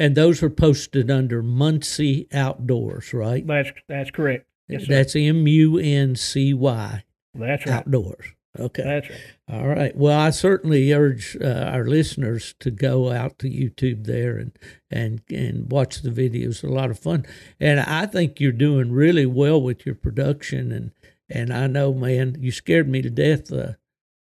and 0.00 0.16
those 0.16 0.42
are 0.42 0.50
posted 0.50 1.12
under 1.12 1.44
Muncy 1.44 2.26
Outdoors, 2.34 3.14
right? 3.14 3.46
that's 3.46 3.70
that's 3.88 4.10
correct. 4.10 4.46
Yes. 4.68 4.86
That's 4.88 5.14
M 5.14 5.46
U 5.46 5.78
N 5.78 6.16
C 6.16 6.52
Y 6.54 7.04
that's 7.34 7.66
right. 7.66 7.74
Outdoors. 7.76 8.34
Okay. 8.58 8.82
That's 8.82 9.08
right. 9.08 9.20
All 9.48 9.68
right. 9.68 9.96
Well, 9.96 10.18
I 10.18 10.30
certainly 10.30 10.92
urge 10.92 11.36
uh, 11.40 11.70
our 11.72 11.84
listeners 11.86 12.54
to 12.60 12.70
go 12.70 13.10
out 13.12 13.38
to 13.40 13.48
YouTube 13.48 14.06
there 14.06 14.38
and 14.38 14.58
and 14.90 15.22
and 15.30 15.70
watch 15.70 16.02
the 16.02 16.10
videos. 16.10 16.64
A 16.64 16.66
lot 16.66 16.90
of 16.90 16.98
fun, 16.98 17.26
and 17.60 17.78
I 17.78 18.06
think 18.06 18.40
you're 18.40 18.52
doing 18.52 18.90
really 18.90 19.26
well 19.26 19.62
with 19.62 19.86
your 19.86 19.94
production. 19.94 20.72
And 20.72 20.90
and 21.28 21.52
I 21.52 21.68
know, 21.68 21.94
man, 21.94 22.36
you 22.40 22.50
scared 22.50 22.88
me 22.88 23.02
to 23.02 23.10
death 23.10 23.52
uh, 23.52 23.74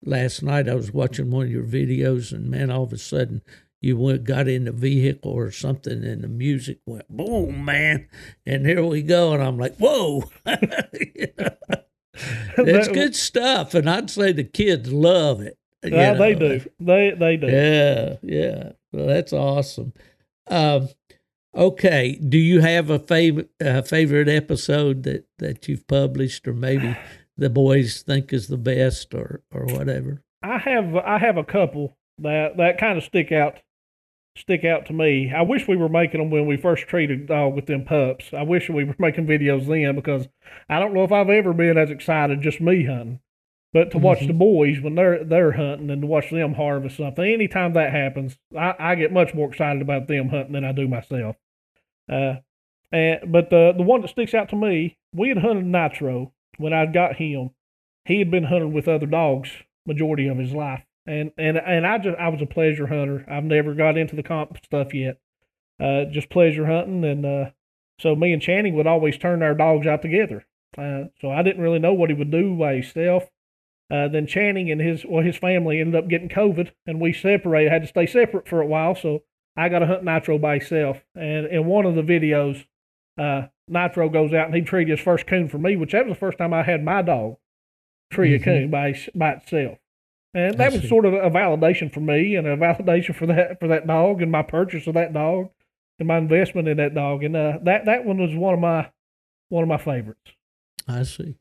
last 0.03 0.43
night. 0.43 0.69
I 0.69 0.75
was 0.75 0.93
watching 0.93 1.31
one 1.31 1.47
of 1.47 1.51
your 1.51 1.65
videos, 1.65 2.31
and 2.31 2.49
man, 2.51 2.69
all 2.69 2.83
of 2.83 2.93
a 2.93 2.99
sudden 2.99 3.41
you 3.81 3.97
went 3.97 4.25
got 4.25 4.47
in 4.47 4.65
the 4.65 4.71
vehicle 4.71 5.31
or 5.31 5.49
something, 5.49 6.03
and 6.03 6.21
the 6.23 6.27
music 6.27 6.79
went 6.85 7.09
boom, 7.09 7.65
man, 7.65 8.07
and 8.45 8.65
here 8.67 8.85
we 8.85 9.01
go, 9.01 9.33
and 9.33 9.41
I'm 9.41 9.57
like, 9.57 9.77
whoa. 9.77 10.25
You 11.15 11.27
know? 11.37 11.83
It's 12.57 12.87
good 12.87 13.15
stuff, 13.15 13.73
and 13.73 13.89
I'd 13.89 14.09
say 14.09 14.31
the 14.31 14.43
kids 14.43 14.91
love 14.91 15.41
it. 15.41 15.57
Yeah, 15.83 16.13
they 16.13 16.35
do. 16.35 16.61
They 16.79 17.11
they 17.17 17.37
do. 17.37 17.47
Yeah, 17.47 18.15
yeah. 18.21 18.71
Well, 18.91 19.07
that's 19.07 19.31
awesome. 19.31 19.93
Um, 20.47 20.89
okay, 21.55 22.15
do 22.15 22.37
you 22.37 22.61
have 22.61 22.89
a 22.89 22.99
favorite 22.99 23.49
uh, 23.63 23.81
favorite 23.83 24.27
episode 24.27 25.03
that 25.03 25.25
that 25.37 25.67
you've 25.67 25.87
published, 25.87 26.47
or 26.47 26.53
maybe 26.53 26.97
the 27.37 27.49
boys 27.49 28.01
think 28.01 28.33
is 28.33 28.47
the 28.47 28.57
best, 28.57 29.13
or 29.13 29.41
or 29.51 29.65
whatever? 29.65 30.21
I 30.43 30.57
have 30.57 30.95
I 30.95 31.17
have 31.17 31.37
a 31.37 31.43
couple 31.43 31.97
that 32.19 32.57
that 32.57 32.77
kind 32.77 32.97
of 32.97 33.03
stick 33.03 33.31
out 33.31 33.59
stick 34.37 34.63
out 34.63 34.85
to 34.87 34.93
me. 34.93 35.31
I 35.35 35.41
wish 35.41 35.67
we 35.67 35.75
were 35.77 35.89
making 35.89 36.19
them 36.21 36.29
when 36.31 36.45
we 36.45 36.57
first 36.57 36.87
treated 36.87 37.27
dog 37.27 37.55
with 37.55 37.65
them 37.65 37.83
pups. 37.85 38.33
I 38.33 38.43
wish 38.43 38.69
we 38.69 38.83
were 38.83 38.95
making 38.99 39.27
videos 39.27 39.67
then 39.67 39.95
because 39.95 40.27
I 40.69 40.79
don't 40.79 40.93
know 40.93 41.03
if 41.03 41.11
I've 41.11 41.29
ever 41.29 41.53
been 41.53 41.77
as 41.77 41.91
excited 41.91 42.41
just 42.41 42.61
me 42.61 42.85
hunting. 42.85 43.19
But 43.71 43.91
to 43.91 43.99
watch 43.99 44.19
Mhm. 44.21 44.27
the 44.27 44.33
boys 44.33 44.79
when 44.81 44.95
they're 44.95 45.23
they're 45.23 45.51
hunting 45.51 45.91
and 45.91 46.01
to 46.01 46.07
watch 46.07 46.31
them 46.31 46.55
harvest 46.55 46.97
something, 46.97 47.23
anytime 47.23 47.73
that 47.73 47.91
happens, 47.91 48.39
I, 48.57 48.73
I 48.79 48.95
get 48.95 49.11
much 49.13 49.35
more 49.35 49.47
excited 49.47 49.81
about 49.81 50.07
them 50.07 50.29
hunting 50.29 50.53
than 50.53 50.65
I 50.65 50.71
do 50.71 50.87
myself. 50.87 51.35
Uh, 52.11 52.37
and 52.91 53.31
but 53.31 53.51
the 53.51 53.73
the 53.77 53.83
one 53.83 54.01
that 54.01 54.07
sticks 54.09 54.33
out 54.33 54.49
to 54.49 54.55
me, 54.55 54.97
we 55.13 55.29
had 55.29 55.37
hunted 55.37 55.65
Nitro 55.65 56.33
when 56.57 56.73
I 56.73 56.87
got 56.87 57.17
him. 57.17 57.51
He 58.05 58.17
had 58.17 58.31
been 58.31 58.45
hunting 58.45 58.73
with 58.73 58.87
other 58.87 59.05
dogs 59.05 59.51
majority 59.85 60.27
of 60.27 60.37
his 60.39 60.51
life, 60.53 60.81
and 61.09 61.31
and 61.37 61.57
and 61.57 61.85
I 61.87 61.97
just 61.97 62.17
I 62.17 62.29
was 62.29 62.41
a 62.41 62.45
pleasure 62.45 62.87
hunter. 62.87 63.25
I've 63.29 63.43
never 63.43 63.73
got 63.73 63.97
into 63.97 64.15
the 64.15 64.23
comp 64.23 64.57
stuff 64.63 64.93
yet. 64.93 65.19
Uh, 65.79 66.05
just 66.05 66.29
pleasure 66.29 66.65
hunting, 66.65 67.03
and 67.03 67.25
uh, 67.25 67.49
so 67.99 68.15
me 68.15 68.33
and 68.33 68.41
Channing 68.41 68.75
would 68.75 68.87
always 68.87 69.17
turn 69.17 69.41
our 69.43 69.55
dogs 69.55 69.87
out 69.87 70.01
together. 70.01 70.45
Uh, 70.77 71.05
so 71.19 71.31
I 71.31 71.41
didn't 71.41 71.63
really 71.63 71.79
know 71.79 71.93
what 71.93 72.09
he 72.09 72.15
would 72.15 72.31
do 72.31 72.55
by 72.55 72.73
himself. 72.75 73.29
Uh, 73.91 74.07
then 74.07 74.27
Channing 74.27 74.69
and 74.69 74.79
his 74.79 75.05
well 75.05 75.23
his 75.23 75.37
family 75.37 75.79
ended 75.79 75.95
up 75.95 76.07
getting 76.09 76.29
COVID, 76.29 76.71
and 76.85 76.99
we 77.01 77.11
separated. 77.11 77.71
Had 77.71 77.81
to 77.81 77.87
stay 77.87 78.05
separate 78.05 78.47
for 78.47 78.61
a 78.61 78.67
while, 78.67 78.93
so 78.93 79.23
I 79.57 79.67
got 79.69 79.79
to 79.79 79.87
hunt 79.87 80.03
Nitro 80.03 80.37
by 80.37 80.59
himself. 80.59 80.97
And 81.15 81.47
in 81.47 81.65
one 81.65 81.85
of 81.85 81.95
the 81.95 82.03
videos, 82.03 82.65
uh, 83.17 83.47
Nitro 83.67 84.09
goes 84.09 84.31
out 84.33 84.45
and 84.45 84.55
he 84.55 84.61
treated 84.61 84.91
his 84.91 85.03
first 85.03 85.25
coon 85.27 85.49
for 85.49 85.57
me, 85.57 85.75
which 85.75 85.91
that 85.93 86.05
was 86.05 86.13
the 86.15 86.19
first 86.19 86.37
time 86.37 86.53
I 86.53 86.63
had 86.63 86.83
my 86.83 87.01
dog 87.01 87.37
tree 88.11 88.35
a 88.35 88.39
Mhm. 88.39 88.43
coon 88.43 88.69
by 88.69 88.95
by 89.15 89.31
itself. 89.33 89.79
And 90.33 90.57
that 90.59 90.71
was 90.71 90.87
sort 90.87 91.05
of 91.05 91.13
a 91.13 91.29
validation 91.29 91.91
for 91.91 92.01
me 92.01 92.35
and 92.35 92.45
a 92.45 92.55
validation 92.55 93.15
for 93.15 93.25
that 93.27 93.59
for 93.59 93.67
that 93.67 93.87
dog 93.87 94.21
and 94.21 94.31
my 94.31 94.43
purchase 94.43 94.85
of 94.85 94.93
that 94.93 95.11
dog 95.13 95.49
and 95.97 96.07
my 96.07 96.17
investment 96.17 96.67
in 96.67 96.77
that 96.77 96.93
dog. 96.93 97.23
And 97.23 97.35
uh, 97.35 97.57
that 97.63 97.85
that 97.85 98.05
one 98.05 98.19
was 98.19 98.35
one 98.35 98.53
of 98.53 98.59
my 98.59 98.91
one 99.49 99.63
of 99.63 99.69
my 99.69 99.77
favorites. 99.77 100.31
I 100.87 101.03
see. 101.03 101.35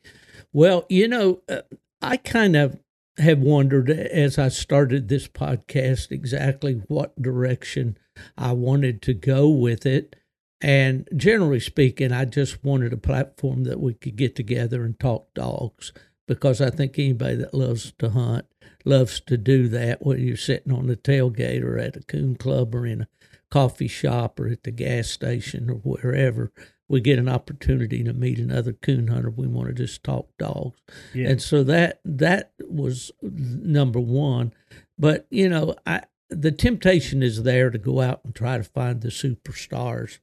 Well, 0.53 0.87
you 0.89 1.09
know, 1.09 1.43
uh, 1.49 1.63
I 2.01 2.17
kind 2.17 2.57
of 2.57 2.79
have 3.19 3.41
wondered 3.41 3.91
as 3.91 4.39
I 4.39 4.49
started 4.49 5.09
this 5.09 5.29
podcast 5.29 6.11
exactly 6.11 6.83
what 6.89 7.21
direction 7.21 7.99
I 8.37 8.53
wanted 8.53 9.03
to 9.03 9.15
go 9.15 9.49
with 9.49 9.85
it. 9.85 10.17
And 10.61 11.09
generally 11.17 11.61
speaking, 11.61 12.13
I 12.13 12.25
just 12.25 12.65
wanted 12.65 12.93
a 12.93 12.99
platform 12.99 13.65
that 13.65 13.81
we 13.81 13.95
could 13.95 14.17
get 14.17 14.35
together 14.35 14.83
and 14.85 14.99
talk 14.99 15.33
dogs 15.35 15.93
because 16.27 16.61
I 16.61 16.71
think 16.71 16.99
anybody 16.99 17.37
that 17.37 17.55
loves 17.55 17.93
to 17.99 18.11
hunt 18.11 18.47
loves 18.89 19.21
to 19.21 19.37
do 19.37 19.69
that, 19.69 20.05
whether 20.05 20.21
you're 20.21 20.37
sitting 20.37 20.73
on 20.73 20.87
the 20.87 20.97
tailgate 20.97 21.63
or 21.63 21.79
at 21.79 21.97
a 21.97 22.01
coon 22.03 22.35
club 22.37 22.75
or 22.75 22.87
in 22.87 23.03
a 23.03 23.09
coffee 23.51 23.89
shop 23.89 24.41
or 24.41 24.49
at 24.49 24.63
the 24.65 24.71
gas 24.71 25.09
station 25.09 25.71
or 25.71 25.75
wherever 25.77 26.53
we 26.89 27.01
get 27.03 27.19
an 27.19 27.29
opportunity 27.29 28.03
to 28.03 28.13
meet 28.15 28.39
another 28.39 28.73
coon 28.73 29.09
hunter. 29.09 29.31
We 29.31 29.47
want 29.47 29.69
to 29.69 29.75
just 29.75 30.03
talk 30.03 30.29
dogs, 30.39 30.81
Yeah. 31.15 31.29
and 31.29 31.43
so 31.43 31.63
that 31.65 32.01
that 32.05 32.53
was 32.67 33.11
number 33.23 34.01
one. 34.01 34.53
But 34.99 35.27
you 35.31 35.49
know, 35.49 35.77
I 35.87 36.03
the 36.31 36.53
temptation 36.53 37.23
is 37.23 37.43
there 37.43 37.71
to 37.71 37.79
go 37.79 38.01
out 38.01 38.21
and 38.25 38.35
try 38.35 38.57
to 38.59 38.65
find 38.65 39.01
the 39.01 39.09
superstars 39.09 40.19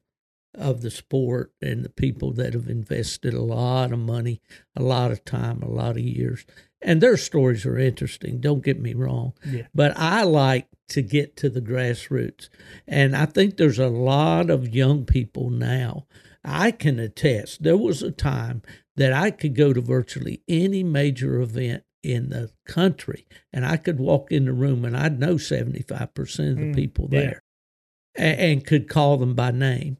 of 0.56 0.82
the 0.82 0.90
sport 0.90 1.52
and 1.62 1.84
the 1.84 1.88
people 1.90 2.32
that 2.32 2.54
have 2.54 2.68
invested 2.68 3.34
a 3.34 3.42
lot 3.42 3.92
of 3.92 3.98
money, 3.98 4.40
a 4.76 4.82
lot 4.82 5.10
of 5.10 5.24
time, 5.24 5.62
a 5.62 5.68
lot 5.70 5.92
of 5.92 5.98
years. 6.02 6.44
And 6.82 7.00
their 7.00 7.16
stories 7.16 7.64
are 7.66 7.78
interesting. 7.78 8.40
Don't 8.40 8.64
get 8.64 8.80
me 8.80 8.94
wrong, 8.94 9.32
Yeah. 9.50 9.66
but 9.74 9.96
I 9.96 10.22
like 10.22 10.68
to 10.90 11.02
get 11.02 11.36
to 11.38 11.48
the 11.50 11.60
grassroots. 11.62 12.48
And 12.86 13.16
I 13.16 13.26
think 13.26 13.56
there's 13.56 13.78
a 13.78 13.88
lot 13.88 14.50
of 14.50 14.74
young 14.74 15.04
people 15.04 15.50
now. 15.50 16.06
I 16.44 16.70
can 16.70 16.98
attest, 17.00 17.62
there 17.64 17.76
was 17.76 18.02
a 18.02 18.12
time 18.12 18.62
that 18.94 19.12
I 19.12 19.30
could 19.32 19.54
go 19.56 19.72
to 19.72 19.80
virtually 19.80 20.42
any 20.48 20.82
major 20.84 21.40
event 21.40 21.82
in 22.04 22.28
the 22.28 22.50
country 22.66 23.26
and 23.52 23.66
I 23.66 23.78
could 23.78 23.98
walk 23.98 24.30
in 24.30 24.44
the 24.44 24.52
room 24.52 24.84
and 24.84 24.96
I'd 24.96 25.18
know 25.18 25.34
75% 25.34 26.50
of 26.52 26.56
the 26.56 26.62
Mm, 26.66 26.74
people 26.74 27.08
yeah. 27.10 27.20
there 27.20 27.42
and, 28.14 28.40
and 28.40 28.66
could 28.66 28.88
call 28.88 29.16
them 29.16 29.34
by 29.34 29.50
name. 29.50 29.96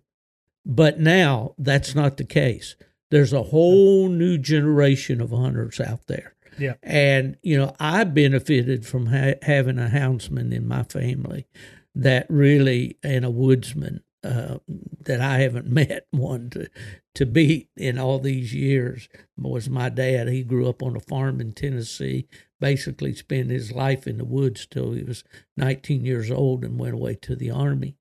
But 0.69 0.99
now 0.99 1.55
that's 1.57 1.95
not 1.95 2.17
the 2.17 2.25
case. 2.25 2.75
There's 3.11 3.33
a 3.33 3.45
whole 3.45 4.09
new 4.09 4.37
generation 4.37 5.21
of 5.21 5.31
hunters 5.31 5.81
out 5.81 6.09
there. 6.09 6.35
Yeah. 6.59 6.75
And, 6.83 7.37
you 7.43 7.57
know, 7.57 7.77
I 7.79 8.03
benefited 8.03 8.85
from 8.85 9.07
ha- 9.07 9.39
having 9.43 9.79
a 9.79 9.89
houndsman 9.89 10.53
in 10.53 10.67
my 10.67 10.83
family 10.83 11.47
that 11.95 12.27
really, 12.29 12.99
and 13.05 13.25
a 13.25 13.31
woodsman 13.31 14.03
uh, 14.25 14.59
that 15.03 15.21
I 15.21 15.39
haven't 15.39 15.69
met 15.71 16.09
one 16.11 16.51
to, 16.51 16.69
to 17.15 17.27
beat 17.27 17.71
in 17.77 17.97
all 17.97 18.19
these 18.19 18.53
years 18.53 19.09
was 19.39 19.71
my 19.71 19.89
dad. 19.89 20.27
He 20.27 20.43
grew 20.43 20.69
up 20.69 20.83
on 20.83 20.97
a 20.97 21.01
farm 21.01 21.41
in 21.41 21.53
Tennessee, 21.53 22.27
basically 22.59 23.15
spent 23.15 23.51
his 23.51 23.71
life 23.71 24.09
in 24.09 24.19
the 24.19 24.25
woods 24.25 24.67
till 24.67 24.93
he 24.93 25.05
was 25.05 25.23
19 25.57 26.05
years 26.05 26.29
old 26.29 26.65
and 26.65 26.77
went 26.77 26.95
away 26.95 27.15
to 27.23 27.37
the 27.37 27.53
army. 27.53 27.97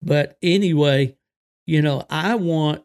But 0.00 0.38
anyway, 0.42 1.16
you 1.66 1.80
know, 1.82 2.04
I 2.10 2.34
want 2.34 2.84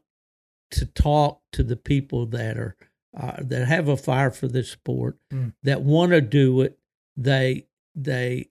to 0.72 0.86
talk 0.86 1.42
to 1.54 1.64
the 1.64 1.76
people 1.76 2.26
that 2.28 2.58
are 2.58 2.76
uh, 3.18 3.38
that 3.40 3.68
have 3.68 3.88
a 3.88 3.98
fire 3.98 4.30
for 4.32 4.48
this 4.48 4.70
sport, 4.70 5.18
Mm. 5.34 5.54
that 5.64 5.82
want 5.82 6.12
to 6.12 6.22
do 6.22 6.62
it. 6.62 6.78
They 7.18 7.66
they 7.96 8.50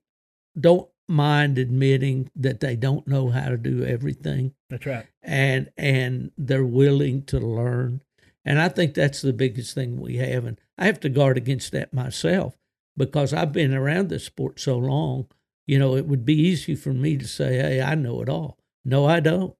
don't 0.59 0.89
mind 1.07 1.57
admitting 1.57 2.29
that 2.35 2.59
they 2.59 2.75
don't 2.75 3.07
know 3.07 3.29
how 3.29 3.49
to 3.49 3.57
do 3.57 3.83
everything, 3.85 4.53
That's 4.69 4.85
right. 4.85 5.05
and 5.23 5.71
and 5.77 6.31
they're 6.37 6.65
willing 6.65 7.23
to 7.23 7.39
learn. 7.39 8.01
And 8.45 8.59
I 8.59 8.67
think 8.69 8.93
that's 8.93 9.21
the 9.21 9.33
biggest 9.33 9.73
thing 9.73 9.99
we 9.99 10.17
have. 10.17 10.45
And 10.45 10.59
I 10.77 10.85
have 10.85 10.99
to 11.01 11.09
guard 11.09 11.37
against 11.37 11.71
that 11.71 11.93
myself 11.93 12.57
because 12.97 13.33
I've 13.33 13.51
been 13.53 13.73
around 13.73 14.09
this 14.09 14.25
sport 14.25 14.59
so 14.59 14.77
long. 14.77 15.27
You 15.67 15.79
know, 15.79 15.95
it 15.95 16.05
would 16.05 16.25
be 16.25 16.35
easy 16.39 16.75
for 16.75 16.93
me 16.93 17.15
to 17.17 17.27
say, 17.27 17.57
"Hey, 17.59 17.81
I 17.81 17.95
know 17.95 18.21
it 18.21 18.29
all." 18.29 18.57
No, 18.83 19.05
I 19.05 19.19
don't. 19.21 19.55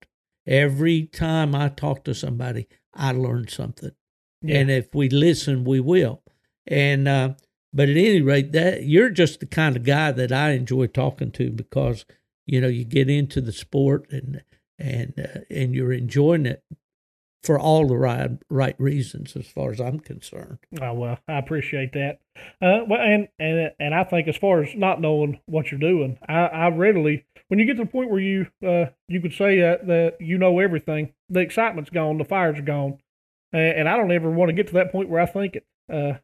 Every 0.50 1.04
time 1.06 1.54
I 1.54 1.70
talk 1.70 2.04
to 2.06 2.14
somebody, 2.16 2.68
I 2.93 3.12
learn 3.12 3.47
something 3.47 3.91
Yeah. 4.41 4.58
and 4.60 4.72
if 4.72 4.93
we 4.95 5.08
listen, 5.10 5.64
we 5.64 5.80
will. 5.80 6.24
And 6.68 7.08
uh, 7.08 7.36
but 7.72 7.88
at 7.88 7.97
any 7.97 8.22
rate, 8.22 8.52
that 8.54 8.84
you're 8.84 9.12
just 9.12 9.39
the 9.41 9.45
kind 9.45 9.76
of 9.78 9.84
guy 9.84 10.12
that 10.12 10.32
I 10.32 10.52
enjoy 10.52 10.88
talking 10.88 11.32
to 11.34 11.52
because 11.52 12.04
you 12.47 12.60
know 12.60 12.68
you 12.68 12.84
get 12.84 13.10
into 13.10 13.41
the 13.41 13.52
sport 13.52 14.08
and 14.12 14.41
and 14.80 15.14
uh, 15.20 15.39
and 15.52 15.76
you're 15.76 15.93
enjoying 15.93 16.45
it 16.47 16.64
for 17.43 17.60
all 17.60 17.88
the 17.88 17.95
right 17.95 18.32
right 18.50 18.76
reasons, 18.80 19.36
as 19.36 19.45
far 19.47 19.72
as 19.72 19.80
I'm 19.80 20.00
concerned. 20.00 20.58
Oh 20.82 20.93
well, 20.93 21.20
I 21.28 21.38
appreciate 21.38 21.93
that. 21.93 22.20
Uh, 22.62 22.86
well, 22.88 23.00
and 23.02 23.28
and 23.39 23.72
and 23.80 23.93
I 23.93 24.04
think 24.04 24.28
as 24.28 24.36
far 24.38 24.64
as 24.64 24.74
not 24.76 25.00
knowing 25.00 25.39
what 25.45 25.70
you're 25.72 25.80
doing, 25.80 26.18
I, 26.28 26.39
I 26.47 26.68
readily 26.70 27.26
when 27.50 27.60
you 27.60 27.66
get 27.66 27.78
to 27.78 27.84
the 27.84 27.89
point 27.89 28.10
where 28.10 28.22
you 28.22 28.47
uh 28.66 28.86
you 29.08 29.22
could 29.22 29.34
say 29.34 29.62
uh, 29.62 29.78
that 29.86 30.18
you 30.20 30.38
know 30.38 30.60
everything, 30.60 31.14
the 31.30 31.41
excitement's 31.41 31.89
gone, 31.89 32.18
the 32.18 32.24
fire's 32.24 32.62
gone, 32.62 33.00
and, 33.52 33.80
and 33.80 33.89
I 33.89 33.97
don't 33.97 34.12
ever 34.12 34.32
want 34.32 34.50
to 34.50 34.54
get 34.54 34.68
to 34.68 34.74
that 34.74 34.91
point 34.91 35.10
where 35.10 35.22
I 35.22 35.26
think 35.26 35.58
it. 35.58 35.66
Uh, 35.91 36.20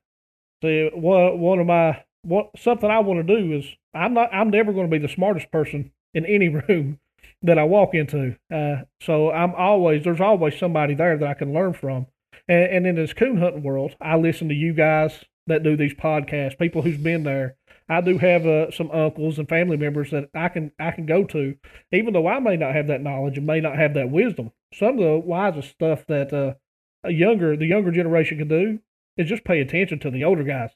see, 0.64 0.90
one 0.94 1.40
one 1.40 1.60
of 1.60 1.68
my 1.68 2.04
what 2.24 2.52
something 2.58 2.90
I 2.90 3.00
want 3.00 3.26
to 3.26 3.36
do 3.36 3.54
is 3.54 3.66
I'm 3.94 4.14
not 4.14 4.34
I'm 4.34 4.50
never 4.50 4.72
going 4.72 4.90
to 4.90 4.92
be 4.92 5.06
the 5.06 5.14
smartest 5.14 5.52
person 5.52 5.92
in 6.14 6.26
any 6.26 6.50
room 6.70 7.00
that 7.42 7.60
I 7.60 7.64
walk 7.64 7.94
into. 7.94 8.38
Uh, 8.54 8.84
so 9.02 9.32
I'm 9.32 9.54
always 9.56 10.04
there's 10.04 10.22
always 10.22 10.58
somebody 10.58 10.94
there 10.94 11.18
that 11.18 11.30
I 11.30 11.34
can 11.34 11.54
learn 11.54 11.74
from. 11.74 12.08
And, 12.48 12.64
and 12.64 12.88
in 12.88 12.96
this 12.96 13.14
coon 13.14 13.38
hunting 13.38 13.64
world, 13.64 13.96
I 14.00 14.18
listen 14.18 14.50
to 14.50 14.56
you 14.56 14.74
guys 14.74 15.26
that 15.48 15.64
do 15.64 15.76
these 15.76 15.94
podcasts, 15.94 16.58
people 16.58 16.82
who's 16.82 16.98
been 16.98 17.24
there. 17.24 17.56
I 17.88 18.02
do 18.02 18.18
have 18.18 18.46
uh, 18.48 18.72
some 18.72 18.90
uncles 18.92 19.38
and 19.38 19.48
family 19.48 19.78
members 19.78 20.12
that 20.12 20.30
I 20.34 20.50
can 20.50 20.72
I 20.80 20.92
can 20.92 21.06
go 21.06 21.24
to, 21.26 21.56
even 21.92 22.14
though 22.14 22.28
I 22.28 22.40
may 22.40 22.58
not 22.58 22.74
have 22.74 22.88
that 22.88 23.02
knowledge 23.02 23.38
and 23.38 23.46
may 23.46 23.62
not 23.62 23.78
have 23.78 23.94
that 23.94 24.10
wisdom. 24.10 24.52
Some 24.74 24.98
of 25.00 25.06
the 25.06 25.20
wisest 25.24 25.70
stuff 25.70 26.06
that 26.08 26.34
uh, 26.34 26.56
a 27.04 27.12
younger 27.12 27.56
the 27.56 27.68
younger 27.68 27.92
generation 27.92 28.40
can 28.40 28.48
do 28.48 28.80
is 29.18 29.30
just 29.30 29.44
pay 29.44 29.62
attention 29.62 30.00
to 30.00 30.10
the 30.10 30.24
older 30.24 30.44
guys 30.44 30.72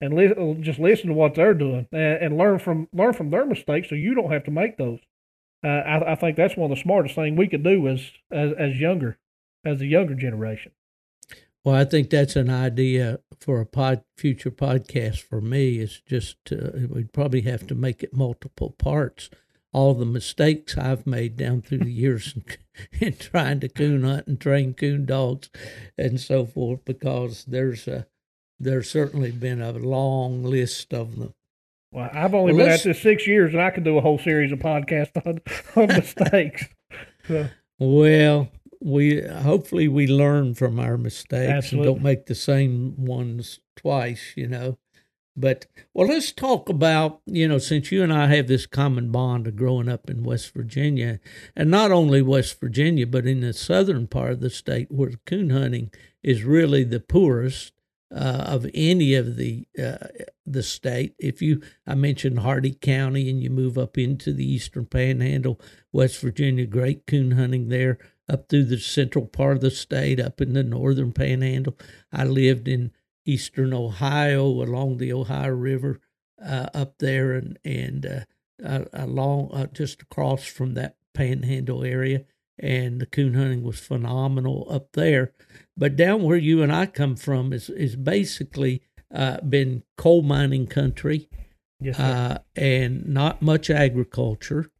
and 0.00 0.14
li- 0.14 0.56
just 0.60 0.78
listen 0.78 1.08
to 1.08 1.14
what 1.14 1.34
they're 1.34 1.54
doing 1.54 1.86
and, 1.92 2.22
and 2.22 2.38
learn 2.38 2.58
from 2.58 2.88
learn 2.92 3.12
from 3.12 3.30
their 3.30 3.46
mistakes 3.46 3.88
so 3.88 3.94
you 3.94 4.14
don't 4.14 4.32
have 4.32 4.44
to 4.44 4.50
make 4.50 4.78
those. 4.78 5.00
Uh, 5.62 5.68
I, 5.68 6.12
I 6.12 6.14
think 6.14 6.36
that's 6.36 6.56
one 6.56 6.70
of 6.70 6.76
the 6.76 6.82
smartest 6.82 7.14
things 7.14 7.36
we 7.36 7.48
could 7.48 7.64
do 7.64 7.86
as, 7.88 8.12
as 8.30 8.52
as 8.58 8.80
younger 8.80 9.18
as 9.64 9.78
the 9.78 9.86
younger 9.86 10.14
generation. 10.14 10.72
Well, 11.66 11.74
I 11.74 11.84
think 11.84 12.10
that's 12.10 12.36
an 12.36 12.48
idea 12.48 13.18
for 13.40 13.60
a 13.60 13.66
pod, 13.66 14.04
future 14.16 14.52
podcast 14.52 15.18
for 15.18 15.40
me. 15.40 15.80
Is 15.80 16.00
just 16.06 16.36
uh, 16.52 16.86
we'd 16.88 17.12
probably 17.12 17.40
have 17.40 17.66
to 17.66 17.74
make 17.74 18.04
it 18.04 18.14
multiple 18.14 18.70
parts. 18.78 19.30
All 19.72 19.92
the 19.92 20.06
mistakes 20.06 20.78
I've 20.78 21.08
made 21.08 21.36
down 21.36 21.62
through 21.62 21.78
the 21.78 21.90
years 21.90 22.36
in, 22.36 22.44
in 23.08 23.16
trying 23.16 23.58
to 23.58 23.68
coon 23.68 24.04
hunt 24.04 24.28
and 24.28 24.40
train 24.40 24.74
coon 24.74 25.06
dogs 25.06 25.50
and 25.98 26.20
so 26.20 26.46
forth, 26.46 26.84
because 26.84 27.44
there's 27.46 27.88
a 27.88 28.06
there's 28.60 28.88
certainly 28.88 29.32
been 29.32 29.60
a 29.60 29.72
long 29.72 30.44
list 30.44 30.94
of 30.94 31.18
them. 31.18 31.34
Well, 31.90 32.08
I've 32.12 32.32
only 32.32 32.52
Well, 32.52 32.66
been 32.66 32.74
at 32.74 32.84
this 32.84 33.02
six 33.02 33.26
years, 33.26 33.54
and 33.54 33.60
I 33.60 33.70
could 33.70 33.82
do 33.82 33.98
a 33.98 34.00
whole 34.00 34.20
series 34.20 34.52
of 34.52 34.60
podcasts 34.60 35.16
on, 35.26 35.40
on 35.82 35.88
mistakes. 35.88 36.64
So, 37.26 37.48
Well, 37.80 38.52
we 38.80 39.22
hopefully 39.22 39.88
we 39.88 40.06
learn 40.06 40.54
from 40.54 40.78
our 40.78 40.96
mistakes 40.96 41.50
Absolutely. 41.50 41.88
and 41.88 41.96
don't 41.96 42.04
make 42.04 42.26
the 42.26 42.34
same 42.34 43.04
ones 43.04 43.60
twice, 43.76 44.32
you 44.36 44.46
know. 44.46 44.78
But 45.36 45.66
well, 45.92 46.08
let's 46.08 46.32
talk 46.32 46.68
about 46.68 47.20
you 47.26 47.46
know 47.46 47.58
since 47.58 47.92
you 47.92 48.02
and 48.02 48.12
I 48.12 48.26
have 48.28 48.46
this 48.46 48.66
common 48.66 49.10
bond 49.12 49.46
of 49.46 49.56
growing 49.56 49.88
up 49.88 50.08
in 50.08 50.22
West 50.22 50.54
Virginia, 50.54 51.20
and 51.54 51.70
not 51.70 51.92
only 51.92 52.22
West 52.22 52.58
Virginia, 52.58 53.06
but 53.06 53.26
in 53.26 53.40
the 53.40 53.52
southern 53.52 54.06
part 54.06 54.32
of 54.32 54.40
the 54.40 54.50
state 54.50 54.90
where 54.90 55.10
coon 55.26 55.50
hunting 55.50 55.90
is 56.22 56.42
really 56.42 56.84
the 56.84 57.00
poorest 57.00 57.72
uh, 58.14 58.44
of 58.46 58.66
any 58.72 59.14
of 59.14 59.36
the 59.36 59.66
uh, 59.78 60.08
the 60.46 60.62
state. 60.62 61.14
If 61.18 61.42
you, 61.42 61.60
I 61.86 61.94
mentioned 61.94 62.38
Hardy 62.38 62.72
County, 62.72 63.28
and 63.28 63.42
you 63.42 63.50
move 63.50 63.76
up 63.76 63.98
into 63.98 64.32
the 64.32 64.48
Eastern 64.50 64.86
Panhandle, 64.86 65.60
West 65.92 66.20
Virginia, 66.20 66.66
great 66.66 67.06
coon 67.06 67.32
hunting 67.32 67.68
there. 67.68 67.98
Up 68.28 68.48
through 68.48 68.64
the 68.64 68.78
central 68.78 69.26
part 69.26 69.56
of 69.56 69.60
the 69.60 69.70
state, 69.70 70.18
up 70.18 70.40
in 70.40 70.52
the 70.52 70.64
northern 70.64 71.12
Panhandle. 71.12 71.78
I 72.12 72.24
lived 72.24 72.66
in 72.66 72.90
Eastern 73.24 73.72
Ohio 73.72 74.44
along 74.44 74.96
the 74.96 75.12
Ohio 75.12 75.50
River, 75.50 76.00
uh, 76.44 76.68
up 76.74 76.98
there, 76.98 77.32
and 77.34 77.58
and 77.64 78.06
uh, 78.06 78.20
uh, 78.64 78.84
along 78.92 79.50
uh, 79.52 79.66
just 79.66 80.02
across 80.02 80.44
from 80.44 80.74
that 80.74 80.96
Panhandle 81.14 81.84
area. 81.84 82.24
And 82.58 83.00
the 83.00 83.06
coon 83.06 83.34
hunting 83.34 83.62
was 83.62 83.78
phenomenal 83.78 84.66
up 84.70 84.92
there. 84.92 85.32
But 85.76 85.94
down 85.94 86.22
where 86.22 86.38
you 86.38 86.62
and 86.62 86.72
I 86.72 86.86
come 86.86 87.14
from 87.16 87.52
is 87.52 87.68
is 87.68 87.96
basically 87.96 88.82
uh, 89.14 89.40
been 89.42 89.82
coal 89.96 90.22
mining 90.22 90.66
country 90.66 91.28
yes, 91.80 91.98
uh, 91.98 92.38
and 92.54 93.06
not 93.06 93.42
much 93.42 93.70
agriculture. 93.70 94.70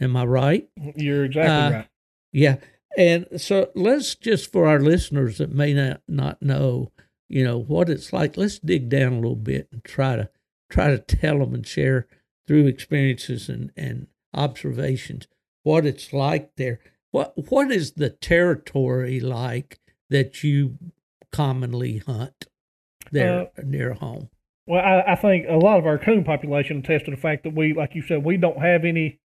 Am 0.00 0.16
I 0.16 0.24
right? 0.24 0.68
you're 0.96 1.24
exactly 1.24 1.76
right. 1.76 1.88
Yeah. 2.32 2.56
And 2.96 3.26
so 3.36 3.70
let's 3.74 4.14
just 4.14 4.52
for 4.52 4.66
our 4.66 4.80
listeners 4.80 5.38
that 5.38 5.52
may 5.52 5.74
not, 5.74 6.02
not 6.06 6.42
know, 6.42 6.92
you 7.28 7.44
know, 7.44 7.58
what 7.58 7.88
it's 7.88 8.12
like, 8.12 8.36
let's 8.36 8.58
dig 8.58 8.88
down 8.88 9.14
a 9.14 9.16
little 9.16 9.36
bit 9.36 9.68
and 9.72 9.82
try 9.84 10.16
to 10.16 10.30
try 10.70 10.88
to 10.88 10.98
tell 10.98 11.38
them 11.38 11.54
and 11.54 11.66
share 11.66 12.06
through 12.46 12.66
experiences 12.66 13.48
and, 13.48 13.70
and 13.76 14.06
observations 14.32 15.26
what 15.62 15.86
it's 15.86 16.12
like 16.12 16.54
there. 16.56 16.78
What 17.10 17.50
what 17.50 17.70
is 17.70 17.92
the 17.92 18.10
territory 18.10 19.20
like 19.20 19.80
that 20.10 20.44
you 20.44 20.78
commonly 21.32 21.98
hunt 21.98 22.46
there 23.10 23.42
uh, 23.42 23.62
near 23.64 23.94
home? 23.94 24.28
Well, 24.66 24.82
I, 24.82 25.12
I 25.12 25.16
think 25.16 25.46
a 25.48 25.56
lot 25.56 25.78
of 25.78 25.86
our 25.86 25.98
coon 25.98 26.24
population 26.24 26.78
attests 26.78 27.04
to 27.04 27.10
the 27.10 27.16
fact 27.16 27.44
that 27.44 27.54
we, 27.54 27.74
like 27.74 27.94
you 27.94 28.02
said, 28.02 28.24
we 28.24 28.36
don't 28.36 28.60
have 28.60 28.84
any, 28.84 29.18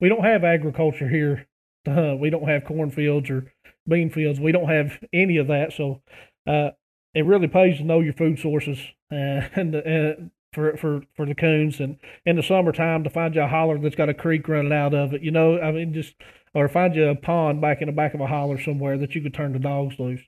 we 0.00 0.08
don't 0.08 0.24
have 0.24 0.42
agriculture 0.42 1.08
here 1.08 1.46
hunt. 1.92 2.20
We 2.20 2.30
don't 2.30 2.48
have 2.48 2.64
cornfields 2.64 3.30
or 3.30 3.52
bean 3.88 4.10
fields. 4.10 4.40
We 4.40 4.52
don't 4.52 4.68
have 4.68 4.98
any 5.12 5.36
of 5.36 5.46
that. 5.48 5.72
So, 5.72 6.02
uh, 6.46 6.70
it 7.14 7.24
really 7.24 7.48
pays 7.48 7.78
to 7.78 7.84
know 7.84 8.00
your 8.00 8.12
food 8.12 8.38
sources 8.38 8.78
uh, 9.10 9.14
and 9.54 9.74
uh, 9.74 10.14
for 10.52 10.76
for 10.76 11.02
for 11.14 11.26
the 11.26 11.34
coons 11.34 11.80
and 11.80 11.98
in 12.24 12.36
the 12.36 12.42
summertime 12.42 13.04
to 13.04 13.10
find 13.10 13.34
you 13.34 13.42
a 13.42 13.46
holler 13.48 13.78
that's 13.78 13.96
got 13.96 14.08
a 14.08 14.14
creek 14.14 14.46
running 14.48 14.72
out 14.72 14.94
of 14.94 15.14
it. 15.14 15.22
You 15.22 15.30
know, 15.30 15.60
I 15.60 15.72
mean, 15.72 15.94
just 15.94 16.14
or 16.54 16.68
find 16.68 16.94
you 16.94 17.08
a 17.08 17.14
pond 17.14 17.60
back 17.60 17.80
in 17.80 17.86
the 17.86 17.92
back 17.92 18.14
of 18.14 18.20
a 18.20 18.26
holler 18.26 18.60
somewhere 18.60 18.96
that 18.98 19.14
you 19.14 19.22
could 19.22 19.34
turn 19.34 19.52
the 19.52 19.58
dogs 19.58 19.98
loose. 19.98 20.22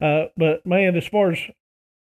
Uh, 0.00 0.24
but 0.36 0.66
man, 0.66 0.96
as 0.96 1.06
far 1.06 1.32
as 1.32 1.38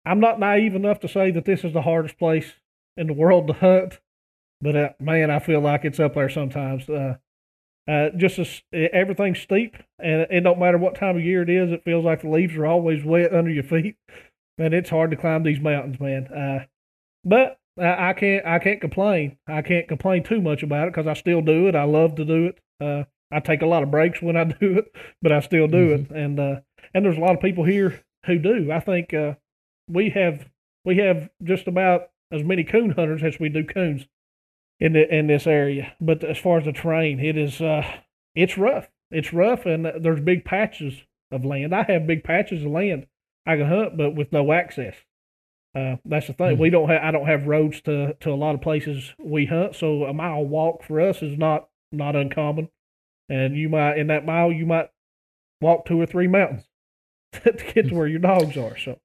I'm 0.05 0.21
not 0.21 0.41
naive 0.41 0.75
enough 0.75 1.01
to 1.01 1.09
say 1.09 1.31
that 1.31 1.45
this 1.45 1.65
is 1.65 1.73
the 1.73 1.83
hardest 1.83 2.19
place 2.19 2.53
in 2.97 3.07
the 3.07 3.13
world 3.13 3.47
to 3.47 3.53
hunt, 3.55 4.01
but 4.61 4.77
uh, 4.77 4.89
man, 5.01 5.31
I 5.31 5.39
feel 5.39 5.61
like 5.61 5.85
it's 5.85 6.01
up 6.01 6.15
there 6.15 6.29
sometimes. 6.29 6.89
Uh, 6.89 7.17
uh, 7.89 8.11
just 8.17 8.39
as 8.39 8.63
everything's 8.73 9.41
steep, 9.41 9.77
and 9.99 10.27
it 10.31 10.41
don't 10.43 10.61
matter 10.61 10.79
what 10.79 10.95
time 10.95 11.17
of 11.17 11.25
year 11.25 11.43
it 11.43 11.51
is, 11.51 11.73
it 11.73 11.85
feels 11.85 12.05
like 12.05 12.23
the 12.23 12.29
leaves 12.29 12.55
are 12.57 12.67
always 12.67 13.05
wet 13.05 13.35
under 13.35 13.51
your 13.51 13.65
feet, 13.65 13.97
and 14.59 14.73
it's 14.73 14.91
hard 14.91 15.11
to 15.11 15.17
climb 15.17 15.43
these 15.43 15.61
mountains, 15.61 15.99
man. 15.99 16.27
Uh, 16.27 16.65
but 17.25 17.59
I, 17.79 18.11
I 18.11 18.13
can't, 18.13 18.47
I 18.47 18.59
can't 18.59 18.81
complain. 18.81 19.37
I 19.49 19.63
can't 19.63 19.89
complain 19.89 20.23
too 20.23 20.41
much 20.41 20.63
about 20.63 20.89
it 20.89 20.95
because 20.95 21.09
I 21.09 21.15
still 21.15 21.43
do 21.43 21.67
it. 21.67 21.75
I 21.75 21.85
love 21.85 22.15
to 22.17 22.25
do 22.25 22.47
it. 22.47 22.59
Uh, 22.81 23.05
I 23.33 23.41
take 23.41 23.63
a 23.63 23.67
lot 23.67 23.83
of 23.83 23.91
breaks 23.91 24.23
when 24.23 24.37
I 24.37 24.45
do 24.61 24.79
it, 24.79 24.95
but 25.21 25.33
I 25.33 25.41
still 25.41 25.67
do 25.67 25.93
it, 25.93 26.11
and 26.11 26.39
uh, 26.39 26.61
and 26.95 27.05
there's 27.05 27.17
a 27.17 27.21
lot 27.21 27.35
of 27.35 27.41
people 27.41 27.65
here 27.65 28.05
who 28.27 28.39
do. 28.39 28.71
I 28.71 28.79
think 28.79 29.13
uh, 29.13 29.35
we 29.89 30.11
have 30.11 30.47
we 30.85 30.99
have 30.99 31.31
just 31.43 31.67
about 31.67 32.11
as 32.31 32.45
many 32.45 32.65
coon 32.65 32.91
hunters 32.91 33.23
as 33.23 33.41
we 33.41 33.49
do 33.49 33.65
coons 33.65 34.07
in 34.83 34.95
the, 34.95 35.15
in 35.17 35.29
this 35.29 35.47
area. 35.47 35.93
But 36.01 36.25
as 36.25 36.39
far 36.39 36.59
as 36.59 36.65
the 36.65 36.73
terrain, 36.73 37.21
it 37.21 37.39
is 37.39 37.61
uh, 37.61 37.85
it's 38.35 38.59
rough. 38.59 38.89
It's 39.13 39.33
rough, 39.33 39.65
and 39.65 39.87
there's 39.87 40.21
big 40.21 40.45
patches 40.45 40.95
of 41.31 41.45
land. 41.45 41.73
I 41.75 41.85
have 41.85 42.07
big 42.07 42.25
patches 42.25 42.65
of 42.65 42.73
land 42.73 43.07
I 43.47 43.57
can 43.57 43.69
hunt, 43.69 43.97
but 43.97 44.17
with 44.17 44.33
no 44.33 44.53
access. 44.53 44.95
Uh, 45.75 45.97
that's 46.05 46.27
the 46.27 46.33
thing. 46.33 46.57
Mhm. 46.57 46.59
We 46.59 46.71
don't 46.71 46.89
have. 46.89 47.03
I 47.03 47.11
don't 47.13 47.27
have 47.27 47.47
roads 47.47 47.81
to 47.83 48.15
to 48.21 48.31
a 48.31 48.35
lot 48.35 48.55
of 48.57 48.61
places 48.61 49.15
we 49.19 49.47
hunt, 49.47 49.77
so 49.77 50.05
a 50.05 50.13
mile 50.13 50.45
walk 50.45 50.83
for 50.83 51.01
us 51.01 51.23
is 51.23 51.39
not 51.39 51.69
not 51.93 52.17
uncommon. 52.17 52.69
And 53.29 53.57
you 53.57 53.69
might 53.69 53.99
in 53.99 54.09
that 54.09 54.27
mile 54.27 54.51
you 54.51 54.67
might 54.67 54.91
walk 55.61 55.87
two 55.87 56.01
or 56.01 56.07
three 56.07 56.27
mountains 56.27 56.65
to 57.33 57.53
get 57.53 57.89
to 57.89 57.95
where 57.95 58.09
your 58.09 58.19
dogs 58.19 58.57
are. 58.57 58.77
So 58.77 58.99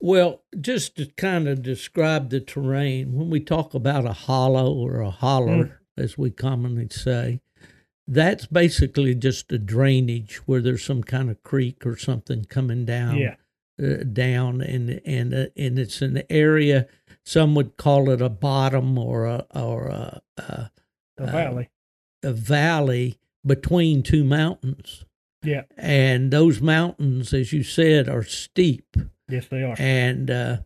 Well, 0.00 0.42
just 0.58 0.96
to 0.96 1.06
kind 1.16 1.46
of 1.46 1.62
describe 1.62 2.30
the 2.30 2.40
terrain, 2.40 3.12
when 3.12 3.28
we 3.28 3.40
talk 3.40 3.74
about 3.74 4.06
a 4.06 4.14
hollow 4.14 4.72
or 4.72 5.00
a 5.00 5.10
holler, 5.10 5.80
as 5.96 6.16
we 6.16 6.30
commonly 6.30 6.88
say, 6.90 7.40
that's 8.08 8.46
basically 8.46 9.14
just 9.14 9.52
a 9.52 9.58
drainage 9.58 10.36
where 10.46 10.60
there's 10.62 10.84
some 10.84 11.02
kind 11.04 11.30
of 11.30 11.42
creek 11.42 11.84
or 11.86 11.96
something 11.96 12.44
coming 12.46 12.84
down, 12.86 13.18
yeah, 13.18 13.34
uh, 13.80 14.02
down, 14.10 14.62
and 14.62 15.00
and 15.04 15.34
uh, 15.34 15.46
and 15.56 15.78
it's 15.78 16.00
an 16.02 16.22
area. 16.30 16.86
Some 17.24 17.54
would 17.54 17.76
call 17.76 18.08
it 18.10 18.22
a 18.22 18.30
bottom 18.30 18.96
or 18.98 19.26
a 19.26 19.46
or 19.54 19.88
a, 19.88 20.22
a, 20.38 20.70
the 21.18 21.24
uh, 21.24 21.30
valley. 21.30 21.70
a 22.22 22.32
valley 22.32 23.18
between 23.44 24.02
two 24.02 24.24
mountains, 24.24 25.04
Yeah, 25.44 25.64
and 25.76 26.30
those 26.30 26.60
mountains, 26.62 27.34
as 27.34 27.52
you 27.52 27.62
said, 27.62 28.08
are 28.08 28.24
steep. 28.24 28.96
Yes 29.30 29.46
they 29.48 29.62
are. 29.62 29.74
And 29.78 30.30
uh, 30.30 30.58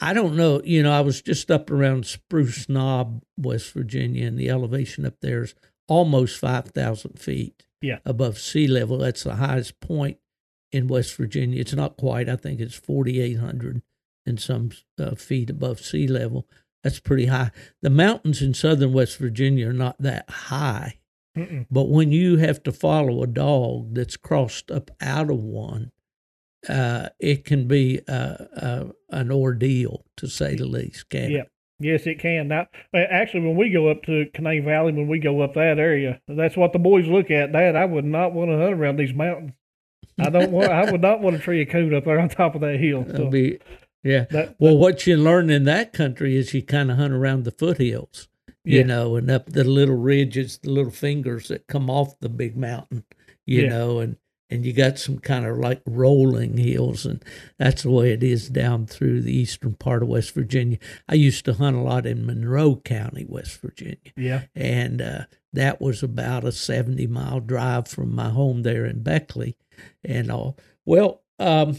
I 0.00 0.12
don't 0.14 0.36
know, 0.36 0.60
you 0.64 0.82
know, 0.82 0.92
I 0.92 1.00
was 1.00 1.22
just 1.22 1.50
up 1.50 1.70
around 1.70 2.06
Spruce 2.06 2.68
Knob, 2.68 3.22
West 3.36 3.72
Virginia, 3.72 4.26
and 4.26 4.38
the 4.38 4.50
elevation 4.50 5.04
up 5.06 5.14
there 5.20 5.42
is 5.42 5.54
almost 5.88 6.38
5,000 6.38 7.18
feet 7.18 7.64
Yeah. 7.80 7.98
above 8.04 8.38
sea 8.38 8.66
level. 8.66 8.98
That's 8.98 9.22
the 9.24 9.36
highest 9.36 9.80
point 9.80 10.18
in 10.72 10.88
West 10.88 11.14
Virginia. 11.16 11.60
It's 11.60 11.74
not 11.74 11.96
quite. 11.96 12.28
I 12.28 12.36
think 12.36 12.60
it's 12.60 12.74
4,800 12.74 13.82
and 14.26 14.40
some 14.40 14.70
uh, 14.98 15.14
feet 15.14 15.50
above 15.50 15.80
sea 15.80 16.06
level. 16.06 16.46
That's 16.82 16.98
pretty 17.00 17.26
high. 17.26 17.50
The 17.82 17.90
mountains 17.90 18.42
in 18.42 18.54
southern 18.54 18.92
West 18.92 19.18
Virginia 19.18 19.68
are 19.68 19.72
not 19.74 19.96
that 20.00 20.28
high. 20.28 20.98
Mm-mm. 21.36 21.66
But 21.70 21.88
when 21.88 22.10
you 22.10 22.36
have 22.38 22.62
to 22.64 22.72
follow 22.72 23.22
a 23.22 23.26
dog 23.26 23.94
that's 23.94 24.16
crossed 24.16 24.70
up 24.70 24.90
out 25.00 25.30
of 25.30 25.42
one, 25.42 25.92
uh, 26.68 27.08
it 27.18 27.44
can 27.44 27.66
be 27.66 28.00
uh, 28.08 28.36
uh, 28.56 28.84
an 29.10 29.30
ordeal 29.32 30.04
to 30.16 30.26
say 30.28 30.54
the 30.54 30.66
least. 30.66 31.08
Can 31.10 31.30
Yeah. 31.30 31.42
Yes, 31.80 32.06
it 32.06 32.20
can. 32.20 32.46
Now, 32.46 32.68
actually, 32.94 33.40
when 33.40 33.56
we 33.56 33.70
go 33.70 33.88
up 33.88 34.04
to 34.04 34.26
Canaan 34.34 34.64
Valley, 34.64 34.92
when 34.92 35.08
we 35.08 35.18
go 35.18 35.40
up 35.40 35.54
that 35.54 35.80
area, 35.80 36.20
that's 36.28 36.56
what 36.56 36.72
the 36.72 36.78
boys 36.78 37.08
look 37.08 37.28
at. 37.32 37.50
Dad, 37.50 37.74
I 37.74 37.86
would 37.86 38.04
not 38.04 38.32
want 38.32 38.50
to 38.52 38.56
hunt 38.56 38.74
around 38.74 38.98
these 38.98 39.12
mountains. 39.12 39.50
I 40.20 40.30
don't 40.30 40.52
want. 40.52 40.70
I 40.70 40.88
would 40.92 41.00
not 41.00 41.20
want 41.22 41.36
to 41.36 41.42
tree 41.42 41.60
a 41.60 41.66
coon 41.66 41.92
up 41.92 42.04
there 42.04 42.20
on 42.20 42.28
top 42.28 42.54
of 42.54 42.60
that 42.60 42.78
hill. 42.78 43.04
So 43.16 43.28
be, 43.28 43.58
yeah. 44.04 44.26
that, 44.30 44.54
Well, 44.60 44.76
what 44.78 45.08
you 45.08 45.16
learn 45.16 45.50
in 45.50 45.64
that 45.64 45.92
country 45.92 46.36
is 46.36 46.54
you 46.54 46.62
kind 46.62 46.88
of 46.88 46.98
hunt 46.98 47.14
around 47.14 47.42
the 47.44 47.50
foothills, 47.50 48.28
you 48.64 48.78
Yeah. 48.80 48.84
know, 48.86 49.16
and 49.16 49.28
up 49.28 49.46
the 49.46 49.64
little 49.64 49.96
ridges, 49.96 50.58
the 50.58 50.70
little 50.70 50.92
fingers 50.92 51.48
that 51.48 51.66
come 51.66 51.90
off 51.90 52.16
the 52.20 52.28
big 52.28 52.56
mountain, 52.56 53.02
you 53.44 53.62
Yeah. 53.62 53.68
know, 53.70 53.98
and 53.98 54.16
and 54.52 54.66
you 54.66 54.72
got 54.74 54.98
some 54.98 55.18
kind 55.18 55.46
of 55.46 55.56
like 55.56 55.80
rolling 55.86 56.58
hills, 56.58 57.06
and 57.06 57.24
that's 57.58 57.82
the 57.82 57.90
way 57.90 58.12
it 58.12 58.22
is 58.22 58.50
down 58.50 58.86
through 58.86 59.22
the 59.22 59.34
eastern 59.34 59.74
part 59.74 60.02
of 60.02 60.08
West 60.08 60.34
Virginia. 60.34 60.78
I 61.08 61.14
used 61.14 61.46
to 61.46 61.54
hunt 61.54 61.76
a 61.76 61.80
lot 61.80 62.04
in 62.04 62.26
Monroe 62.26 62.76
County, 62.76 63.24
West 63.26 63.60
Virginia, 63.62 64.12
yeah, 64.14 64.42
and 64.54 65.00
uh, 65.00 65.24
that 65.54 65.80
was 65.80 66.02
about 66.02 66.44
a 66.44 66.52
70 66.52 67.06
mile 67.06 67.40
drive 67.40 67.88
from 67.88 68.14
my 68.14 68.28
home 68.28 68.62
there 68.62 68.84
in 68.84 69.02
Beckley 69.02 69.56
and 70.04 70.30
all. 70.30 70.58
Well, 70.84 71.22
um, 71.38 71.78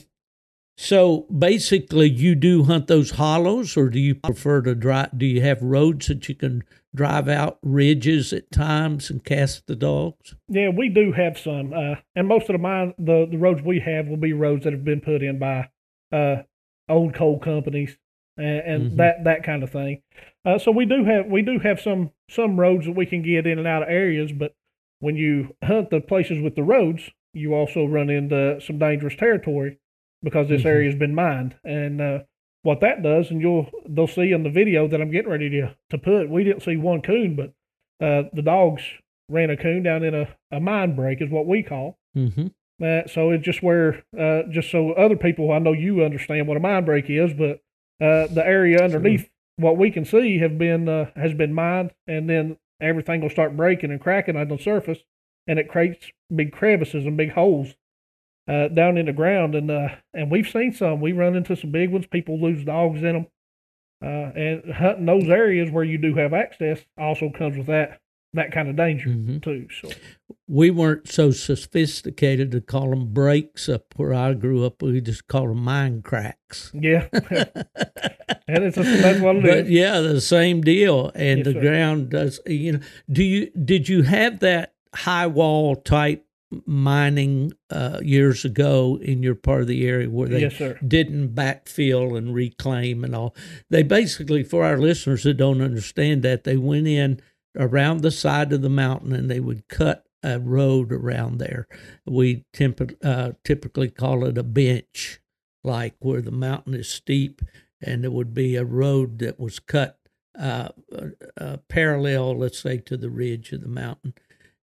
so 0.76 1.28
basically, 1.32 2.09
you 2.09 2.34
do 2.34 2.63
hunt 2.63 2.88
those 2.88 3.11
hollows, 3.11 3.78
or 3.78 3.89
do 3.89 3.99
you 3.99 4.15
prefer 4.15 4.63
to 4.63 4.74
drive? 4.74 5.11
Do 5.15 5.28
you 5.28 5.41
have 5.41 5.61
roads 5.61 6.07
that 6.07 6.28
you 6.28 6.34
can 6.34 6.63
drive 6.95 7.27
out 7.27 7.57
ridges 7.63 8.31
at 8.33 8.51
times 8.51 9.09
and 9.09 9.23
cast 9.23 9.65
the 9.67 9.75
dogs? 9.75 10.35
yeah, 10.47 10.69
we 10.69 10.89
do 10.89 11.11
have 11.11 11.37
some, 11.37 11.73
uh, 11.73 11.95
and 12.15 12.27
most 12.27 12.49
of 12.49 12.53
the 12.53 12.57
mine, 12.59 12.93
the 12.97 13.27
the 13.29 13.37
roads 13.37 13.61
we 13.61 13.79
have 13.79 14.07
will 14.07 14.17
be 14.17 14.33
roads 14.33 14.63
that 14.63 14.73
have 14.73 14.83
been 14.85 15.01
put 15.01 15.23
in 15.23 15.39
by 15.39 15.69
uh, 16.11 16.43
old 16.89 17.13
coal 17.15 17.39
companies 17.39 17.97
and, 18.37 18.59
and 18.59 18.91
Mhm. 18.91 18.95
that 18.97 19.23
that 19.23 19.43
kind 19.43 19.63
of 19.63 19.71
thing. 19.71 20.01
Uh, 20.45 20.57
so 20.57 20.71
we 20.71 20.85
do 20.85 21.03
have 21.05 21.25
we 21.27 21.41
do 21.41 21.59
have 21.59 21.79
some 21.81 22.11
some 22.29 22.59
roads 22.59 22.85
that 22.85 22.95
we 22.95 23.05
can 23.05 23.21
get 23.21 23.47
in 23.47 23.57
and 23.59 23.67
out 23.67 23.83
of 23.83 23.89
areas, 23.89 24.31
but 24.31 24.53
when 24.99 25.15
you 25.15 25.55
hunt 25.63 25.89
the 25.89 25.99
places 26.01 26.39
with 26.39 26.55
the 26.55 26.63
roads, 26.63 27.09
you 27.33 27.53
also 27.53 27.85
run 27.85 28.09
into 28.09 28.59
some 28.61 28.77
dangerous 28.77 29.15
territory 29.15 29.77
because 30.21 30.47
this 30.47 30.61
Mhm. 30.63 30.67
area 30.67 30.89
has 30.91 30.97
been 30.99 31.13
mined. 31.15 31.55
And 31.65 31.99
uh, 31.99 32.19
what 32.64 32.80
that 32.80 33.03
does, 33.03 33.30
and 33.30 33.39
you'll 33.41 33.70
they'll 33.88 34.07
see 34.07 34.32
in 34.32 34.43
the 34.43 34.49
video 34.49 34.88
that 34.88 35.01
I'm 35.01 35.11
getting 35.11 35.32
ready 35.32 35.49
to 35.51 35.76
to 35.91 35.97
put, 35.97 36.30
we 36.30 36.43
didn't 36.43 36.64
see 36.64 36.78
one 36.78 37.01
coon, 37.01 37.36
but 37.36 37.53
uh, 38.05 38.30
the 38.34 38.41
dogs 38.41 38.82
ran 39.30 39.49
a 39.49 39.57
coon 39.57 39.84
down 39.84 40.03
in 40.03 40.16
a, 40.16 40.28
a 40.51 40.59
mine 40.59 40.95
break, 40.95 41.22
is 41.22 41.30
what 41.30 41.45
we 41.45 41.61
call. 41.64 41.97
Mm-hmm. 42.18 42.47
Uh, 42.84 43.07
so 43.07 43.30
it's 43.30 43.45
just 43.45 43.64
where, 43.64 44.03
uh, 44.20 44.43
just 44.49 44.72
so 44.72 44.91
other 44.93 45.16
people, 45.16 45.51
I 45.51 45.59
know 45.59 45.74
you 45.74 46.03
understand 46.03 46.47
what 46.47 46.57
a 46.57 46.59
mine 46.59 46.86
break 46.86 47.09
is, 47.09 47.32
but 47.34 47.61
uh, 48.01 48.28
the 48.28 48.43
area 48.43 48.84
underneath 48.84 49.30
what 49.57 49.78
we 49.78 49.91
can 49.91 50.05
see 50.05 50.39
have 50.39 50.57
been 50.57 50.89
uh, 50.89 51.11
has 51.16 51.34
been 51.34 51.53
mined, 51.53 51.91
and 52.07 52.30
then 52.30 52.57
everything 52.82 53.22
will 53.22 53.30
start 53.30 53.55
breaking 53.55 53.91
and 53.91 54.01
cracking 54.01 54.36
on 54.36 54.47
the 54.47 54.57
surface, 54.57 54.99
and 55.47 55.59
it 55.59 55.70
creates 55.70 56.11
big 56.34 56.51
crevices 56.51 57.05
and 57.05 57.16
big 57.18 57.34
holes 57.34 57.76
uh, 58.47 58.67
down 58.69 58.97
in 58.97 59.05
the 59.05 59.13
ground. 59.13 59.55
And 59.55 59.69
uh, 59.71 59.89
and 60.13 60.29
we've 60.31 60.47
seen 60.47 60.73
some. 60.73 60.99
We 61.01 61.11
run 61.13 61.35
into 61.35 61.55
some 61.55 61.71
big 61.71 61.91
ones. 61.91 62.05
People 62.07 62.39
lose 62.41 62.63
dogs 62.65 63.01
in 63.03 63.13
them, 63.13 63.27
uh, 64.03 64.07
and 64.35 64.73
hunting 64.73 65.05
those 65.05 65.29
areas 65.29 65.71
where 65.71 65.83
you 65.83 65.97
do 65.97 66.15
have 66.15 66.33
access 66.33 66.79
also 66.97 67.29
comes 67.29 67.57
with 67.57 67.67
that 67.67 67.99
that 68.35 68.51
kind 68.51 68.67
of 68.67 68.75
danger 68.75 69.09
Mhm. 69.09 69.43
too. 69.43 69.67
So 69.79 69.89
We 70.47 70.71
weren't 70.71 71.07
so 71.07 71.29
sophisticated 71.29 72.51
to 72.51 72.61
call 72.61 72.89
them 72.89 73.13
breaks 73.13 73.69
up 73.69 73.93
where 73.95 74.11
I 74.13 74.33
grew 74.33 74.65
up. 74.65 74.81
We 74.81 74.99
just 75.01 75.27
called 75.27 75.51
them 75.51 75.63
mine 75.63 76.01
cracks. 76.01 76.71
yeah, 76.73 77.07
and 78.47 78.63
it's 78.63 78.77
a, 78.77 78.81
that's 78.83 79.19
what 79.19 79.35
it 79.37 79.45
is. 79.45 79.51
but 79.63 79.69
yeah, 79.69 79.99
the 79.99 80.19
same 80.21 80.61
deal. 80.61 81.11
And 81.15 81.39
Yes, 81.39 81.45
the 81.45 81.53
sir. 81.53 81.59
ground 81.61 82.09
does. 82.09 82.39
You 82.47 82.71
know, 82.73 82.79
do 83.11 83.23
you 83.23 83.51
did 83.51 83.87
you 83.87 84.01
have 84.03 84.39
that 84.39 84.73
high 84.95 85.27
wall 85.27 85.75
type 85.75 86.25
mining 86.65 87.53
uh, 87.69 87.99
years 88.01 88.45
ago 88.45 88.99
in 89.01 89.23
your 89.23 89.35
part 89.35 89.61
of 89.61 89.67
the 89.67 89.87
area 89.87 90.09
where 90.09 90.27
they 90.27 90.41
Yes, 90.41 90.61
didn't 90.87 91.33
backfill 91.35 92.17
and 92.17 92.33
reclaim 92.33 93.03
and 93.03 93.15
all? 93.15 93.35
They 93.69 93.83
basically, 93.83 94.43
for 94.43 94.63
our 94.63 94.77
listeners 94.77 95.23
that 95.23 95.35
don't 95.35 95.61
understand 95.61 96.23
that, 96.23 96.43
they 96.43 96.57
went 96.57 96.87
in 96.87 97.21
around 97.57 98.01
the 98.01 98.11
side 98.11 98.51
of 98.53 98.61
the 98.61 98.69
mountain 98.69 99.13
and 99.13 99.29
they 99.29 99.39
would 99.39 99.67
cut 99.67 100.05
a 100.23 100.39
road 100.39 100.91
around 100.91 101.37
there. 101.37 101.67
We 102.05 102.45
temp- 102.53 102.97
uh, 103.03 103.31
typically 103.43 103.89
call 103.89 104.25
it 104.25 104.37
a 104.37 104.43
bench, 104.43 105.19
like 105.63 105.95
where 105.99 106.21
the 106.21 106.31
mountain 106.31 106.73
is 106.73 106.89
steep 106.89 107.41
and 107.81 108.03
there 108.03 108.11
would 108.11 108.33
be 108.33 108.55
a 108.55 108.63
road 108.63 109.19
that 109.19 109.39
was 109.39 109.59
cut 109.59 109.99
uh, 110.39 110.69
uh, 110.91 111.07
uh, 111.37 111.57
parallel, 111.67 112.37
let's 112.37 112.59
say, 112.59 112.77
to 112.77 112.97
the 112.97 113.09
ridge 113.09 113.51
of 113.51 113.61
the 113.61 113.67
mountain, 113.67 114.13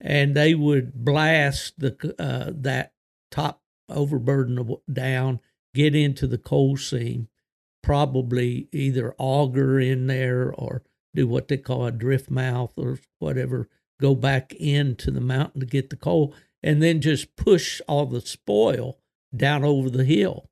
and 0.00 0.34
they 0.34 0.54
would 0.54 1.04
blast 1.04 1.78
the 1.78 2.14
uh, 2.18 2.52
that 2.54 2.92
top 3.30 3.62
overburden 3.88 4.76
down, 4.92 5.40
get 5.74 5.94
into 5.94 6.26
the 6.26 6.38
coal 6.38 6.76
seam, 6.76 7.28
probably 7.82 8.68
either 8.72 9.14
auger 9.18 9.80
in 9.80 10.06
there 10.06 10.52
or 10.52 10.82
do 11.14 11.26
what 11.26 11.48
they 11.48 11.56
call 11.56 11.86
a 11.86 11.92
drift 11.92 12.30
mouth 12.30 12.72
or 12.76 12.98
whatever, 13.18 13.68
go 14.00 14.14
back 14.14 14.52
into 14.54 15.10
the 15.10 15.20
mountain 15.20 15.60
to 15.60 15.66
get 15.66 15.90
the 15.90 15.96
coal, 15.96 16.34
and 16.62 16.82
then 16.82 17.00
just 17.00 17.36
push 17.36 17.80
all 17.88 18.06
the 18.06 18.20
spoil 18.20 18.98
down 19.34 19.64
over 19.64 19.90
the 19.90 20.04
hill. 20.04 20.48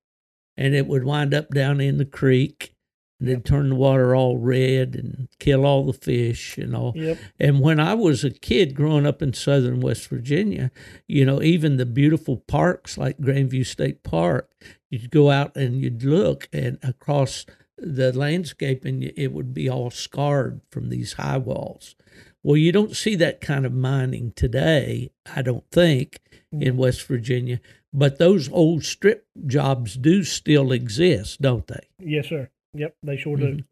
And 0.56 0.74
it 0.74 0.86
would 0.86 1.04
wind 1.04 1.34
up 1.34 1.50
down 1.50 1.80
in 1.80 1.98
the 1.98 2.06
creek 2.06 2.75
and 3.18 3.28
then 3.28 3.42
turn 3.42 3.70
the 3.70 3.74
water 3.74 4.14
all 4.14 4.38
red 4.38 4.94
and 4.94 5.28
kill 5.38 5.64
all 5.64 5.84
the 5.84 5.92
fish 5.92 6.58
and 6.58 6.76
all. 6.76 6.92
Yep. 6.94 7.18
And 7.38 7.60
when 7.60 7.80
I 7.80 7.94
was 7.94 8.24
a 8.24 8.30
kid 8.30 8.74
growing 8.74 9.06
up 9.06 9.22
in 9.22 9.32
southern 9.32 9.80
West 9.80 10.08
Virginia, 10.08 10.70
you 11.06 11.24
know, 11.24 11.42
even 11.42 11.76
the 11.76 11.86
beautiful 11.86 12.36
parks 12.36 12.98
like 12.98 13.18
Grandview 13.18 13.64
State 13.64 14.02
Park, 14.02 14.50
you'd 14.90 15.10
go 15.10 15.30
out 15.30 15.56
and 15.56 15.80
you'd 15.80 16.02
look 16.02 16.48
and 16.52 16.78
across 16.82 17.46
the 17.78 18.12
landscape 18.12 18.84
and 18.84 19.04
it 19.04 19.32
would 19.32 19.52
be 19.52 19.68
all 19.68 19.90
scarred 19.90 20.60
from 20.70 20.88
these 20.88 21.14
high 21.14 21.38
walls. 21.38 21.94
Well, 22.42 22.56
you 22.56 22.70
don't 22.70 22.94
see 22.94 23.16
that 23.16 23.40
kind 23.40 23.66
of 23.66 23.72
mining 23.72 24.32
today, 24.36 25.10
I 25.34 25.42
don't 25.42 25.68
think, 25.72 26.20
in 26.52 26.74
mm. 26.74 26.76
West 26.76 27.02
Virginia, 27.02 27.60
but 27.92 28.18
those 28.18 28.48
old 28.52 28.84
strip 28.84 29.26
jobs 29.46 29.96
do 29.96 30.22
still 30.22 30.70
exist, 30.70 31.42
don't 31.42 31.66
they? 31.66 31.88
Yes, 31.98 32.28
sir. 32.28 32.50
Yep, 32.76 32.96
they 33.02 33.16
sure 33.16 33.36
do. 33.36 33.46
Mhm. 33.56 33.64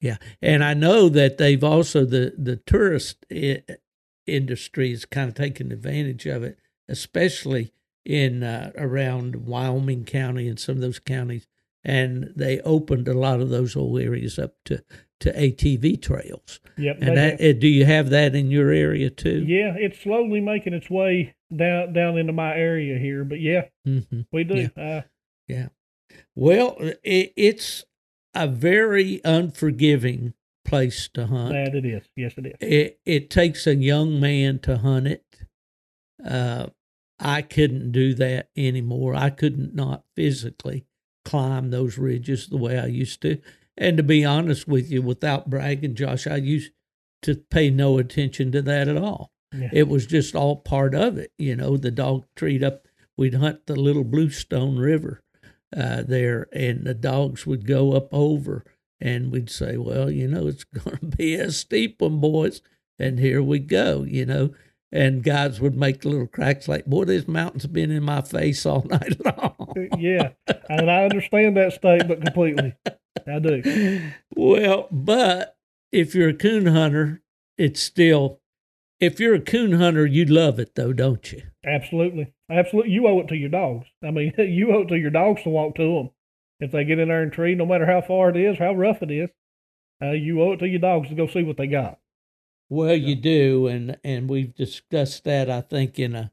Yeah, 0.00 0.16
and 0.40 0.64
I 0.64 0.74
know 0.74 1.08
that 1.10 1.36
they've 1.38 1.62
also 1.64 2.04
the 2.04 2.32
the 2.38 2.56
tourist 2.56 3.24
I- 3.30 3.62
industry 4.26 4.92
is 4.92 5.04
kind 5.04 5.28
of 5.28 5.34
taking 5.34 5.72
advantage 5.72 6.26
of 6.26 6.42
it, 6.42 6.58
especially 6.88 7.72
in 8.04 8.42
uh, 8.42 8.72
around 8.76 9.46
Wyoming 9.46 10.04
County 10.04 10.48
and 10.48 10.58
some 10.58 10.76
of 10.76 10.80
those 10.80 10.98
counties, 10.98 11.46
and 11.84 12.32
they 12.34 12.60
opened 12.60 13.08
a 13.08 13.14
lot 13.14 13.40
of 13.40 13.50
those 13.50 13.76
old 13.76 14.00
areas 14.00 14.38
up 14.38 14.54
to 14.66 14.82
to 15.20 15.30
ATV 15.38 16.00
trails. 16.00 16.60
Yep. 16.78 16.96
And 17.02 17.16
that 17.18 17.40
have- 17.40 17.56
uh, 17.56 17.58
do 17.58 17.68
you 17.68 17.84
have 17.84 18.08
that 18.08 18.34
in 18.34 18.50
your 18.50 18.70
area 18.70 19.10
too? 19.10 19.44
yeah, 19.46 19.74
it's 19.76 20.00
slowly 20.00 20.40
making 20.40 20.72
its 20.72 20.88
way 20.88 21.34
down 21.54 21.92
down 21.92 22.16
into 22.16 22.32
my 22.32 22.56
area 22.56 22.98
here, 22.98 23.22
but 23.24 23.38
yeah, 23.40 23.66
hmm 23.84 24.00
we 24.32 24.44
do. 24.44 24.70
Yeah. 24.78 25.02
Uh, 25.56 25.68
Well, 26.34 26.76
it, 27.04 27.32
it's 27.36 27.84
a 28.34 28.46
very 28.46 29.20
unforgiving 29.24 30.34
place 30.64 31.08
to 31.14 31.26
hunt. 31.26 31.52
that 31.52 31.74
it 31.74 31.84
is. 31.84 32.02
Yes, 32.16 32.34
it 32.36 32.46
is. 32.46 32.54
it 32.60 33.00
it 33.04 33.30
takes 33.30 33.66
a 33.66 33.74
young 33.74 34.20
man 34.20 34.58
to 34.60 34.78
hunt 34.78 35.06
it. 35.06 35.24
Uh, 36.24 36.66
I 37.18 37.42
couldn't 37.42 37.92
do 37.92 38.14
that 38.14 38.48
anymore. 38.56 39.14
I 39.14 39.30
couldn't 39.30 39.74
not 39.74 40.04
physically 40.16 40.86
climb 41.24 41.70
those 41.70 41.98
ridges 41.98 42.46
the 42.46 42.56
way 42.56 42.78
I 42.78 42.86
used 42.86 43.20
to. 43.22 43.40
And 43.76 43.96
to 43.96 44.02
be 44.02 44.24
honest 44.24 44.66
with 44.68 44.90
you, 44.90 45.02
without 45.02 45.48
bragging, 45.48 45.94
Josh, 45.94 46.26
I 46.26 46.36
used 46.36 46.72
to 47.22 47.36
pay 47.36 47.70
no 47.70 47.98
attention 47.98 48.52
to 48.52 48.62
that 48.62 48.88
at 48.88 48.96
all. 48.96 49.32
Yeah. 49.54 49.68
It 49.72 49.88
was 49.88 50.06
just 50.06 50.34
all 50.34 50.56
part 50.56 50.94
of 50.94 51.18
it. 51.18 51.32
You 51.38 51.56
know, 51.56 51.76
the 51.76 51.90
dog 51.90 52.24
treat 52.36 52.62
up, 52.62 52.86
we'd 53.16 53.34
hunt 53.34 53.66
the 53.66 53.76
little 53.76 54.04
Bluestone 54.04 54.76
River 54.78 55.20
uh, 55.76 56.02
there, 56.02 56.48
and 56.52 56.84
the 56.84 56.94
dogs 56.94 57.46
would 57.46 57.66
go 57.66 57.92
up 57.92 58.08
over, 58.12 58.64
and 59.00 59.30
we'd 59.32 59.50
say, 59.50 59.76
well, 59.76 60.10
you 60.10 60.26
know, 60.28 60.46
it's 60.46 60.64
going 60.74 60.98
to 60.98 61.06
be 61.16 61.34
a 61.34 61.50
steep 61.50 62.00
one, 62.00 62.20
boys. 62.20 62.60
And 62.98 63.18
here 63.18 63.42
we 63.42 63.58
go, 63.60 64.02
you 64.04 64.26
know. 64.26 64.50
and 64.92 65.22
guys 65.22 65.60
would 65.60 65.76
make 65.76 66.04
little 66.04 66.26
cracks 66.26 66.68
like, 66.68 66.84
"Boy, 66.86 67.04
this 67.04 67.26
mountain's 67.28 67.66
been 67.66 67.90
in 67.90 68.02
my 68.02 68.20
face 68.22 68.66
all 68.66 68.82
night 68.90 69.16
long." 69.24 69.74
yeah, 69.98 70.30
and 70.68 70.90
I 70.90 71.04
understand 71.04 71.56
that 71.56 71.72
statement 71.72 72.22
completely. 72.22 72.74
I 73.26 73.38
do. 73.38 74.10
Well, 74.36 74.88
but 74.90 75.56
if 75.92 76.14
you're 76.14 76.30
a 76.30 76.34
coon 76.34 76.66
hunter, 76.66 77.22
it's 77.56 77.82
still. 77.82 78.40
If 79.00 79.18
you're 79.18 79.34
a 79.34 79.40
coon 79.40 79.72
hunter, 79.72 80.04
you 80.06 80.24
love 80.26 80.58
it 80.58 80.74
though, 80.74 80.92
don't 80.92 81.32
you? 81.32 81.42
Absolutely, 81.64 82.32
absolutely. 82.50 82.92
You 82.92 83.06
owe 83.06 83.20
it 83.20 83.28
to 83.28 83.36
your 83.36 83.50
dogs. 83.50 83.86
I 84.02 84.10
mean, 84.10 84.32
you 84.38 84.72
owe 84.72 84.82
it 84.82 84.88
to 84.88 84.98
your 84.98 85.10
dogs 85.10 85.42
to 85.42 85.50
walk 85.50 85.74
to 85.76 85.94
them. 85.94 86.10
If 86.60 86.72
they 86.72 86.84
get 86.84 86.98
in 86.98 87.08
there 87.08 87.22
and 87.22 87.32
tree, 87.32 87.54
no 87.54 87.66
matter 87.66 87.86
how 87.86 88.02
far 88.02 88.30
it 88.30 88.36
is, 88.36 88.58
how 88.58 88.74
rough 88.74 89.02
it 89.02 89.10
is, 89.10 89.30
uh, 90.02 90.12
you 90.12 90.42
owe 90.42 90.52
it 90.52 90.58
to 90.58 90.68
your 90.68 90.80
dogs 90.80 91.08
to 91.08 91.14
go 91.14 91.26
see 91.26 91.42
what 91.42 91.56
they 91.56 91.66
got. 91.66 91.98
Well, 92.68 92.94
you 92.94 93.16
do, 93.16 93.66
and 93.66 93.98
and 94.04 94.28
we've 94.28 94.54
discussed 94.54 95.24
that 95.24 95.50
I 95.50 95.60
think 95.60 95.98
in 95.98 96.14
a 96.14 96.32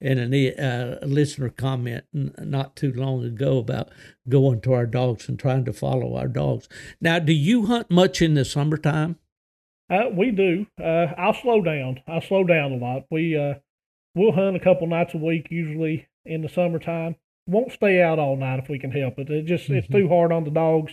in 0.00 0.32
a, 0.32 0.54
uh, 0.54 1.04
listener 1.06 1.48
comment 1.48 2.04
not 2.12 2.76
too 2.76 2.92
long 2.92 3.24
ago 3.24 3.58
about 3.58 3.90
going 4.28 4.60
to 4.60 4.72
our 4.72 4.86
dogs 4.86 5.28
and 5.28 5.38
trying 5.38 5.64
to 5.64 5.72
follow 5.72 6.16
our 6.16 6.28
dogs. 6.28 6.68
Now, 7.00 7.18
do 7.18 7.32
you 7.32 7.66
hunt 7.66 7.90
much 7.90 8.22
in 8.22 8.34
the 8.34 8.44
summertime? 8.44 9.16
Uh, 9.90 10.10
we 10.12 10.30
do. 10.30 10.66
Uh, 10.80 11.06
I'll 11.16 11.34
slow 11.34 11.62
down. 11.62 12.00
I 12.06 12.20
slow 12.20 12.44
down 12.44 12.72
a 12.72 12.76
lot. 12.76 13.06
We 13.10 13.36
uh, 13.36 13.54
we'll 14.14 14.32
hunt 14.32 14.56
a 14.56 14.60
couple 14.60 14.86
nights 14.86 15.14
a 15.14 15.18
week 15.18 15.48
usually 15.50 16.08
in 16.24 16.42
the 16.42 16.48
summertime. 16.48 17.16
Won't 17.46 17.72
stay 17.72 18.02
out 18.02 18.18
all 18.18 18.36
night 18.36 18.58
if 18.58 18.68
we 18.68 18.78
can 18.78 18.90
help 18.90 19.18
it. 19.18 19.30
It 19.30 19.46
just 19.46 19.64
mm-hmm. 19.64 19.74
it's 19.74 19.88
too 19.88 20.08
hard 20.08 20.32
on 20.32 20.44
the 20.44 20.50
dogs. 20.50 20.92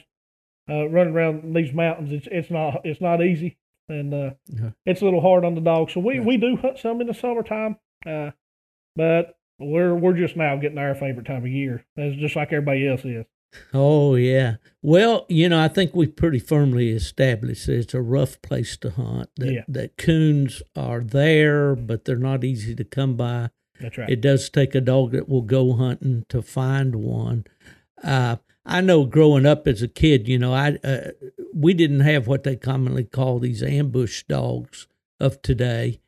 Uh, 0.67 0.89
running 0.89 1.13
around 1.13 1.55
these 1.55 1.73
mountains, 1.73 2.11
it's 2.11 2.27
it's 2.31 2.49
not 2.49 2.81
it's 2.83 3.01
not 3.01 3.21
easy 3.21 3.57
and 3.89 4.13
uh, 4.13 4.31
uh-huh. 4.53 4.69
it's 4.85 5.01
a 5.01 5.05
little 5.05 5.21
hard 5.21 5.45
on 5.45 5.55
the 5.55 5.61
dogs. 5.61 5.93
So 5.93 5.99
we, 5.99 6.15
yeah. 6.15 6.21
we 6.21 6.37
do 6.37 6.57
hunt 6.57 6.79
some 6.79 7.01
in 7.01 7.07
the 7.07 7.13
summertime, 7.13 7.77
uh, 8.05 8.31
but 8.95 9.37
we're 9.59 9.95
we're 9.95 10.17
just 10.17 10.35
now 10.35 10.55
getting 10.57 10.77
our 10.77 10.95
favorite 10.95 11.25
time 11.25 11.43
of 11.43 11.47
year. 11.47 11.85
That's 11.95 12.15
just 12.15 12.35
like 12.35 12.51
everybody 12.51 12.87
else 12.87 13.05
is. 13.05 13.25
Oh 13.73 14.15
yeah. 14.15 14.55
Well, 14.81 15.25
you 15.29 15.49
know, 15.49 15.59
I 15.59 15.67
think 15.67 15.95
we 15.95 16.07
pretty 16.07 16.39
firmly 16.39 16.89
established 16.89 17.67
that 17.67 17.77
it's 17.77 17.93
a 17.93 18.01
rough 18.01 18.41
place 18.41 18.77
to 18.77 18.91
hunt. 18.91 19.29
That 19.37 19.53
yeah. 19.53 19.63
that 19.67 19.97
coons 19.97 20.61
are 20.75 21.01
there, 21.01 21.75
but 21.75 22.05
they're 22.05 22.17
not 22.17 22.43
easy 22.43 22.75
to 22.75 22.83
come 22.83 23.15
by. 23.15 23.49
That's 23.79 23.97
right. 23.97 24.09
It 24.09 24.21
does 24.21 24.49
take 24.49 24.75
a 24.75 24.81
dog 24.81 25.11
that 25.11 25.27
will 25.27 25.41
go 25.41 25.73
hunting 25.73 26.25
to 26.29 26.41
find 26.41 26.95
one. 26.95 27.45
Uh, 28.03 28.37
I 28.65 28.81
know 28.81 29.05
growing 29.05 29.45
up 29.45 29.67
as 29.67 29.81
a 29.81 29.87
kid, 29.87 30.27
you 30.27 30.39
know, 30.39 30.53
I 30.53 30.77
uh, 30.83 31.11
we 31.53 31.73
didn't 31.73 32.01
have 32.01 32.27
what 32.27 32.43
they 32.43 32.55
commonly 32.55 33.03
call 33.03 33.39
these 33.39 33.61
ambush 33.61 34.23
dogs 34.23 34.87
of 35.19 35.41
today, 35.41 35.99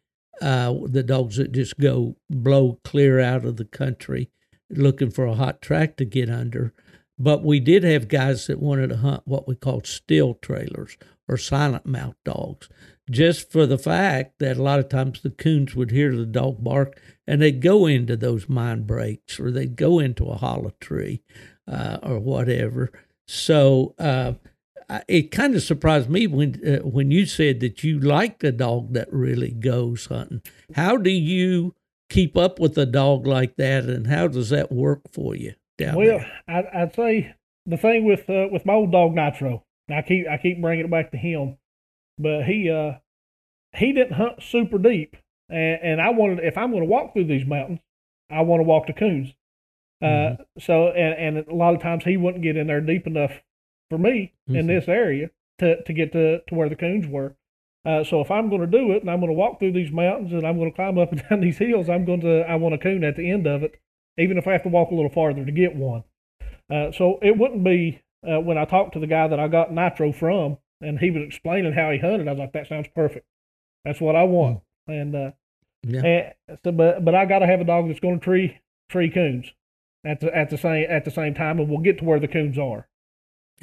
uh, 0.42 0.74
the 0.86 1.04
dogs 1.04 1.38
that 1.38 1.52
just 1.52 1.80
go 1.80 2.16
blow 2.30 2.80
clear 2.84 3.20
out 3.20 3.46
of 3.46 3.58
the 3.58 3.66
country 3.66 4.30
looking 4.70 5.12
for 5.12 5.26
a 5.26 5.36
hot 5.36 5.62
track 5.62 5.98
to 5.98 6.06
get 6.06 6.30
under. 6.30 6.74
But 7.20 7.44
we 7.44 7.60
did 7.60 7.84
have 7.84 8.08
guys 8.08 8.48
that 8.48 8.62
wanted 8.62 8.90
to 8.90 8.98
hunt 8.98 9.24
what 9.26 9.48
we 9.48 9.56
called 9.56 9.88
still 9.88 10.36
trailers 10.36 10.98
or 11.28 11.38
silent 11.38 11.86
mouth 11.86 12.16
dogs, 12.24 12.70
just 13.10 13.52
for 13.52 13.66
the 13.66 13.78
fact 13.78 14.40
that 14.40 14.58
a 14.58 14.64
lot 14.64 14.80
of 14.80 14.90
times 14.90 15.22
the 15.22 15.30
coons 15.30 15.76
would 15.76 15.92
hear 15.92 16.16
the 16.16 16.26
dog 16.26 16.64
bark 16.64 17.00
and 17.26 17.42
they'd 17.42 17.62
go 17.62 17.86
into 17.86 18.16
those 18.16 18.48
mine 18.48 18.84
breaks 18.84 19.40
or 19.40 19.52
they'd 19.52 19.76
go 19.76 20.00
into 20.00 20.26
a 20.26 20.38
hollow 20.38 20.74
tree 20.80 21.24
uh, 21.68 21.98
or 22.04 22.20
whatever. 22.20 22.92
So 23.28 23.96
uh, 23.98 24.34
it 25.08 25.32
kind 25.32 25.56
of 25.56 25.64
surprised 25.64 26.10
me 26.10 26.28
when 26.28 26.62
uh, 26.66 26.88
when 26.88 27.12
you 27.12 27.26
said 27.26 27.60
that 27.62 27.84
you 27.84 28.00
like 28.00 28.44
a 28.44 28.52
dog 28.52 28.94
that 28.94 29.12
really 29.12 29.52
goes 29.52 30.06
hunting. 30.06 30.42
How 30.76 30.98
do 30.98 31.10
you 31.10 31.76
keep 32.10 32.38
up 32.38 32.60
with 32.60 32.78
a 32.78 32.86
dog 32.86 33.28
like 33.28 33.58
that, 33.58 33.84
and 33.86 34.08
how 34.08 34.28
does 34.28 34.50
that 34.50 34.72
work 34.72 35.12
for 35.12 35.36
you 35.36 35.56
down 35.78 35.96
well, 35.96 36.20
there? 36.20 36.32
Well, 36.48 36.64
I'd 36.74 36.96
say 36.96 37.36
the 37.66 37.78
thing 37.78 38.06
with 38.06 38.30
uh, 38.30 38.48
with 38.52 38.66
my 38.66 38.74
old 38.74 38.92
dog 38.92 39.14
Nitro. 39.14 39.64
I 39.90 40.02
keep 40.02 40.28
I 40.28 40.38
keep 40.38 40.62
bringing 40.62 40.86
it 40.86 40.92
back 40.92 41.12
to 41.12 41.18
him, 41.18 41.58
but 42.18 42.44
he 42.44 42.70
uh 42.70 43.00
he 43.76 43.94
didn't 43.94 44.14
hunt 44.14 44.42
super 44.42 44.78
deep, 44.78 45.16
and, 45.50 45.80
and 45.82 46.02
I 46.02 46.10
wanted 46.10 46.40
if 46.40 46.58
I'm 46.58 46.72
going 46.72 46.84
to 46.84 46.90
walk 46.90 47.14
through 47.14 47.26
these 47.26 47.46
mountains, 47.46 47.80
I 48.30 48.42
want 48.42 48.60
to 48.60 48.66
walk 48.66 48.88
the 48.88 48.94
coons. 48.94 49.34
Uh, 50.02 50.06
mm-hmm. 50.06 50.44
so 50.60 50.90
and 50.90 51.38
and 51.38 51.48
a 51.48 51.56
lot 51.56 51.74
of 51.74 51.82
times 51.82 52.04
he 52.04 52.18
wouldn't 52.18 52.44
get 52.44 52.56
in 52.56 52.68
there 52.68 52.82
deep 52.82 53.08
enough 53.08 53.42
for 53.90 53.98
me 53.98 54.34
mm-hmm. 54.48 54.60
in 54.60 54.68
this 54.68 54.88
area 54.88 55.30
to 55.60 55.82
to 55.84 55.94
get 55.94 56.12
to 56.12 56.42
to 56.48 56.56
where 56.56 56.70
the 56.70 56.76
coons 56.76 57.08
were. 57.08 57.36
Uh, 57.86 58.04
so 58.04 58.20
if 58.20 58.30
I'm 58.30 58.50
going 58.50 58.62
to 58.62 58.68
do 58.68 58.92
it 58.92 59.02
and 59.02 59.10
I'm 59.10 59.22
going 59.22 59.32
to 59.32 59.38
walk 59.38 59.60
through 59.60 59.72
these 59.72 59.92
mountains 59.92 60.34
and 60.34 60.46
I'm 60.46 60.58
going 60.58 60.70
to 60.70 60.76
climb 60.76 60.98
up 60.98 61.12
and 61.12 61.24
down 61.30 61.40
these 61.40 61.58
hills, 61.58 61.90
I'm 61.90 62.06
going 62.06 62.22
to 62.22 62.42
I 62.42 62.56
want 62.56 62.76
a 62.76 62.78
coon 62.78 63.04
at 63.04 63.16
the 63.16 63.32
end 63.32 63.48
of 63.48 63.64
it, 63.64 63.80
even 64.18 64.38
if 64.38 64.48
I 64.48 64.54
have 64.54 64.64
to 64.64 64.70
walk 64.70 64.92
a 64.92 64.96
little 64.96 65.12
farther 65.12 65.46
to 65.46 65.52
get 65.52 65.76
one. 65.76 66.04
Uh, 66.72 66.92
so 66.92 67.20
it 67.22 67.38
wouldn't 67.38 67.64
be 67.64 68.02
uh, 68.28 68.40
when 68.40 68.58
I 68.58 68.66
talked 68.66 68.94
to 68.94 69.00
the 69.00 69.08
guy 69.08 69.28
that 69.28 69.40
I 69.40 69.48
got 69.48 69.72
Nitro 69.72 70.12
from 70.12 70.58
and 70.82 71.00
he 71.00 71.12
was 71.12 71.24
explaining 71.24 71.74
how 71.74 71.92
he 71.92 72.00
hunted. 72.00 72.28
I 72.28 72.32
was 72.32 72.40
like, 72.40 72.54
that 72.54 72.68
sounds 72.68 72.88
perfect. 72.94 73.26
That's 73.86 74.02
what 74.02 74.16
I 74.16 74.24
want. 74.24 74.62
Mm. 74.90 75.02
And 75.02 75.16
uh, 75.16 75.32
yeah. 75.84 76.34
And 76.48 76.60
so, 76.64 76.72
but 76.72 77.04
but 77.04 77.16
I 77.16 77.26
got 77.26 77.40
to 77.40 77.48
have 77.48 77.62
a 77.62 77.66
dog 77.66 77.88
that's 77.88 78.00
going 78.00 78.20
to 78.20 78.24
tree 78.24 78.60
tree 78.90 79.10
coons 79.10 79.54
at 80.06 80.20
the 80.20 80.36
at 80.36 80.50
the 80.50 80.58
same 80.58 80.86
at 80.90 81.06
the 81.06 81.12
same 81.12 81.34
time, 81.34 81.60
and 81.60 81.70
we'll 81.70 81.80
get 81.80 82.00
to 82.00 82.06
where 82.06 82.20
the 82.20 82.28
coons 82.28 82.58
are. 82.58 82.88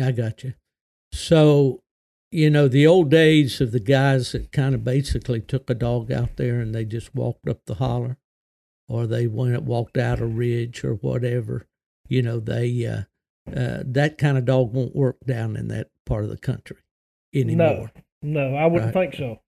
I 0.01 0.13
got 0.13 0.43
you. 0.43 0.55
So, 1.13 1.83
you 2.33 2.51
know, 2.51 2.67
the 2.67 2.87
old 2.87 3.11
days 3.11 3.61
of 3.61 3.71
the 3.71 3.81
guys 3.81 4.33
that 4.33 4.51
kind 4.51 4.75
of 4.75 4.83
basically 4.83 5.41
took 5.41 5.71
a 5.71 5.75
dog 5.75 6.11
out 6.11 6.37
there 6.37 6.61
and 6.61 6.75
they 6.75 6.85
just 6.85 7.15
walked 7.15 7.49
up 7.49 7.65
the 7.67 7.75
holler, 7.75 8.19
or 8.89 9.07
they 9.07 9.27
went 9.27 9.63
walked 9.63 9.97
out 9.97 10.21
a 10.21 10.27
ridge 10.27 10.85
or 10.85 10.95
whatever. 10.95 11.67
You 12.09 12.23
know, 12.23 12.41
they 12.41 12.87
uh, 12.87 13.03
uh, 13.49 13.83
that 13.85 14.19
kind 14.19 14.39
of 14.39 14.45
dog 14.45 14.73
won't 14.73 14.97
work 14.97 15.19
down 15.27 15.57
in 15.57 15.69
that 15.69 15.91
part 16.07 16.25
of 16.25 16.31
the 16.31 16.37
country 16.37 16.79
anymore. 17.35 17.91
No, 18.23 18.51
no, 18.51 18.57
I 18.57 18.67
wouldn't 18.67 18.95
right? 18.95 19.11
think 19.11 19.15
so. 19.17 19.41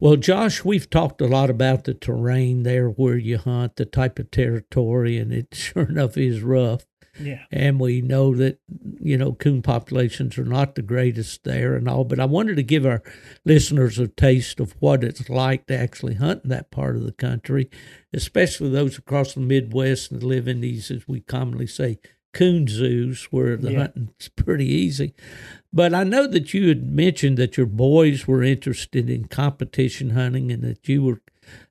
Well, 0.00 0.16
Josh, 0.16 0.64
we've 0.64 0.90
talked 0.90 1.20
a 1.20 1.26
lot 1.26 1.50
about 1.50 1.84
the 1.84 1.94
terrain 1.94 2.62
there 2.62 2.88
where 2.88 3.16
you 3.16 3.38
hunt, 3.38 3.76
the 3.76 3.84
type 3.84 4.18
of 4.18 4.30
territory, 4.30 5.18
and 5.18 5.32
it 5.32 5.48
sure 5.54 5.84
enough 5.84 6.16
is 6.16 6.42
rough. 6.42 6.86
Yeah. 7.20 7.42
And 7.50 7.80
we 7.80 8.00
know 8.00 8.34
that, 8.36 8.60
you 9.00 9.16
know, 9.16 9.32
coon 9.32 9.62
populations 9.62 10.38
are 10.38 10.44
not 10.44 10.74
the 10.74 10.82
greatest 10.82 11.44
there 11.44 11.74
and 11.74 11.88
all, 11.88 12.04
but 12.04 12.20
I 12.20 12.24
wanted 12.24 12.56
to 12.56 12.62
give 12.62 12.86
our 12.86 13.02
listeners 13.44 13.98
a 13.98 14.08
taste 14.08 14.60
of 14.60 14.74
what 14.80 15.04
it's 15.04 15.28
like 15.28 15.66
to 15.66 15.76
actually 15.76 16.14
hunt 16.14 16.44
in 16.44 16.50
that 16.50 16.70
part 16.70 16.96
of 16.96 17.04
the 17.04 17.12
country, 17.12 17.70
especially 18.12 18.70
those 18.70 18.98
across 18.98 19.34
the 19.34 19.40
Midwest 19.40 20.10
and 20.12 20.22
live 20.22 20.48
in 20.48 20.60
these, 20.60 20.90
as 20.90 21.06
we 21.08 21.20
commonly 21.20 21.66
say, 21.66 21.98
coon 22.32 22.66
zoos 22.68 23.24
where 23.30 23.56
the 23.56 23.72
yeah. 23.72 23.78
hunting's 23.78 24.28
pretty 24.36 24.66
easy. 24.66 25.14
But 25.72 25.94
I 25.94 26.04
know 26.04 26.26
that 26.26 26.54
you 26.54 26.68
had 26.68 26.90
mentioned 26.90 27.36
that 27.38 27.56
your 27.56 27.66
boys 27.66 28.26
were 28.26 28.42
interested 28.42 29.10
in 29.10 29.28
competition 29.28 30.10
hunting 30.10 30.50
and 30.50 30.62
that 30.62 30.88
you 30.88 31.02
were, 31.02 31.20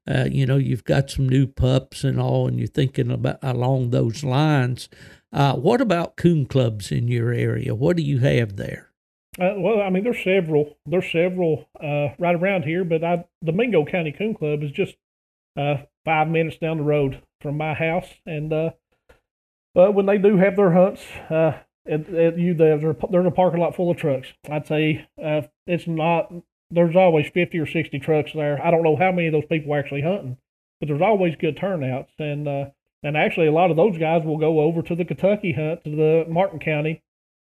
uh, 0.08 0.28
you 0.30 0.46
know, 0.46 0.58
you've 0.58 0.84
got 0.84 1.10
some 1.10 1.28
new 1.28 1.48
pups 1.48 2.04
and 2.04 2.20
all, 2.20 2.48
and 2.48 2.60
you're 2.60 2.68
thinking 2.68 3.10
about 3.10 3.40
along 3.42 3.90
those 3.90 4.24
lines. 4.24 4.88
Uh, 5.34 5.54
what 5.56 5.82
about 5.82 6.16
coon 6.16 6.46
clubs 6.46 6.92
in 6.92 7.08
your 7.08 7.32
area? 7.32 7.76
What 7.76 7.98
do 7.98 8.04
you 8.04 8.20
have 8.20 8.56
there? 8.56 8.92
Uh, 9.40 9.54
well, 9.58 9.82
I 9.82 9.90
mean, 9.90 10.04
there's 10.04 10.24
several. 10.24 10.78
There's 10.86 11.12
several 11.12 11.70
uh, 11.80 12.16
right 12.18 12.36
around 12.36 12.64
here, 12.64 12.84
but 12.84 13.04
I, 13.04 13.26
the 13.42 13.52
Mingo 13.52 13.86
County 13.86 14.12
Coon 14.12 14.34
Club 14.34 14.64
is 14.64 14.72
just 14.72 14.96
uh, 15.56 15.84
five 16.06 16.28
minutes 16.28 16.58
down 16.58 16.78
the 16.78 16.84
road 16.84 17.22
from 17.42 17.58
my 17.58 17.76
house, 17.76 18.08
and 18.26 18.52
uh, 18.52 18.70
but 19.76 19.94
when 19.94 20.08
they 20.08 20.18
do 20.18 20.38
have 20.38 20.56
their 20.56 20.72
hunts, 20.72 21.04
uh, 21.30 21.60
it, 21.86 22.10
it, 22.10 22.38
you 22.40 22.56
there's 22.56 22.84
a, 22.84 22.96
there's 23.12 23.28
a 23.28 23.32
parking 23.32 23.60
lot 23.60 23.76
full 23.76 23.92
of 23.92 23.98
trucks. 23.98 24.30
I'd 24.50 24.66
say 24.66 25.08
it's 25.68 25.88
not. 25.88 26.34
There's 26.72 26.96
always 26.96 27.30
fifty 27.32 27.60
or 27.60 27.68
sixty 27.68 28.00
trucks 28.00 28.32
there. 28.34 28.60
I 28.66 28.72
don't 28.72 28.84
know 28.84 28.96
how 28.96 29.12
many 29.12 29.28
of 29.28 29.34
those 29.34 29.46
people 29.46 29.72
are 29.74 29.80
actually 29.80 30.02
hunting, 30.02 30.38
but 30.80 30.88
there's 30.88 31.02
always 31.02 31.36
good 31.36 31.58
turnouts. 31.58 32.12
And 32.18 32.72
and 33.04 33.16
actually, 33.16 33.48
a 33.48 33.52
lot 33.52 33.72
of 33.72 33.78
those 33.78 33.98
guys 33.98 34.24
will 34.24 34.38
go 34.38 34.62
over 34.62 34.82
to 34.82 34.96
the 34.96 35.06
Kentucky 35.06 35.54
hunt 35.54 35.84
to 35.84 35.92
the 35.92 36.26
Martin 36.30 36.60
County 36.60 37.04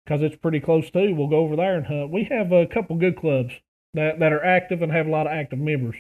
because 0.06 0.22
it's 0.22 0.36
pretty 0.36 0.60
close 0.60 0.90
too. 0.90 1.14
We'll 1.16 1.28
go 1.28 1.40
over 1.40 1.56
there 1.56 1.76
and 1.76 1.86
hunt. 1.86 2.12
We 2.12 2.28
have 2.32 2.52
a 2.52 2.66
couple 2.66 2.98
good 2.98 3.18
clubs 3.18 3.54
that 3.94 4.20
that 4.20 4.34
are 4.34 4.44
active 4.44 4.82
and 4.82 4.92
have 4.92 5.08
a 5.08 5.12
lot 5.12 5.28
of 5.28 5.34
active 5.34 5.60
members 5.60 5.96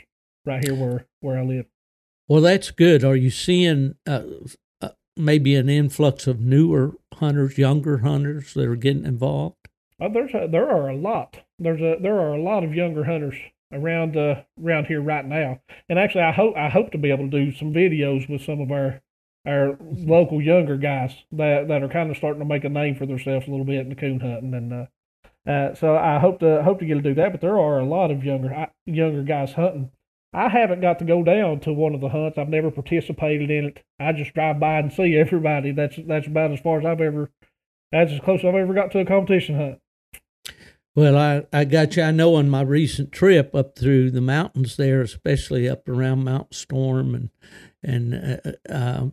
right 0.45 0.63
here 0.63 0.75
where 0.75 1.05
where 1.21 1.37
I 1.37 1.43
live. 1.43 1.65
Well, 2.27 2.41
that's 2.41 2.71
good. 2.71 3.03
Are 3.03 3.15
you 3.15 3.29
seeing 3.29 3.95
uh, 4.05 4.23
maybe 5.15 5.55
an 5.55 5.69
influx 5.69 6.27
of 6.27 6.41
newer 6.41 6.93
hunters, 7.15 7.57
younger 7.57 7.99
hunters 7.99 8.53
that 8.53 8.67
are 8.67 8.75
getting 8.75 9.05
involved? 9.05 9.55
Uh, 9.99 10.09
there's 10.09 10.33
a, 10.33 10.47
there 10.49 10.69
are 10.69 10.89
a 10.89 10.95
lot. 10.95 11.37
There's 11.57 11.81
a 11.81 11.97
there 12.01 12.19
are 12.19 12.33
a 12.33 12.41
lot 12.41 12.63
of 12.63 12.75
younger 12.75 13.05
hunters 13.05 13.35
around 13.73 14.15
uh, 14.15 14.43
around 14.63 14.85
here 14.85 15.01
right 15.01 15.25
now. 15.25 15.59
And 15.89 15.97
actually, 15.97 16.23
I 16.23 16.31
hope 16.31 16.55
I 16.55 16.69
hope 16.69 16.91
to 16.91 16.97
be 16.97 17.11
able 17.11 17.29
to 17.29 17.45
do 17.45 17.51
some 17.51 17.73
videos 17.73 18.29
with 18.29 18.43
some 18.43 18.61
of 18.61 18.71
our 18.71 19.01
our 19.47 19.77
local 19.79 20.41
younger 20.41 20.77
guys 20.77 21.15
that 21.31 21.67
that 21.69 21.81
are 21.81 21.89
kind 21.89 22.11
of 22.11 22.17
starting 22.17 22.39
to 22.39 22.45
make 22.45 22.65
a 22.65 22.69
name 22.69 22.95
for 22.95 23.05
themselves 23.05 23.47
a 23.47 23.51
little 23.51 23.65
bit 23.65 23.79
in 23.79 23.89
the 23.89 23.95
coon 23.95 24.19
hunting. 24.19 24.53
And 24.53 24.73
uh, 24.73 25.49
uh, 25.49 25.75
so 25.75 25.95
I 25.95 26.19
hope 26.19 26.39
to 26.41 26.61
hope 26.63 26.79
to 26.79 26.85
get 26.85 26.95
to 26.95 27.01
do 27.01 27.15
that. 27.15 27.31
But 27.31 27.41
there 27.41 27.57
are 27.57 27.79
a 27.79 27.85
lot 27.85 28.11
of 28.11 28.23
younger 28.23 28.67
younger 28.85 29.23
guys 29.23 29.53
hunting. 29.53 29.91
I 30.33 30.49
haven't 30.49 30.81
got 30.81 30.99
to 30.99 31.05
go 31.05 31.23
down 31.23 31.61
to 31.61 31.73
one 31.73 31.95
of 31.95 32.01
the 32.01 32.09
hunts. 32.09 32.37
I've 32.37 32.49
never 32.49 32.69
participated 32.69 33.49
in 33.49 33.65
it. 33.65 33.83
I 33.99 34.11
just 34.11 34.33
drive 34.33 34.59
by 34.59 34.79
and 34.79 34.91
see 34.91 35.15
everybody. 35.15 35.71
That's 35.71 35.97
that's 36.05 36.27
about 36.27 36.51
as 36.51 36.59
far 36.59 36.79
as 36.79 36.85
I've 36.85 37.01
ever. 37.01 37.31
That's 37.91 38.11
as 38.11 38.19
close 38.19 38.41
as 38.41 38.45
I've 38.45 38.55
ever 38.55 38.73
got 38.73 38.91
to 38.91 38.99
a 38.99 39.05
competition 39.05 39.55
hunt. 39.55 39.79
Well, 40.97 41.15
I, 41.15 41.45
I 41.53 41.63
got 41.63 41.95
you. 41.95 42.01
I 42.01 42.09
know 42.09 42.35
on 42.35 42.49
my 42.49 42.61
recent 42.61 43.11
trip 43.11 43.53
up 43.53 43.77
through 43.77 44.09
the 44.09 44.19
mountains 44.19 44.77
there, 44.77 45.01
especially 45.01 45.69
up 45.69 45.87
around 45.87 46.23
Mount 46.23 46.53
Storm 46.55 47.13
and 47.13 47.29
and 47.83 48.39
uh, 48.43 48.51
uh, 48.67 49.05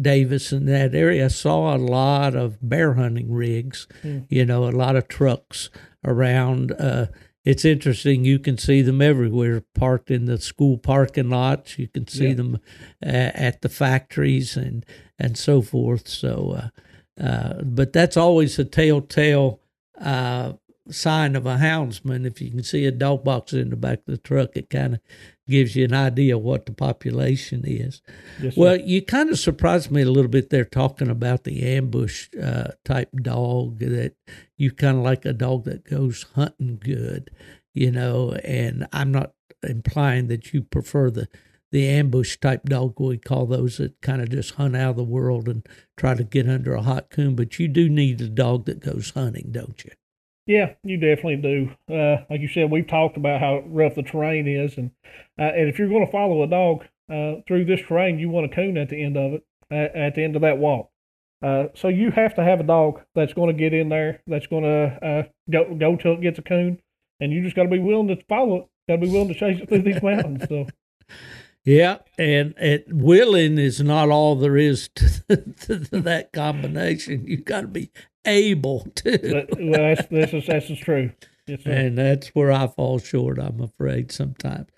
Davis 0.00 0.52
and 0.52 0.66
that 0.68 0.94
area, 0.94 1.26
I 1.26 1.28
saw 1.28 1.74
a 1.74 1.78
lot 1.78 2.34
of 2.34 2.58
bear 2.60 2.94
hunting 2.94 3.32
rigs. 3.32 3.86
Mm. 4.02 4.26
You 4.28 4.44
know, 4.44 4.64
a 4.68 4.70
lot 4.70 4.96
of 4.96 5.08
trucks 5.08 5.70
around. 6.04 6.72
Uh, 6.72 7.06
it's 7.44 7.64
interesting. 7.64 8.24
You 8.24 8.38
can 8.38 8.56
see 8.58 8.80
them 8.82 9.02
everywhere, 9.02 9.62
parked 9.74 10.10
in 10.10 10.24
the 10.24 10.38
school 10.38 10.78
parking 10.78 11.28
lots. 11.30 11.78
You 11.78 11.88
can 11.88 12.08
see 12.08 12.28
Yeah. 12.28 12.34
them 12.34 12.54
uh, 13.04 13.08
at 13.34 13.62
the 13.62 13.68
factories 13.68 14.56
and 14.56 14.84
and 15.18 15.36
so 15.38 15.62
forth. 15.62 16.08
So, 16.08 16.70
uh, 17.18 17.22
uh, 17.22 17.62
but 17.62 17.92
that's 17.92 18.16
always 18.16 18.58
a 18.58 18.64
telltale 18.64 19.60
uh, 20.00 20.54
sign 20.90 21.36
of 21.36 21.46
a 21.46 21.56
houndsman. 21.56 22.26
If 22.26 22.40
you 22.40 22.50
can 22.50 22.62
see 22.62 22.84
a 22.84 22.90
dog 22.90 23.24
box 23.24 23.52
in 23.52 23.70
the 23.70 23.76
back 23.76 23.98
of 24.00 24.04
the 24.06 24.18
truck, 24.18 24.56
it 24.56 24.70
kind 24.70 24.94
of 24.94 25.00
gives 25.48 25.76
you 25.76 25.84
an 25.84 25.94
idea 25.94 26.36
of 26.36 26.42
what 26.42 26.66
the 26.66 26.72
population 26.72 27.62
is. 27.64 28.02
Yes. 28.40 28.56
Well, 28.56 28.76
you 28.76 29.02
kind 29.02 29.30
of 29.30 29.38
surprised 29.38 29.90
me 29.90 30.02
a 30.02 30.10
little 30.10 30.30
bit 30.30 30.50
there 30.50 30.64
talking 30.64 31.08
about 31.08 31.44
the 31.44 31.62
ambush 31.76 32.28
uh, 32.40 32.72
type 32.84 33.10
dog 33.22 33.78
that 33.80 34.14
you 34.56 34.70
kind 34.70 34.98
of 34.98 35.04
like 35.04 35.24
a 35.24 35.32
dog 35.32 35.64
that 35.64 35.84
goes 35.84 36.26
hunting 36.34 36.78
good, 36.82 37.30
you 37.72 37.90
know. 37.90 38.32
And 38.44 38.86
I'm 38.92 39.12
not 39.12 39.32
implying 39.62 40.28
that 40.28 40.52
you 40.52 40.62
prefer 40.62 41.10
the 41.10 41.28
the 41.72 41.88
ambush 41.88 42.36
type 42.36 42.64
dog. 42.64 43.00
We 43.00 43.18
call 43.18 43.46
those 43.46 43.78
that 43.78 44.00
kind 44.00 44.22
of 44.22 44.30
just 44.30 44.54
hunt 44.54 44.76
out 44.76 44.90
of 44.90 44.96
the 44.96 45.04
world 45.04 45.48
and 45.48 45.66
try 45.96 46.14
to 46.14 46.22
get 46.22 46.48
under 46.48 46.74
a 46.74 46.82
hot 46.82 47.10
coon. 47.10 47.34
But 47.34 47.58
you 47.58 47.68
do 47.68 47.88
need 47.88 48.20
a 48.20 48.28
dog 48.28 48.66
that 48.66 48.80
goes 48.80 49.10
hunting, 49.10 49.48
don't 49.50 49.84
you? 49.84 49.90
Yeah, 50.46 50.74
you 50.82 50.98
definitely 50.98 51.36
do. 51.36 51.70
Uh, 51.94 52.24
like 52.28 52.40
you 52.40 52.48
said, 52.48 52.70
we've 52.70 52.86
talked 52.86 53.16
about 53.16 53.40
how 53.40 53.62
rough 53.66 53.94
the 53.94 54.02
terrain 54.02 54.46
is, 54.46 54.76
and 54.76 54.90
uh, 55.38 55.44
and 55.44 55.68
if 55.68 55.78
you're 55.78 55.88
going 55.88 56.04
to 56.04 56.12
follow 56.12 56.42
a 56.42 56.46
dog 56.46 56.84
uh, 57.10 57.40
through 57.46 57.64
this 57.64 57.80
terrain, 57.80 58.18
you 58.18 58.28
want 58.28 58.52
a 58.52 58.54
coon 58.54 58.76
at 58.76 58.90
the 58.90 59.02
end 59.02 59.16
of 59.16 59.32
it, 59.32 59.46
at, 59.70 60.14
the 60.14 60.22
end 60.22 60.36
of 60.36 60.42
that 60.42 60.58
walk. 60.58 60.90
Uh, 61.42 61.68
so 61.74 61.88
you 61.88 62.10
have 62.10 62.34
to 62.34 62.44
have 62.44 62.60
a 62.60 62.64
dog 62.64 63.00
that's 63.14 63.32
going 63.32 63.54
to 63.54 63.58
get 63.58 63.72
in 63.72 63.88
there, 63.88 64.20
that's 64.26 64.46
going 64.46 64.64
to 64.64 65.06
uh, 65.06 65.22
go 65.50 65.74
go 65.74 65.96
till 65.96 66.12
it 66.14 66.20
gets 66.20 66.38
a 66.38 66.42
coon, 66.42 66.78
and 67.20 67.32
you 67.32 67.42
just 67.42 67.56
got 67.56 67.62
to 67.62 67.70
be 67.70 67.78
willing 67.78 68.08
to 68.08 68.16
follow 68.28 68.56
it. 68.56 68.66
Got 68.86 68.96
to 68.96 69.06
be 69.06 69.12
willing 69.12 69.28
to 69.28 69.34
chase 69.34 69.60
it 69.60 69.68
through 69.68 69.82
these 69.82 70.02
mountains. 70.02 70.44
So 70.48 70.66
Yeah, 71.64 71.98
and 72.18 72.54
it, 72.58 72.84
willing 72.90 73.56
is 73.56 73.80
not 73.80 74.10
all 74.10 74.36
there 74.36 74.58
is 74.58 74.90
to, 74.96 75.36
to 75.60 75.78
that 76.02 76.30
combination. 76.34 77.26
You've 77.26 77.46
got 77.46 77.62
to 77.62 77.68
be 77.68 77.90
able 78.26 78.86
to. 78.96 79.46
well, 79.58 79.72
that's 79.96 80.06
this 80.08 80.32
is 80.32 80.46
that's 80.46 80.70
is 80.70 80.78
true. 80.78 81.10
Yes. 81.46 81.60
And 81.66 81.98
that's 81.98 82.28
where 82.28 82.50
I 82.50 82.66
fall 82.68 82.98
short, 82.98 83.38
I'm 83.38 83.60
afraid, 83.60 84.10
sometimes. 84.10 84.68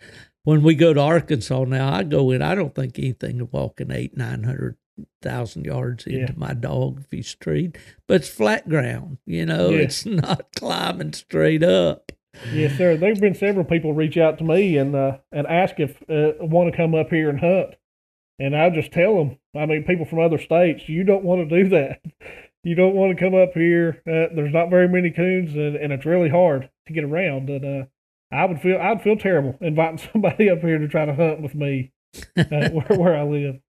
When 0.42 0.62
we 0.62 0.74
go 0.74 0.92
to 0.92 1.00
Arkansas 1.00 1.64
now, 1.64 1.92
I 1.92 2.02
go 2.02 2.30
in, 2.32 2.42
I 2.42 2.54
don't 2.56 2.74
think 2.74 2.98
anything 2.98 3.40
of 3.40 3.52
walking 3.52 3.92
eight, 3.92 4.16
900,000 4.16 5.64
yards 5.64 6.06
into 6.06 6.18
Yeah. 6.18 6.30
my 6.36 6.54
dog 6.54 7.00
if 7.00 7.10
he's 7.10 7.34
treed, 7.36 7.78
but 8.08 8.16
it's 8.22 8.28
flat 8.28 8.68
ground, 8.68 9.18
you 9.26 9.46
know, 9.46 9.70
Yeah. 9.70 9.78
it's 9.78 10.04
not 10.06 10.46
climbing 10.56 11.12
straight 11.12 11.62
up. 11.62 12.10
Yes, 12.52 12.76
sir. 12.76 12.96
There've 12.96 13.20
been 13.20 13.34
several 13.34 13.64
people 13.64 13.92
reach 13.94 14.16
out 14.16 14.36
to 14.38 14.44
me 14.44 14.76
and 14.76 14.94
uh, 14.94 15.18
and 15.32 15.46
ask 15.46 15.80
if 15.80 16.02
uh, 16.10 16.32
want 16.44 16.70
to 16.70 16.76
come 16.76 16.94
up 16.94 17.08
here 17.10 17.30
and 17.30 17.40
hunt, 17.40 17.76
and 18.38 18.54
I 18.54 18.68
just 18.70 18.92
tell 18.92 19.16
them. 19.16 19.38
I 19.56 19.64
mean, 19.66 19.84
people 19.84 20.04
from 20.04 20.18
other 20.18 20.36
states, 20.38 20.86
you 20.88 21.02
don't 21.04 21.24
want 21.24 21.48
to 21.48 21.62
do 21.62 21.68
that. 21.70 22.02
You 22.66 22.74
don't 22.74 22.96
want 22.96 23.16
to 23.16 23.24
come 23.24 23.32
up 23.34 23.52
here. 23.54 24.02
Uh, 24.06 24.34
there's 24.34 24.52
not 24.52 24.70
very 24.70 24.88
many 24.88 25.12
coons, 25.12 25.54
and, 25.54 25.76
and 25.76 25.92
it's 25.92 26.04
really 26.04 26.28
hard 26.28 26.68
to 26.88 26.92
get 26.92 27.04
around. 27.04 27.48
And 27.48 27.64
uh, 27.82 27.86
I 28.32 28.44
would 28.44 28.60
feel 28.60 28.76
I'd 28.80 29.02
feel 29.02 29.16
terrible 29.16 29.56
inviting 29.60 29.98
somebody 30.12 30.50
up 30.50 30.58
here 30.62 30.78
to 30.78 30.88
try 30.88 31.04
to 31.06 31.14
hunt 31.14 31.42
with 31.42 31.54
me 31.54 31.92
uh, 32.36 32.44
where 32.70 32.98
where 32.98 33.16
I 33.16 33.22
live. 33.22 33.60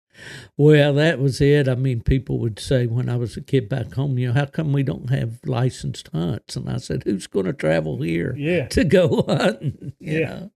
Well, 0.58 0.95
that 0.95 1.20
was 1.20 1.39
it. 1.41 1.68
I 1.68 1.76
mean, 1.76 2.02
people 2.02 2.39
would 2.39 2.58
say 2.58 2.88
when 2.88 3.08
I 3.08 3.18
was 3.18 3.38
a 3.38 3.41
kid 3.41 3.70
back 3.70 3.93
home, 3.93 4.18
you 4.18 4.30
know, 4.30 4.34
how 4.34 4.45
come 4.48 4.74
we 4.74 4.82
don't 4.82 5.12
have 5.12 5.41
licensed 5.45 6.10
hunts? 6.12 6.56
And 6.56 6.68
I 6.68 6.78
said, 6.78 7.04
who's 7.04 7.28
going 7.28 7.45
to 7.45 7.54
travel 7.54 8.02
here 8.02 8.34
Yeah. 8.36 8.68
to 8.70 8.84
go 8.84 9.24
hunting? 9.28 9.93
You 10.00 10.20
Yeah. 10.20 10.28
know? 10.30 10.52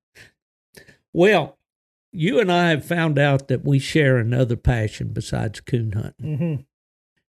Well, 1.14 1.60
you 2.12 2.40
and 2.40 2.52
I 2.52 2.70
have 2.72 2.84
found 2.84 3.20
out 3.20 3.50
that 3.50 3.64
we 3.64 3.78
share 3.78 4.18
another 4.18 4.56
passion 4.56 5.10
besides 5.14 5.62
coon 5.62 5.92
hunting, 5.92 6.38
hmm 6.38 6.56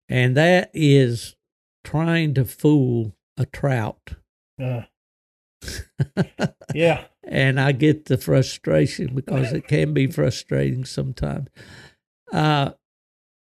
and 0.09 0.35
that 0.37 0.69
is 0.73 1.35
trying 1.83 2.33
to 2.35 2.45
fool 2.45 3.15
a 3.37 3.45
trout. 3.45 4.15
Uh, 4.61 4.81
yeah. 6.73 7.05
and 7.23 7.59
I 7.59 7.71
get 7.71 8.05
the 8.05 8.17
frustration 8.17 9.15
because 9.15 9.53
it 9.53 9.67
can 9.67 9.93
be 9.93 10.07
frustrating 10.07 10.85
sometimes. 10.85 11.49
Uh, 12.31 12.71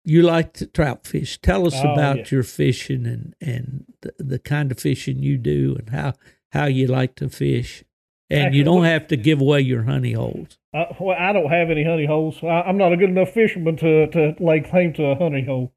you 0.04 0.22
like 0.22 0.52
to 0.54 0.66
trout 0.66 1.06
fish. 1.06 1.38
Tell 1.40 1.66
us 1.66 1.74
Oh, 1.76 1.92
about 1.92 2.16
yeah. 2.18 2.24
your 2.30 2.42
fishing 2.42 3.06
and 3.06 3.34
and 3.40 3.84
the, 4.02 4.12
the 4.18 4.38
kind 4.38 4.72
of 4.72 4.78
fishing 4.80 5.18
you 5.18 5.36
do 5.36 5.76
and 5.78 5.90
how 5.90 6.14
how 6.52 6.66
you 6.66 6.86
like 6.86 7.14
to 7.16 7.28
fish. 7.28 7.84
And 8.30 8.46
Actually, 8.46 8.58
you 8.58 8.64
don't 8.64 8.84
have 8.84 9.08
to 9.08 9.16
give 9.16 9.40
away 9.40 9.60
your 9.60 9.82
honey 9.84 10.12
holes. 10.12 10.56
Uh, 10.72 10.84
well, 11.00 11.16
I 11.18 11.32
don't 11.32 11.50
have 11.50 11.68
any 11.68 11.84
honey 11.84 12.06
holes. 12.06 12.38
I, 12.42 12.62
I'm 12.62 12.76
not 12.78 12.92
a 12.92 12.96
good 12.96 13.10
enough 13.10 13.30
fisherman 13.30 13.76
to, 13.78 14.06
to 14.08 14.34
lay 14.38 14.60
claim 14.60 14.92
to 14.94 15.04
a 15.06 15.16
honey 15.16 15.44
hole. 15.44 15.72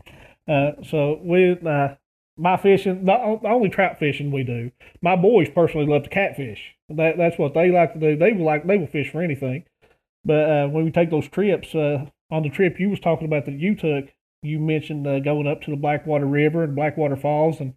Uh, 0.48 0.72
so 0.90 1.20
we, 1.24 1.58
uh, 1.66 1.96
my 2.38 2.58
fishing, 2.58 3.06
the, 3.06 3.40
only 3.46 3.70
trout 3.70 4.00
fishing 4.00 4.32
we 4.32 4.44
do. 4.44 4.72
My 5.02 5.16
boys 5.16 5.50
personally 5.50 5.88
love 5.88 6.04
to 6.04 6.10
catfish. 6.10 6.76
That 6.90 7.18
that's 7.18 7.38
what 7.38 7.54
they 7.54 7.72
like 7.72 7.94
to 7.94 8.00
do. 8.00 8.18
They 8.18 8.34
will 8.34 8.46
like 8.46 8.66
they 8.66 8.78
will 8.78 8.88
fish 8.88 9.12
for 9.12 9.22
anything. 9.22 9.66
But 10.26 10.50
uh, 10.50 10.68
when 10.68 10.86
we 10.86 10.92
take 10.92 11.10
those 11.10 11.28
trips, 11.28 11.76
uh, 11.76 12.06
on 12.32 12.44
the 12.44 12.50
trip 12.50 12.80
you 12.80 12.90
was 12.90 13.00
talking 13.00 13.28
about 13.28 13.46
that 13.46 13.60
you 13.60 13.76
took, 13.76 14.06
you 14.42 14.60
mentioned 14.60 15.06
uh, 15.06 15.20
going 15.20 15.48
up 15.48 15.62
to 15.62 15.72
the 15.72 15.78
Blackwater 15.78 16.26
River 16.26 16.64
and 16.64 16.76
Blackwater 16.76 17.16
Falls 17.16 17.60
and 17.60 17.76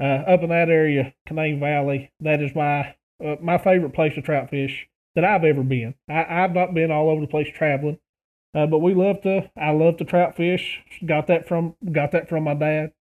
uh, 0.00 0.30
up 0.30 0.42
in 0.42 0.50
that 0.50 0.68
area, 0.68 1.14
Canaan 1.26 1.60
Valley. 1.60 2.12
That 2.20 2.40
is 2.40 2.54
my 2.54 2.94
my 3.40 3.58
favorite 3.58 3.94
place 3.94 4.14
to 4.14 4.22
trout 4.22 4.48
fish 4.48 4.88
that 5.16 5.24
I've 5.24 5.44
ever 5.44 5.64
been. 5.64 5.94
I, 6.08 6.44
I've 6.44 6.54
not 6.54 6.72
been 6.72 6.92
all 6.92 7.10
over 7.10 7.20
the 7.20 7.26
place 7.26 7.48
traveling, 7.52 7.98
uh, 8.54 8.66
but 8.66 8.78
we 8.78 8.94
love 8.94 9.20
to. 9.22 9.50
I 9.56 9.70
love 9.70 9.98
to 9.98 10.04
trout 10.04 10.36
fish. 10.36 10.80
Got 11.04 11.26
that 11.26 11.46
from 11.46 11.74
got 11.92 12.12
that 12.12 12.28
from 12.28 12.44
my 12.44 12.54
dad. 12.54 12.92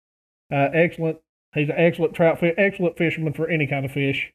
Uh, 0.51 0.69
excellent. 0.73 1.19
He's 1.55 1.69
an 1.69 1.77
excellent 1.77 2.15
trout 2.15 2.41
fish, 2.41 2.55
excellent 2.59 2.99
fisherman 2.99 3.33
for 3.33 3.49
any 3.49 3.67
kind 3.67 3.85
of 3.85 3.93
fish. 3.93 4.33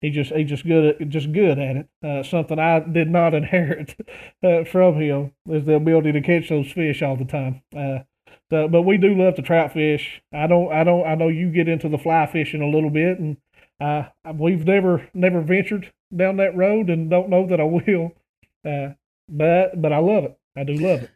He 0.00 0.10
just 0.10 0.32
he's 0.32 0.48
just 0.48 0.66
good 0.66 1.00
at 1.00 1.08
just 1.08 1.32
good 1.32 1.58
at 1.58 1.76
it. 1.76 1.88
Uh, 2.04 2.22
something 2.22 2.58
I 2.58 2.80
did 2.80 3.08
not 3.08 3.34
inherit 3.40 3.96
uh, 4.42 4.64
from 4.64 5.00
him 5.00 5.32
is 5.48 5.64
the 5.64 5.74
ability 5.74 6.12
to 6.12 6.20
catch 6.20 6.48
those 6.48 6.70
fish 6.72 7.02
all 7.02 7.16
the 7.16 7.24
time. 7.24 7.62
Uh, 7.74 8.00
so, 8.50 8.68
but 8.68 8.82
we 8.82 8.96
do 8.98 9.14
love 9.14 9.36
to 9.36 9.42
trout 9.42 9.72
fish. 9.72 10.22
I 10.32 10.46
don't 10.46 10.72
I 10.72 10.84
don't 10.84 11.06
I 11.06 11.14
know 11.14 11.28
you 11.28 11.50
get 11.50 11.68
into 11.68 11.88
the 11.88 11.98
fly 11.98 12.26
fishing 12.26 12.62
a 12.62 12.68
little 12.68 12.90
bit, 12.90 13.18
and 13.18 13.36
uh, 13.80 14.04
we've 14.34 14.64
never 14.64 15.08
never 15.14 15.40
ventured 15.40 15.92
down 16.14 16.36
that 16.36 16.56
road, 16.56 16.90
and 16.90 17.10
don't 17.10 17.30
know 17.30 17.46
that 17.46 17.60
I 17.60 17.64
will. 17.64 18.12
But 18.62 19.80
but 19.80 19.92
I 19.92 19.98
love 19.98 20.24
it. 20.24 20.39
I 20.56 20.64
do 20.64 20.74
love 20.74 21.02
it. 21.04 21.10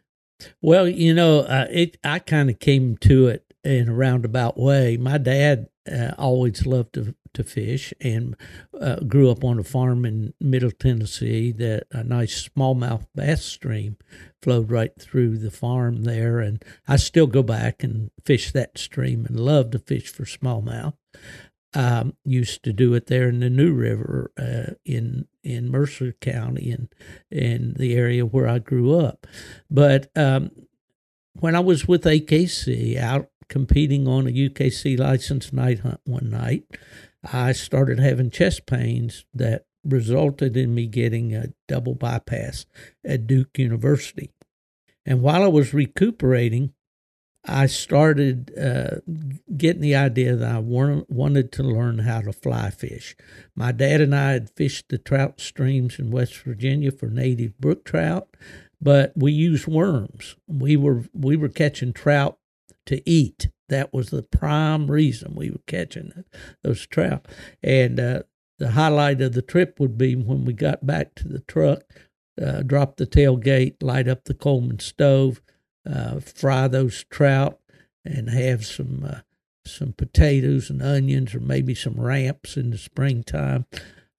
Well, 0.61 0.87
you 0.87 1.13
know, 1.13 1.39
uh, 1.39 1.67
it. 1.69 1.97
I 2.03 2.19
kind 2.19 2.49
of 2.49 2.59
came 2.59 2.97
to 2.97 3.27
it 3.27 3.53
in 3.63 3.89
a 3.89 3.93
roundabout 3.93 4.57
way. 4.57 4.97
My 4.97 5.17
dad 5.17 5.67
uh, 5.91 6.11
always 6.17 6.65
loved 6.65 6.93
to 6.93 7.15
to 7.33 7.43
fish 7.43 7.93
and 7.99 8.35
uh, 8.79 9.01
grew 9.01 9.29
up 9.29 9.43
on 9.43 9.59
a 9.59 9.63
farm 9.63 10.05
in 10.05 10.33
Middle 10.39 10.71
Tennessee. 10.71 11.51
That 11.51 11.87
a 11.91 12.03
nice 12.03 12.47
smallmouth 12.49 13.07
bass 13.13 13.45
stream 13.45 13.97
flowed 14.41 14.71
right 14.71 14.91
through 14.99 15.37
the 15.37 15.51
farm 15.51 16.03
there, 16.03 16.39
and 16.39 16.63
I 16.87 16.97
still 16.97 17.27
go 17.27 17.43
back 17.43 17.83
and 17.83 18.11
fish 18.25 18.51
that 18.51 18.77
stream 18.77 19.25
and 19.25 19.39
love 19.39 19.71
to 19.71 19.79
fish 19.79 20.07
for 20.09 20.23
smallmouth. 20.23 20.95
Um, 21.75 22.15
used 22.23 22.63
to 22.63 22.71
do 22.71 22.93
it 22.93 23.07
there 23.07 23.27
in 23.27 23.41
the 23.41 23.49
New 23.49 23.73
River 23.73 24.31
uh, 24.37 24.75
in 24.85 25.27
in 25.43 25.69
Mercer 25.69 26.13
County 26.21 26.71
and 26.71 26.87
in 27.29 27.73
the 27.77 27.95
area 27.95 28.25
where 28.25 28.47
I 28.47 28.59
grew 28.59 28.97
up. 28.97 29.27
But 29.69 30.09
um, 30.15 30.51
when 31.33 31.53
I 31.53 31.59
was 31.59 31.87
with 31.87 32.03
AKC 32.03 32.97
out 32.97 33.27
competing 33.49 34.07
on 34.07 34.27
a 34.27 34.31
UKC 34.31 34.97
licensed 34.97 35.53
night 35.53 35.79
hunt 35.79 35.99
one 36.05 36.29
night, 36.29 36.63
I 37.31 37.51
started 37.51 37.99
having 37.99 38.31
chest 38.31 38.65
pains 38.65 39.25
that 39.33 39.65
resulted 39.83 40.57
in 40.57 40.73
me 40.73 40.87
getting 40.87 41.35
a 41.35 41.53
double 41.67 41.95
bypass 41.95 42.65
at 43.03 43.27
Duke 43.27 43.57
University. 43.57 44.31
And 45.05 45.21
while 45.21 45.43
I 45.43 45.47
was 45.47 45.73
recuperating, 45.73 46.73
I 47.47 47.67
started 47.67 48.57
uh, 48.57 49.01
getting 49.55 49.81
the 49.81 49.95
idea 49.95 50.35
that 50.35 50.55
I 50.55 50.59
wanted 50.59 51.51
to 51.53 51.63
learn 51.63 51.99
how 51.99 52.21
to 52.21 52.33
fly 52.33 52.69
fish. 52.71 53.15
My 53.55 53.71
dad 53.71 54.01
and 54.01 54.15
I 54.15 54.31
had 54.31 54.49
fished 54.49 54.89
the 54.89 54.97
trout 54.97 55.39
streams 55.39 55.99
in 55.99 56.11
West 56.11 56.37
Virginia 56.37 56.91
for 56.91 57.07
native 57.07 57.57
brook 57.59 57.85
trout, 57.85 58.27
but 58.81 59.13
we 59.15 59.31
used 59.31 59.67
worms. 59.67 60.35
We 60.47 60.75
were 60.75 61.03
we 61.13 61.35
were 61.35 61.49
catching 61.49 61.93
trout 61.93 62.37
to 62.87 63.07
eat. 63.09 63.49
That 63.69 63.93
was 63.93 64.09
the 64.09 64.23
prime 64.23 64.89
reason 64.89 65.35
we 65.35 65.49
were 65.49 65.63
catching 65.67 66.23
those 66.63 66.85
trout. 66.87 67.27
And 67.63 67.99
uh, 67.99 68.23
the 68.57 68.71
highlight 68.71 69.21
of 69.21 69.33
the 69.33 69.41
trip 69.41 69.79
would 69.79 69.97
be 69.97 70.15
when 70.15 70.45
we 70.45 70.53
got 70.53 70.85
back 70.85 71.15
to 71.15 71.27
the 71.27 71.39
truck, 71.39 71.83
uh, 72.41 72.61
drop 72.61 72.97
the 72.97 73.07
tailgate, 73.07 73.81
light 73.81 74.07
up 74.07 74.25
the 74.25 74.33
Coleman 74.33 74.79
stove 74.79 75.41
uh, 75.85 76.19
fry 76.19 76.67
those 76.67 77.03
trout 77.09 77.59
and 78.03 78.29
have 78.29 78.65
some 78.65 79.05
uh, 79.07 79.19
some 79.65 79.93
potatoes 79.93 80.69
and 80.69 80.81
onions 80.81 81.33
or 81.33 81.39
maybe 81.39 81.73
some 81.73 81.99
ramps 81.99 82.55
in 82.55 82.69
the 82.69 82.77
springtime. 82.77 83.65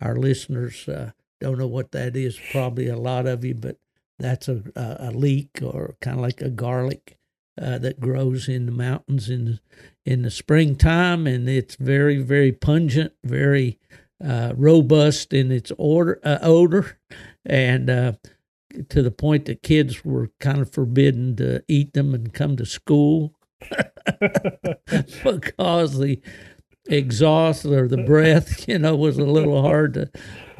Our 0.01 0.17
listeners 0.17 0.89
uh, 0.89 1.13
don't 1.41 1.59
know 1.59 1.67
what 1.67 1.93
that 1.93 2.17
is, 2.17 2.39
probably 2.51 2.89
a 2.89 2.97
lot 2.97 3.27
of 3.27 3.45
you, 3.45 3.55
but 3.55 3.79
that's 4.19 4.49
a, 4.49 4.63
a, 4.75 5.11
leek 5.13 5.61
or 5.63 5.97
kind 6.01 6.17
of 6.17 6.23
like 6.23 6.41
a 6.41 6.51
garlic 6.51 7.19
uh, 7.61 7.79
that 7.79 8.01
grows 8.01 8.49
in 8.49 8.67
the 8.67 8.73
mountains 8.73 9.29
in 9.29 9.45
the, 9.45 9.61
in 10.05 10.23
the 10.23 10.31
springtime, 10.31 11.27
and 11.27 11.49
it's 11.49 11.77
very 11.77 12.19
very 12.19 12.53
pungent, 12.53 13.13
very 13.25 13.79
uh, 14.25 14.53
robust 14.57 15.33
in 15.33 15.53
its 15.53 15.71
order, 15.79 16.19
uh, 16.25 16.39
odor, 16.43 16.99
and 17.45 18.17
to 18.89 19.03
the 19.03 19.11
point 19.11 19.47
that 19.47 19.63
kids 19.63 20.05
were 20.05 20.31
kind 20.41 20.59
of 20.59 20.73
forbidden 20.73 21.37
to 21.37 21.63
eat 21.69 21.95
them 21.95 22.15
and 22.15 22.33
come 22.33 22.57
to 22.57 22.67
school 22.67 23.35
because 25.25 25.99
the 25.99 26.21
exhaust 26.89 27.65
or 27.65 27.89
the 27.89 27.99
breath, 27.99 28.69
you 28.69 28.79
know, 28.79 28.95
was 28.97 29.19
a 29.19 29.25
little 29.25 29.63
hard 29.63 29.95
to 29.95 30.11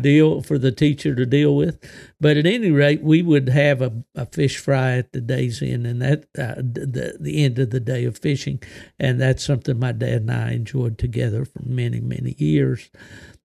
deal 0.01 0.43
for 0.43 0.59
the 0.59 0.73
teacher 0.73 1.15
to 1.15 1.27
deal 1.27 1.55
with. 1.55 1.79
But 2.21 2.37
at 2.37 2.47
any 2.47 2.71
rate, 2.71 3.03
we 3.03 3.23
would 3.23 3.49
have 3.49 3.83
a, 3.83 3.93
a 4.15 4.27
fish 4.27 4.59
fry 4.59 4.99
at 4.99 5.13
the 5.13 5.21
day's 5.21 5.63
end, 5.63 5.87
and 5.87 6.03
that 6.03 6.25
uh, 6.39 6.57
the 6.57 7.17
the 7.21 7.45
end 7.45 7.59
of 7.59 7.71
the 7.71 7.81
day 7.81 8.05
of 8.05 8.19
fishing, 8.19 8.63
and 8.99 9.21
that's 9.21 9.45
something 9.45 9.79
my 9.79 9.93
dad 9.93 10.23
and 10.23 10.31
I 10.31 10.53
enjoyed 10.53 10.99
together 10.99 11.45
for 11.45 11.63
many 11.65 12.01
many 12.01 12.35
years. 12.39 12.91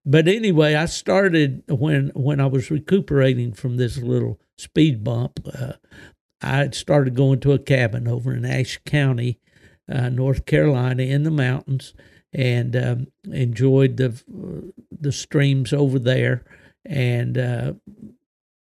But 0.05 0.27
anyway, 0.27 0.75
I 0.75 0.85
started 0.85 1.63
when 1.67 2.11
when 2.15 2.39
I 2.39 2.47
was 2.47 2.71
recuperating 2.71 3.53
from 3.53 3.77
this 3.77 3.97
little 3.97 4.39
speed 4.57 5.03
bump. 5.03 5.39
Uh, 5.53 5.73
I 6.41 6.69
started 6.71 7.15
going 7.15 7.39
to 7.41 7.51
a 7.51 7.59
cabin 7.59 8.07
over 8.07 8.33
in 8.33 8.45
Ashe 8.45 8.79
County, 8.83 9.39
uh, 9.87 10.09
North 10.09 10.45
Carolina, 10.45 11.03
in 11.03 11.21
the 11.23 11.31
mountains, 11.31 11.93
and 12.33 12.75
um, 12.75 13.07
enjoyed 13.25 13.97
the 13.97 14.19
the 14.91 15.11
streams 15.11 15.71
over 15.71 15.99
there, 15.99 16.43
and 16.83 17.37
uh, 17.37 17.73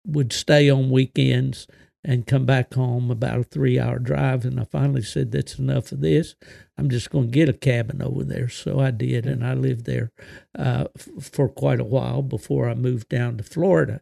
would 0.05 0.33
stay 0.33 0.69
on 0.69 0.91
weekends 0.91 1.69
and 2.05 2.27
come 2.27 2.47
back 2.47 2.75
home 2.75 3.11
about 3.11 3.41
a 3.41 3.45
three 3.45 3.79
hour 3.79 3.99
drive. 3.99 4.45
And 4.45 4.61
I 4.61 4.65
finally 4.65 5.03
said, 5.03 5.33
That's 5.33 5.59
enough 5.59 5.93
of 5.93 6.01
this. 6.01 6.35
I'm 6.77 6.91
just 6.91 7.11
going 7.11 7.27
to 7.27 7.33
get 7.33 7.49
a 7.49 7.53
cabin 7.55 8.03
over 8.03 8.25
there. 8.25 8.49
So 8.49 8.81
I 8.81 8.91
did. 8.91 9.27
And 9.27 9.45
I 9.45 9.55
lived 9.55 9.85
there 9.85 10.13
uh, 10.57 10.87
f- 10.97 11.25
for 11.33 11.49
quite 11.49 11.81
a 11.81 11.85
while 11.85 12.23
before 12.23 12.69
I 12.69 12.75
moved 12.75 13.09
down 13.09 13.37
to 13.39 13.45
Florida. 13.45 14.01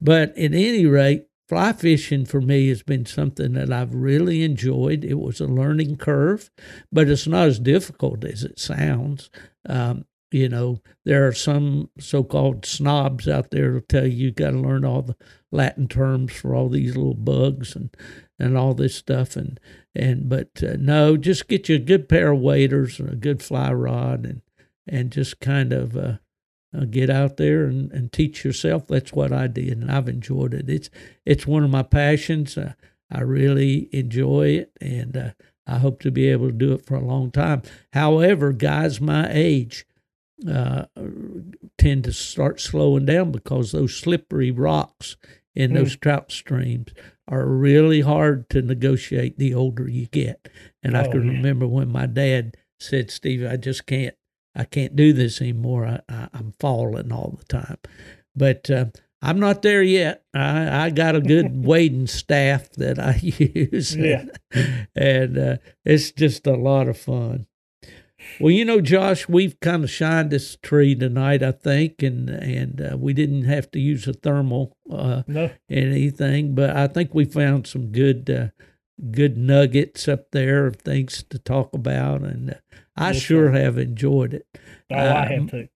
But 0.00 0.30
at 0.30 0.54
any 0.54 0.86
rate, 0.86 1.26
fly 1.48 1.72
fishing 1.72 2.24
for 2.24 2.40
me 2.40 2.68
has 2.68 2.82
been 2.82 3.06
something 3.06 3.52
that 3.52 3.72
I've 3.72 3.94
really 3.94 4.42
enjoyed. 4.42 5.04
It 5.04 5.18
was 5.18 5.40
a 5.40 5.46
learning 5.46 5.96
curve, 5.98 6.50
but 6.90 7.08
it's 7.08 7.26
not 7.26 7.48
as 7.48 7.58
difficult 7.58 8.24
as 8.24 8.44
it 8.44 8.58
sounds. 8.58 9.30
Um, 9.68 10.06
you 10.36 10.48
know, 10.48 10.80
there 11.04 11.26
are 11.26 11.32
some 11.32 11.88
so-called 11.98 12.66
snobs 12.66 13.26
out 13.26 13.50
there 13.50 13.72
who 13.72 13.80
tell 13.80 14.06
you 14.06 14.26
you 14.26 14.30
got 14.32 14.50
to 14.50 14.58
learn 14.58 14.84
all 14.84 15.02
the 15.02 15.16
Latin 15.50 15.88
terms 15.88 16.32
for 16.32 16.54
all 16.54 16.68
these 16.68 16.96
little 16.96 17.14
bugs 17.14 17.74
and 17.74 17.90
and 18.38 18.56
all 18.56 18.74
this 18.74 18.94
stuff. 18.94 19.34
And 19.36 19.58
and 19.94 20.28
but 20.28 20.62
uh, 20.62 20.76
no, 20.78 21.16
just 21.16 21.48
get 21.48 21.68
you 21.68 21.76
a 21.76 21.78
good 21.78 22.08
pair 22.08 22.32
of 22.32 22.40
waders 22.40 23.00
and 23.00 23.10
a 23.10 23.16
good 23.16 23.42
fly 23.42 23.72
rod 23.72 24.26
and 24.26 24.42
and 24.86 25.10
just 25.10 25.40
kind 25.40 25.72
of 25.72 25.96
uh, 25.96 26.18
uh, 26.76 26.84
get 26.84 27.08
out 27.08 27.38
there 27.38 27.64
and, 27.64 27.90
and 27.92 28.12
teach 28.12 28.44
yourself. 28.44 28.86
That's 28.86 29.12
what 29.12 29.32
I 29.32 29.46
did, 29.46 29.78
and 29.78 29.90
I've 29.90 30.08
enjoyed 30.08 30.52
it. 30.52 30.68
It's 30.68 30.90
it's 31.24 31.46
one 31.46 31.64
of 31.64 31.70
my 31.70 31.82
passions. 31.82 32.58
Uh, 32.58 32.74
I 33.10 33.20
really 33.20 33.88
enjoy 33.92 34.48
it, 34.48 34.72
and 34.80 35.16
uh, 35.16 35.30
I 35.66 35.78
hope 35.78 36.00
to 36.00 36.10
be 36.10 36.28
able 36.28 36.48
to 36.48 36.52
do 36.52 36.72
it 36.72 36.84
for 36.84 36.96
a 36.96 37.04
long 37.04 37.30
time. 37.30 37.62
However, 37.92 38.52
guys 38.52 39.00
my 39.00 39.28
age 39.30 39.86
uh, 40.48 40.84
tend 41.78 42.04
to 42.04 42.12
start 42.12 42.60
slowing 42.60 43.06
down 43.06 43.32
because 43.32 43.72
those 43.72 43.94
slippery 43.96 44.50
rocks 44.50 45.16
in 45.54 45.70
mm. 45.70 45.74
those 45.74 45.96
trout 45.96 46.30
streams 46.30 46.92
are 47.28 47.46
really 47.46 48.02
hard 48.02 48.48
to 48.50 48.62
negotiate 48.62 49.38
the 49.38 49.54
older 49.54 49.88
you 49.88 50.06
get. 50.06 50.48
And 50.82 50.96
oh, 50.96 51.00
I 51.00 51.08
can 51.08 51.26
yeah. 51.26 51.32
remember 51.32 51.66
when 51.66 51.90
my 51.90 52.06
dad 52.06 52.56
said, 52.78 53.10
"Steve, 53.10 53.46
I 53.46 53.56
just 53.56 53.86
can't, 53.86 54.14
I 54.54 54.64
can't 54.64 54.94
do 54.94 55.12
this 55.12 55.40
anymore. 55.40 55.86
I, 55.86 56.00
I, 56.08 56.28
am 56.34 56.52
falling 56.60 57.10
all 57.10 57.38
the 57.38 57.44
time." 57.44 57.78
But 58.34 58.70
uh, 58.70 58.86
I'm 59.22 59.40
not 59.40 59.62
there 59.62 59.82
yet. 59.82 60.24
I, 60.34 60.86
I 60.86 60.90
got 60.90 61.16
a 61.16 61.20
good 61.20 61.64
wading 61.64 62.06
staff 62.06 62.70
that 62.72 62.98
I 62.98 63.16
use, 63.22 63.96
yeah. 63.96 64.26
and, 64.52 64.88
and 64.94 65.38
uh, 65.38 65.56
it's 65.84 66.12
just 66.12 66.46
a 66.46 66.54
lot 66.54 66.88
of 66.88 66.98
fun. 66.98 67.46
Well, 68.40 68.50
you 68.50 68.64
know, 68.64 68.80
Josh, 68.80 69.28
we've 69.28 69.58
kind 69.60 69.84
of 69.84 69.90
shined 69.90 70.30
this 70.30 70.56
tree 70.56 70.94
tonight, 70.94 71.42
I 71.42 71.52
think, 71.52 72.02
and 72.02 72.28
and 72.28 72.80
uh, 72.80 72.96
we 72.96 73.12
didn't 73.12 73.44
have 73.44 73.70
to 73.72 73.80
use 73.80 74.06
a 74.06 74.12
thermal 74.12 74.76
uh, 74.90 75.22
no. 75.26 75.50
anything, 75.70 76.54
but 76.54 76.70
I 76.70 76.86
think 76.86 77.14
we 77.14 77.24
found 77.24 77.66
some 77.66 77.92
good 77.92 78.30
uh, 78.30 78.48
good 79.10 79.36
nuggets 79.36 80.08
up 80.08 80.30
there 80.32 80.66
of 80.66 80.76
things 80.76 81.24
to 81.30 81.38
talk 81.38 81.72
about, 81.74 82.22
and 82.22 82.50
uh, 82.50 82.54
I 82.96 83.12
yes, 83.12 83.22
sure 83.22 83.52
sir. 83.52 83.60
have 83.60 83.78
enjoyed 83.78 84.34
it. 84.34 84.46
Oh, 84.90 84.96
I 84.96 85.26
have 85.26 85.40
um, 85.40 85.48
too. 85.48 85.68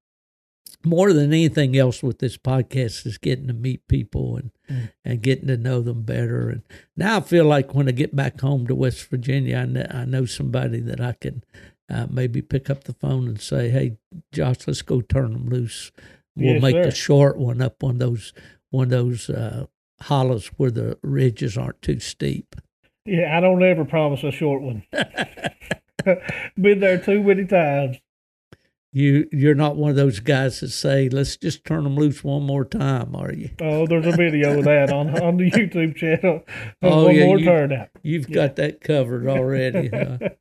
More 0.82 1.12
than 1.12 1.26
anything 1.26 1.76
else 1.76 2.02
with 2.02 2.20
this 2.20 2.38
podcast 2.38 3.04
is 3.04 3.18
getting 3.18 3.48
to 3.48 3.52
meet 3.52 3.86
people 3.86 4.36
and 4.36 4.50
mm. 4.70 4.90
and 5.04 5.20
getting 5.20 5.48
to 5.48 5.56
know 5.56 5.82
them 5.82 6.02
better. 6.02 6.48
And 6.48 6.62
now 6.96 7.18
I 7.18 7.20
feel 7.20 7.44
like 7.44 7.74
when 7.74 7.88
I 7.88 7.92
get 7.92 8.16
back 8.16 8.40
home 8.40 8.66
to 8.66 8.74
West 8.74 9.04
Virginia, 9.10 9.58
I 9.58 9.64
know, 9.66 9.86
I 9.90 10.04
know 10.06 10.24
somebody 10.24 10.80
that 10.80 11.00
I 11.00 11.12
can 11.12 11.44
uh, 11.90 12.06
maybe 12.08 12.40
pick 12.40 12.70
up 12.70 12.84
the 12.84 12.92
phone 12.92 13.26
and 13.28 13.40
say, 13.40 13.68
"Hey, 13.68 13.96
Josh, 14.32 14.66
let's 14.66 14.82
go 14.82 15.00
turn 15.00 15.32
them 15.32 15.48
loose. 15.48 15.90
We'll 16.36 16.54
yes, 16.54 16.62
make 16.62 16.74
sir. 16.74 16.88
a 16.88 16.94
short 16.94 17.36
one 17.36 17.60
up 17.60 17.82
on 17.82 17.98
those 17.98 18.32
one 18.70 18.84
of 18.84 18.90
those 18.90 19.28
uh, 19.28 19.66
hollows 20.02 20.46
where 20.56 20.70
the 20.70 20.98
ridges 21.02 21.58
aren't 21.58 21.82
too 21.82 22.00
steep." 22.00 22.54
Yeah, 23.04 23.36
I 23.36 23.40
don't 23.40 23.62
ever 23.62 23.84
promise 23.84 24.22
a 24.22 24.30
short 24.30 24.62
one. 24.62 24.84
Been 26.60 26.80
there 26.80 26.98
too 26.98 27.22
many 27.22 27.44
times. 27.44 27.98
You 28.92 29.28
you're 29.30 29.54
not 29.54 29.76
one 29.76 29.90
of 29.90 29.96
those 29.96 30.18
guys 30.18 30.60
that 30.60 30.70
say, 30.70 31.08
"Let's 31.08 31.36
just 31.36 31.64
turn 31.64 31.84
them 31.84 31.94
loose 31.94 32.24
one 32.24 32.42
more 32.42 32.64
time," 32.64 33.14
are 33.14 33.32
you? 33.32 33.50
Oh, 33.60 33.86
there's 33.86 34.06
a 34.06 34.12
video 34.12 34.58
of 34.58 34.64
that 34.64 34.92
on 34.92 35.20
on 35.22 35.36
the 35.36 35.48
YouTube 35.48 35.94
channel. 35.94 36.42
oh 36.82 37.04
one 37.04 37.14
yeah, 37.14 37.24
more 37.26 37.38
you, 37.38 37.44
turnout. 37.44 37.88
You've 38.02 38.28
yeah. 38.28 38.34
got 38.34 38.56
that 38.56 38.80
covered 38.80 39.28
already, 39.28 39.88
huh? 39.88 40.18
Yeah. 40.20 40.28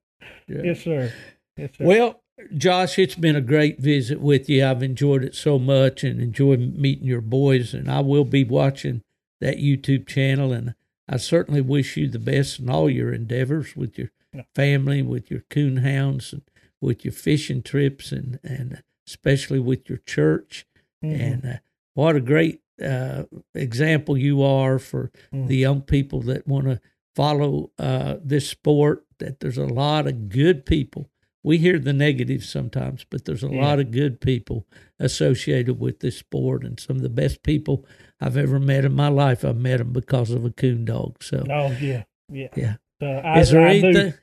Yes, 0.48 0.82
sir. 0.82 1.14
Yes, 1.60 1.72
sir. 1.78 1.86
Well, 1.86 2.22
Josh, 2.56 2.98
it's 2.98 3.16
been 3.16 3.36
a 3.36 3.42
great 3.42 3.80
visit 3.80 4.22
with 4.22 4.50
you. 4.50 4.66
I've 4.66 4.84
enjoyed 4.84 5.24
it 5.24 5.36
so 5.36 5.60
much 5.60 6.04
and 6.04 6.22
enjoyed 6.22 6.60
meeting 6.78 7.06
your 7.06 7.22
boys. 7.22 7.74
And 7.74 7.92
I 7.92 8.00
will 8.00 8.24
be 8.24 8.44
watching 8.44 9.04
that 9.42 9.58
YouTube 9.58 10.08
channel. 10.08 10.54
And 10.54 10.76
I 11.08 11.18
certainly 11.18 11.62
wish 11.62 11.98
you 11.98 12.08
the 12.08 12.20
best 12.20 12.60
in 12.60 12.70
all 12.70 12.90
your 12.90 13.12
endeavors 13.12 13.76
with 13.76 13.98
your 13.98 14.12
yeah. 14.34 14.44
family, 14.56 15.02
with 15.02 15.30
your 15.30 15.42
coon 15.50 15.78
hounds, 15.78 16.32
and 16.32 16.44
with 16.80 17.04
your 17.04 17.12
fishing 17.12 17.62
trips, 17.62 18.12
and, 18.12 18.40
and 18.42 18.84
especially 19.06 19.60
with 19.60 19.90
your 19.90 20.00
church. 20.00 20.66
Mm-hmm. 21.04 21.22
And 21.22 21.46
uh, 21.46 21.58
what 21.94 22.16
a 22.16 22.22
great 22.22 22.62
uh, 22.82 23.24
example 23.54 24.18
you 24.18 24.42
are 24.42 24.80
for 24.80 25.12
mm-hmm. 25.34 25.48
the 25.48 25.58
young 25.58 25.82
people 25.82 26.22
that 26.22 26.48
want 26.48 26.66
to 26.66 26.80
follow 27.16 27.72
uh, 27.78 28.16
this 28.24 28.48
sport. 28.48 29.06
That 29.18 29.42
there's 29.42 29.58
a 29.58 29.66
lot 29.66 30.08
of 30.08 30.30
good 30.30 30.66
people 30.66 31.10
we 31.50 31.58
hear 31.58 31.80
the 31.80 31.94
negatives 31.94 32.48
sometimes, 32.48 33.08
but 33.10 33.26
there's 33.26 33.44
a 33.44 33.50
yeah. 33.50 33.60
lot 33.60 33.80
of 33.80 33.90
good 33.90 34.22
people 34.22 34.68
associated 35.00 35.80
with 35.80 36.00
this 36.00 36.16
sport, 36.16 36.64
and 36.64 36.80
some 36.80 36.98
of 36.98 37.02
the 37.02 37.10
best 37.10 37.42
people 37.42 37.88
I've 38.22 38.38
ever 38.38 38.60
met 38.60 38.86
in 38.86 38.94
my 38.94 39.08
life. 39.08 39.44
I've 39.44 39.58
met 39.58 39.80
them 39.80 39.92
because 39.92 40.30
of 40.30 40.46
a 40.46 40.52
coon 40.52 40.86
dog. 40.86 41.24
So, 41.24 41.44
oh 41.50 41.72
yeah, 41.82 42.04
yeah, 42.32 42.50
yeah. 42.56 42.76
I, 43.02 43.40
Is 43.40 43.50
there 43.50 43.66
I 43.66 43.78
anything? 43.78 44.14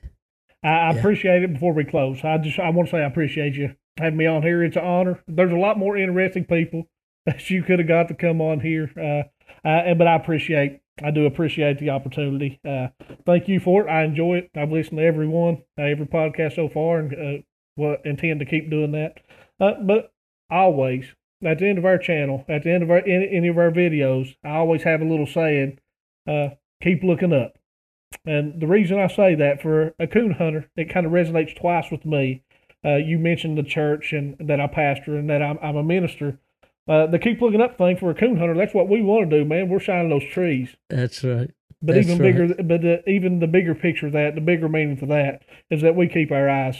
I, 0.63 0.69
I 0.69 0.71
yeah. 0.71 0.99
appreciate 0.99 1.43
it. 1.43 1.51
Before 1.51 1.73
we 1.73 1.83
close, 1.83 2.23
I 2.23 2.37
just 2.37 2.59
I 2.59 2.69
want 2.69 2.87
to 2.87 2.91
say 2.91 2.99
I 2.99 3.07
appreciate 3.07 3.55
you 3.55 3.75
having 3.97 4.15
me 4.15 4.25
on 4.25 4.41
here. 4.41 4.63
It's 4.63 4.77
an 4.77 4.85
honor. 4.85 5.21
There's 5.27 5.51
a 5.51 5.57
lot 5.57 5.77
more 5.77 5.97
interesting 5.97 6.45
people 6.45 6.87
that 7.25 7.49
you 7.49 7.61
could 7.61 7.79
have 7.79 7.89
got 7.89 8.07
to 8.07 8.13
come 8.13 8.39
on 8.39 8.61
here, 8.61 8.89
uh, 8.95 9.67
uh, 9.67 9.93
but 9.95 10.07
I 10.07 10.15
appreciate 10.15 10.79
I 11.03 11.11
do 11.11 11.25
appreciate 11.25 11.79
the 11.79 11.91
opportunity. 11.91 12.59
Uh, 12.67 12.87
thank 13.25 13.47
you 13.47 13.59
for 13.59 13.87
it. 13.87 13.91
I 13.91 14.03
enjoy 14.03 14.37
it. 14.37 14.51
I've 14.55 14.71
listened 14.71 14.97
to 14.97 15.05
everyone, 15.05 15.63
uh, 15.77 15.83
every 15.83 16.07
podcast 16.07 16.55
so 16.55 16.69
far, 16.69 16.99
and 16.99 17.13
uh, 17.13 17.41
well, 17.75 17.97
intend 18.03 18.39
to 18.39 18.45
keep 18.45 18.69
doing 18.69 18.91
that. 18.93 19.19
Uh, 19.59 19.73
but 19.81 20.11
always, 20.49 21.13
at 21.43 21.59
the 21.59 21.67
end 21.67 21.77
of 21.77 21.85
our 21.85 21.97
channel, 21.97 22.45
at 22.49 22.63
the 22.63 22.71
end 22.71 22.83
of 22.83 22.89
our 22.89 22.99
any, 22.99 23.29
any 23.31 23.47
of 23.47 23.57
our 23.57 23.71
videos, 23.71 24.35
I 24.43 24.55
always 24.55 24.83
have 24.83 25.01
a 25.01 25.05
little 25.05 25.27
saying, 25.27 25.79
uh, 26.27 26.49
"Keep 26.81 27.03
looking 27.03 27.33
up." 27.33 27.57
And 28.25 28.59
the 28.59 28.67
reason 28.67 28.99
I 28.99 29.07
say 29.07 29.35
that 29.35 29.61
for 29.61 29.93
a 29.99 30.07
coon 30.07 30.31
hunter, 30.31 30.69
it 30.75 30.89
kind 30.89 31.05
of 31.05 31.11
resonates 31.11 31.55
twice 31.55 31.91
with 31.91 32.05
me. 32.05 32.43
Uh, 32.83 32.95
you 32.95 33.19
mentioned 33.19 33.57
the 33.57 33.63
church 33.63 34.13
and 34.13 34.35
that 34.39 34.61
I 34.61 34.67
pastor 34.67 35.17
and 35.17 35.29
that 35.29 35.41
I'm, 35.41 35.57
I'm 35.61 35.75
a 35.75 35.83
minister. 35.83 36.39
Uh, 36.87 37.05
the 37.07 37.19
keep 37.19 37.41
looking 37.41 37.61
up 37.61 37.77
thing 37.77 37.97
for 37.97 38.09
a 38.09 38.15
coon 38.15 38.37
hunter, 38.37 38.55
that's 38.55 38.73
what 38.73 38.87
we 38.87 39.01
want 39.01 39.29
to 39.29 39.39
do, 39.39 39.45
man. 39.45 39.69
We're 39.69 39.79
shining 39.79 40.09
those 40.09 40.27
trees. 40.31 40.75
That's 40.89 41.23
right. 41.23 41.51
But 41.81 41.95
That's 41.95 42.07
even 42.07 42.19
right. 42.19 42.33
bigger, 42.33 42.63
but 42.63 42.81
the, 42.81 43.09
even 43.09 43.39
the 43.39 43.47
bigger 43.47 43.75
picture 43.75 44.07
of 44.07 44.13
that, 44.13 44.33
the 44.33 44.41
bigger 44.41 44.67
meaning 44.67 44.97
for 44.97 45.05
that 45.07 45.43
is 45.69 45.81
that 45.83 45.95
we 45.95 46.07
keep 46.07 46.31
our 46.31 46.49
eyes 46.49 46.77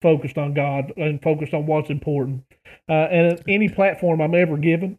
focused 0.00 0.38
on 0.38 0.54
God 0.54 0.92
and 0.96 1.20
focused 1.22 1.54
on 1.54 1.66
what's 1.66 1.90
important. 1.90 2.44
Uh, 2.88 2.92
and 2.92 3.42
any 3.48 3.68
platform 3.68 4.20
I'm 4.20 4.34
ever 4.34 4.56
given, 4.56 4.98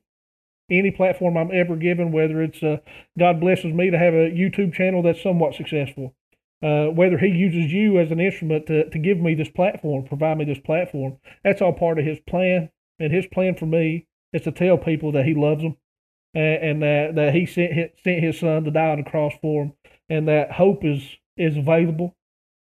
any 0.69 0.91
platform 0.91 1.37
I'm 1.37 1.51
ever 1.53 1.75
given, 1.75 2.11
whether 2.11 2.41
it's 2.41 2.61
uh, 2.63 2.77
God 3.17 3.39
blesses 3.39 3.73
me 3.73 3.91
to 3.91 3.97
have 3.97 4.13
a 4.13 4.31
YouTube 4.31 4.73
channel 4.73 5.01
that's 5.01 5.21
somewhat 5.21 5.55
successful, 5.55 6.15
uh, 6.61 6.87
whether 6.87 7.17
He 7.17 7.27
uses 7.27 7.71
you 7.71 7.99
as 7.99 8.11
an 8.11 8.19
instrument 8.19 8.65
to, 8.67 8.89
to 8.89 8.99
give 8.99 9.19
me 9.19 9.35
this 9.35 9.49
platform, 9.49 10.05
provide 10.05 10.37
me 10.37 10.45
this 10.45 10.59
platform, 10.59 11.17
that's 11.43 11.61
all 11.61 11.73
part 11.73 11.99
of 11.99 12.05
His 12.05 12.19
plan. 12.27 12.69
And 12.99 13.11
His 13.11 13.25
plan 13.25 13.55
for 13.55 13.65
me 13.65 14.07
is 14.33 14.41
to 14.43 14.51
tell 14.51 14.77
people 14.77 15.11
that 15.13 15.25
He 15.25 15.33
loves 15.33 15.61
them 15.61 15.77
and, 16.33 16.63
and 16.63 16.81
that, 16.81 17.15
that 17.15 17.33
He 17.33 17.45
sent 17.45 17.73
his, 17.73 17.89
sent 18.03 18.23
His 18.23 18.39
Son 18.39 18.63
to 18.63 18.71
die 18.71 18.91
on 18.91 18.97
the 18.97 19.09
cross 19.09 19.33
for 19.41 19.65
them, 19.65 19.73
and 20.09 20.27
that 20.27 20.51
hope 20.53 20.83
is 20.83 21.17
is 21.37 21.57
available, 21.57 22.15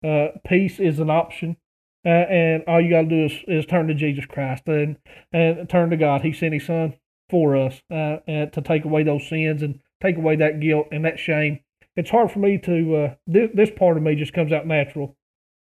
uh, 0.03 0.28
peace 0.47 0.80
is 0.80 0.99
an 0.99 1.09
option. 1.09 1.57
Uh, 2.05 2.09
and 2.30 2.63
all 2.68 2.80
you 2.80 2.91
got 2.91 3.01
to 3.01 3.07
do 3.07 3.26
is, 3.26 3.34
is 3.47 3.66
turn 3.66 3.88
to 3.88 3.95
Jesus 3.95 4.26
Christ 4.26 4.63
and, 4.68 4.97
and 5.34 5.68
turn 5.68 5.89
to 5.89 5.97
God. 5.97 6.22
He 6.22 6.34
sent 6.34 6.53
His 6.53 6.66
Son 6.66 6.93
for 7.30 7.55
us 7.55 7.82
uh, 7.89 8.18
to 8.28 8.61
take 8.63 8.86
away 8.86 9.01
those 9.03 9.28
sins 9.28 9.63
and 9.63 9.80
take 10.03 10.16
away 10.16 10.36
that 10.36 10.59
guilt 10.59 10.88
and 10.91 11.03
that 11.05 11.18
shame. 11.18 11.59
It's 11.95 12.11
hard 12.11 12.32
for 12.32 12.39
me 12.39 12.59
to, 12.59 12.95
uh, 12.95 13.16
this, 13.26 13.49
this 13.53 13.72
part 13.76 13.97
of 13.97 14.03
me 14.03 14.16
just 14.16 14.34
comes 14.34 14.51
out 14.51 14.68
natural. 14.68 15.16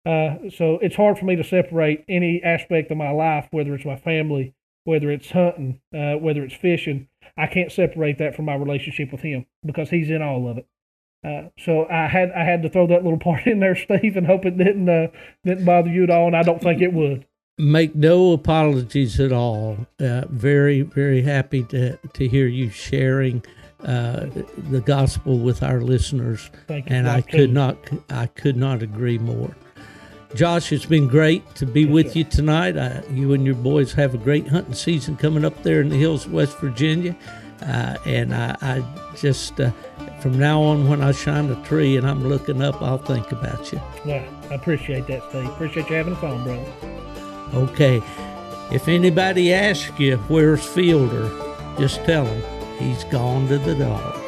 Uh, 0.04 0.50
so 0.50 0.78
it's 0.82 0.96
hard 0.96 1.18
for 1.18 1.24
me 1.24 1.36
to 1.36 1.44
separate 1.44 2.04
any 2.08 2.42
aspect 2.42 2.90
of 2.90 2.96
my 2.96 3.10
life, 3.10 3.46
whether 3.52 3.74
it's 3.74 3.84
my 3.84 3.96
family, 3.96 4.54
whether 4.84 5.10
it's 5.10 5.30
hunting, 5.30 5.80
uh, 5.94 6.14
whether 6.14 6.42
it's 6.44 6.54
fishing. 6.54 7.08
I 7.36 7.46
can't 7.46 7.72
separate 7.72 8.18
that 8.18 8.36
from 8.36 8.44
my 8.44 8.54
relationship 8.54 9.10
with 9.10 9.22
Him 9.22 9.46
because 9.64 9.90
He's 9.90 10.10
in 10.10 10.22
all 10.22 10.48
of 10.48 10.58
it. 10.58 10.66
Uh, 11.24 11.48
so 11.58 11.88
I 11.88 12.06
had 12.06 12.30
I 12.32 12.44
had 12.44 12.62
to 12.62 12.68
throw 12.68 12.86
that 12.88 13.02
little 13.02 13.18
part 13.30 13.46
in 13.46 13.60
there, 13.60 13.74
Steve, 13.76 14.16
and 14.16 14.26
hope 14.26 14.44
it 14.44 14.56
didn't 14.58 14.88
uh, 14.88 15.08
didn't 15.44 15.64
bother 15.64 15.90
you 15.90 16.04
at 16.04 16.10
all, 16.10 16.26
and 16.26 16.36
I 16.36 16.42
don't 16.42 16.62
think 16.62 16.80
it 16.82 16.92
would. 16.92 17.26
Make 17.56 17.94
no 17.94 18.32
apologies 18.32 19.20
at 19.20 19.30
all. 19.32 19.86
Uh, 20.00 20.22
very, 20.28 20.82
very 20.82 21.22
happy 21.22 21.62
to, 21.64 21.96
to 21.98 22.26
hear 22.26 22.48
you 22.48 22.68
sharing 22.68 23.44
uh, 23.84 24.26
the 24.56 24.82
gospel 24.84 25.38
with 25.38 25.62
our 25.62 25.80
listeners, 25.80 26.50
Thank 26.66 26.90
you. 26.90 26.96
and 26.96 27.08
I 27.08 27.20
could 27.20 27.30
to. 27.30 27.46
not 27.46 27.78
I 28.10 28.26
could 28.26 28.56
not 28.56 28.82
agree 28.82 29.18
more. 29.18 29.54
Josh, 30.34 30.72
it's 30.72 30.84
been 30.84 31.06
great 31.06 31.54
to 31.54 31.64
be 31.64 31.84
with 31.84 32.16
you 32.16 32.24
tonight. 32.24 32.76
Uh, 32.76 33.02
you 33.10 33.34
and 33.34 33.46
your 33.46 33.54
boys 33.54 33.92
have 33.92 34.14
a 34.14 34.18
great 34.18 34.48
hunting 34.48 34.74
season 34.74 35.16
coming 35.16 35.44
up 35.44 35.62
there 35.62 35.80
in 35.80 35.90
the 35.90 35.96
hills 35.96 36.26
of 36.26 36.32
West 36.32 36.58
Virginia. 36.58 37.14
Uh, 37.62 37.96
and 38.04 38.34
I, 38.34 38.56
I 38.60 39.14
just, 39.16 39.60
uh, 39.60 39.70
from 40.20 40.36
now 40.36 40.60
on, 40.60 40.88
when 40.88 41.02
I 41.02 41.12
shine 41.12 41.48
a 41.50 41.64
tree 41.64 41.96
and 41.96 42.04
I'm 42.04 42.28
looking 42.28 42.62
up, 42.62 42.82
I'll 42.82 42.98
think 42.98 43.30
about 43.30 43.72
you. 43.72 43.80
Yeah, 44.04 44.28
I 44.50 44.54
appreciate 44.54 45.06
that, 45.06 45.22
Steve. 45.28 45.46
Appreciate 45.46 45.88
you 45.88 45.94
having 45.94 46.16
us 46.16 46.22
on, 46.24 46.42
brother. 46.42 46.72
Okay. 47.54 48.02
If 48.72 48.88
anybody 48.88 49.54
asks 49.54 49.98
you 50.00 50.16
where's 50.16 50.66
Fielder, 50.66 51.28
just 51.78 52.04
tell 52.04 52.24
them 52.24 52.78
he's 52.78 53.04
gone 53.04 53.46
to 53.48 53.58
the 53.58 53.76
dogs. 53.76 54.23